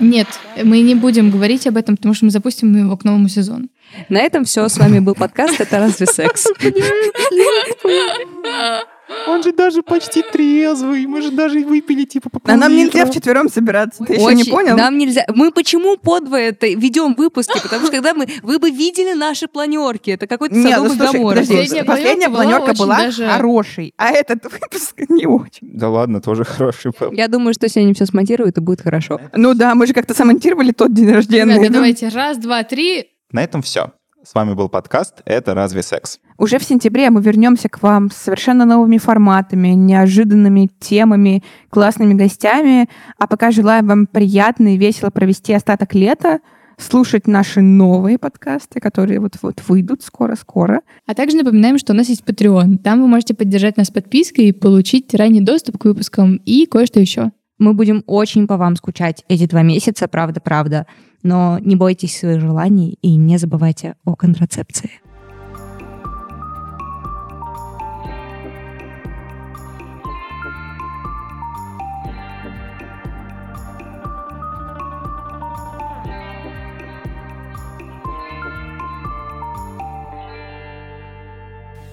Нет, 0.00 0.26
мы 0.62 0.80
не 0.80 0.96
будем 0.96 1.30
говорить 1.30 1.66
об 1.68 1.76
этом, 1.76 1.96
потому 1.96 2.14
что 2.14 2.24
мы 2.24 2.32
запустим 2.32 2.76
его 2.76 2.96
к 2.96 3.04
новому 3.04 3.28
сезону. 3.28 3.68
На 4.08 4.18
этом 4.22 4.44
все. 4.44 4.68
С 4.68 4.76
вами 4.76 4.98
был 4.98 5.14
подкаст 5.14 5.60
«Это 5.60 5.78
разве 5.78 6.06
секс?» 6.06 6.48
Он 9.26 9.42
же 9.42 9.52
даже 9.52 9.82
почти 9.82 10.22
трезвый. 10.22 11.06
Мы 11.06 11.22
же 11.22 11.30
даже 11.30 11.60
выпили 11.60 12.04
типа 12.04 12.30
по 12.30 12.40
А 12.44 12.56
нам 12.56 12.74
нельзя 12.74 13.06
вчетвером 13.06 13.48
собираться. 13.48 14.04
Ты 14.04 14.14
еще 14.14 14.34
не 14.34 14.44
понял? 14.44 14.76
Нам 14.76 14.96
нельзя. 14.98 15.24
Мы 15.28 15.50
почему 15.50 15.96
подвое 15.96 16.50
это 16.50 16.66
ведем 16.66 17.14
выпуски? 17.14 17.60
Потому 17.62 17.82
что 17.82 17.92
когда 17.92 18.14
мы... 18.14 18.26
Вы 18.42 18.58
бы 18.58 18.70
видели 18.70 19.12
наши 19.12 19.46
планерки. 19.46 20.10
Это 20.10 20.26
какой-то 20.26 20.54
Нет, 20.54 20.78
ну 20.78 20.94
Гоморра 20.94 20.96
подожди, 20.96 21.18
просто. 21.18 21.54
Последняя 21.54 21.84
последняя 21.84 22.30
планерка 22.30 22.72
была 22.74 22.86
была 22.86 22.98
даже- 22.98 23.26
хорошей, 23.28 23.94
а 23.96 24.10
этот 24.10 24.44
выпуск 24.52 24.94
не 25.08 25.26
очень. 25.26 25.70
Да 25.72 25.88
ладно, 25.88 26.20
тоже 26.20 26.44
хороший 26.44 26.92
был. 26.98 27.12
Я 27.12 27.28
думаю, 27.28 27.54
что 27.54 27.68
сегодня 27.68 27.94
все 27.94 28.06
смонтируют 28.06 28.58
и 28.58 28.60
будет 28.60 28.80
хорошо. 28.80 29.20
Ну 29.34 29.54
да, 29.54 29.74
мы 29.74 29.86
же 29.86 29.92
как-то 29.92 30.14
самонтировали 30.14 30.72
тот 30.72 30.92
день 30.92 31.10
рождения. 31.10 31.54
Ребята, 31.54 31.72
давайте 31.72 32.08
раз, 32.08 32.38
два, 32.38 32.62
три. 32.64 33.10
На 33.32 33.42
этом 33.42 33.62
все. 33.62 33.92
С 34.24 34.34
вами 34.34 34.54
был 34.54 34.68
подкаст 34.68 35.20
«Это 35.26 35.52
разве 35.54 35.82
секс?». 35.82 36.18
Уже 36.36 36.58
в 36.58 36.64
сентябре 36.64 37.10
мы 37.10 37.20
вернемся 37.22 37.68
к 37.68 37.82
вам 37.82 38.10
с 38.10 38.16
совершенно 38.16 38.64
новыми 38.64 38.98
форматами, 38.98 39.68
неожиданными 39.68 40.68
темами, 40.80 41.44
классными 41.70 42.14
гостями. 42.14 42.88
А 43.18 43.26
пока 43.26 43.52
желаю 43.52 43.84
вам 43.86 44.06
приятно 44.06 44.74
и 44.74 44.78
весело 44.78 45.10
провести 45.10 45.52
остаток 45.52 45.94
лета, 45.94 46.40
слушать 46.76 47.28
наши 47.28 47.60
новые 47.60 48.18
подкасты, 48.18 48.80
которые 48.80 49.20
вот-вот 49.20 49.62
выйдут 49.68 50.02
скоро-скоро. 50.02 50.80
А 51.06 51.14
также 51.14 51.36
напоминаем, 51.36 51.78
что 51.78 51.92
у 51.92 51.96
нас 51.96 52.08
есть 52.08 52.24
Patreon. 52.24 52.78
Там 52.78 53.00
вы 53.00 53.06
можете 53.06 53.34
поддержать 53.34 53.76
нас 53.76 53.90
подпиской 53.90 54.46
и 54.46 54.52
получить 54.52 55.14
ранний 55.14 55.40
доступ 55.40 55.78
к 55.78 55.84
выпускам 55.84 56.40
и 56.44 56.66
кое-что 56.66 56.98
еще. 56.98 57.30
Мы 57.58 57.74
будем 57.74 58.02
очень 58.08 58.48
по 58.48 58.56
вам 58.56 58.74
скучать 58.74 59.24
эти 59.28 59.46
два 59.46 59.62
месяца, 59.62 60.08
правда-правда. 60.08 60.86
Но 61.22 61.60
не 61.60 61.76
бойтесь 61.76 62.18
своих 62.18 62.40
желаний 62.40 62.98
и 63.00 63.14
не 63.14 63.38
забывайте 63.38 63.94
о 64.04 64.16
контрацепции. 64.16 64.90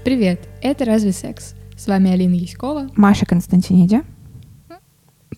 Привет, 0.03 0.39
это 0.61 0.85
«Разве 0.85 1.11
секс?». 1.11 1.53
С 1.77 1.87
вами 1.87 2.11
Алина 2.11 2.35
Яськова. 2.35 2.89
Маша 2.95 3.25
Константиниди. 3.25 4.01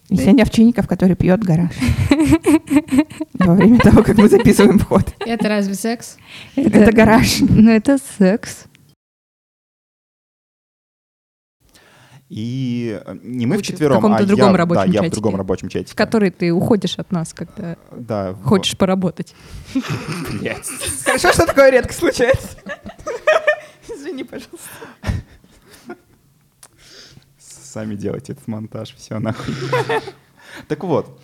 И 0.09 0.17
Сеня 0.17 0.43
Овчинников, 0.43 0.87
который 0.87 1.15
пьет 1.15 1.41
гараж. 1.43 1.71
Во 3.39 3.55
время 3.55 3.79
того, 3.79 4.03
как 4.03 4.17
мы 4.17 4.27
записываем 4.29 4.79
вход. 4.79 5.13
Это 5.19 5.49
«Разве 5.49 5.73
секс?». 5.75 6.17
Это 6.55 6.91
гараж. 6.91 7.39
Ну, 7.41 7.71
это 7.71 7.97
секс. 8.17 8.65
И 12.29 12.99
э, 13.05 13.15
не 13.21 13.45
мы 13.45 13.57
В 13.57 13.59
вчетвером, 13.61 13.97
каком-то 13.97 14.23
а 14.23 14.25
другом 14.25 14.51
я, 14.53 14.57
рабочем 14.57 14.81
да, 14.81 14.85
я 14.85 14.91
в 14.91 15.03
чатике. 15.03 15.11
другом 15.11 15.35
рабочем 15.35 15.69
чатике. 15.69 15.91
В 15.91 15.95
который 15.95 16.31
ты 16.31 16.51
уходишь 16.51 16.97
от 16.97 17.11
нас, 17.11 17.31
когда 17.31 17.77
Да, 17.95 18.31
в- 18.31 18.43
хочешь 18.43 18.75
поработать. 18.75 19.35
Блядь. 20.31 20.65
Хорошо, 21.05 21.31
что 21.31 21.45
такое 21.45 21.69
редко 21.69 21.93
случается. 21.93 22.57
Извини, 24.03 24.23
пожалуйста. 24.23 24.69
Сами 27.37 27.95
делайте 27.95 28.33
этот 28.33 28.47
монтаж, 28.47 28.93
все 28.95 29.17
нахуй. 29.19 29.55
Так 30.67 30.83
вот, 30.83 31.21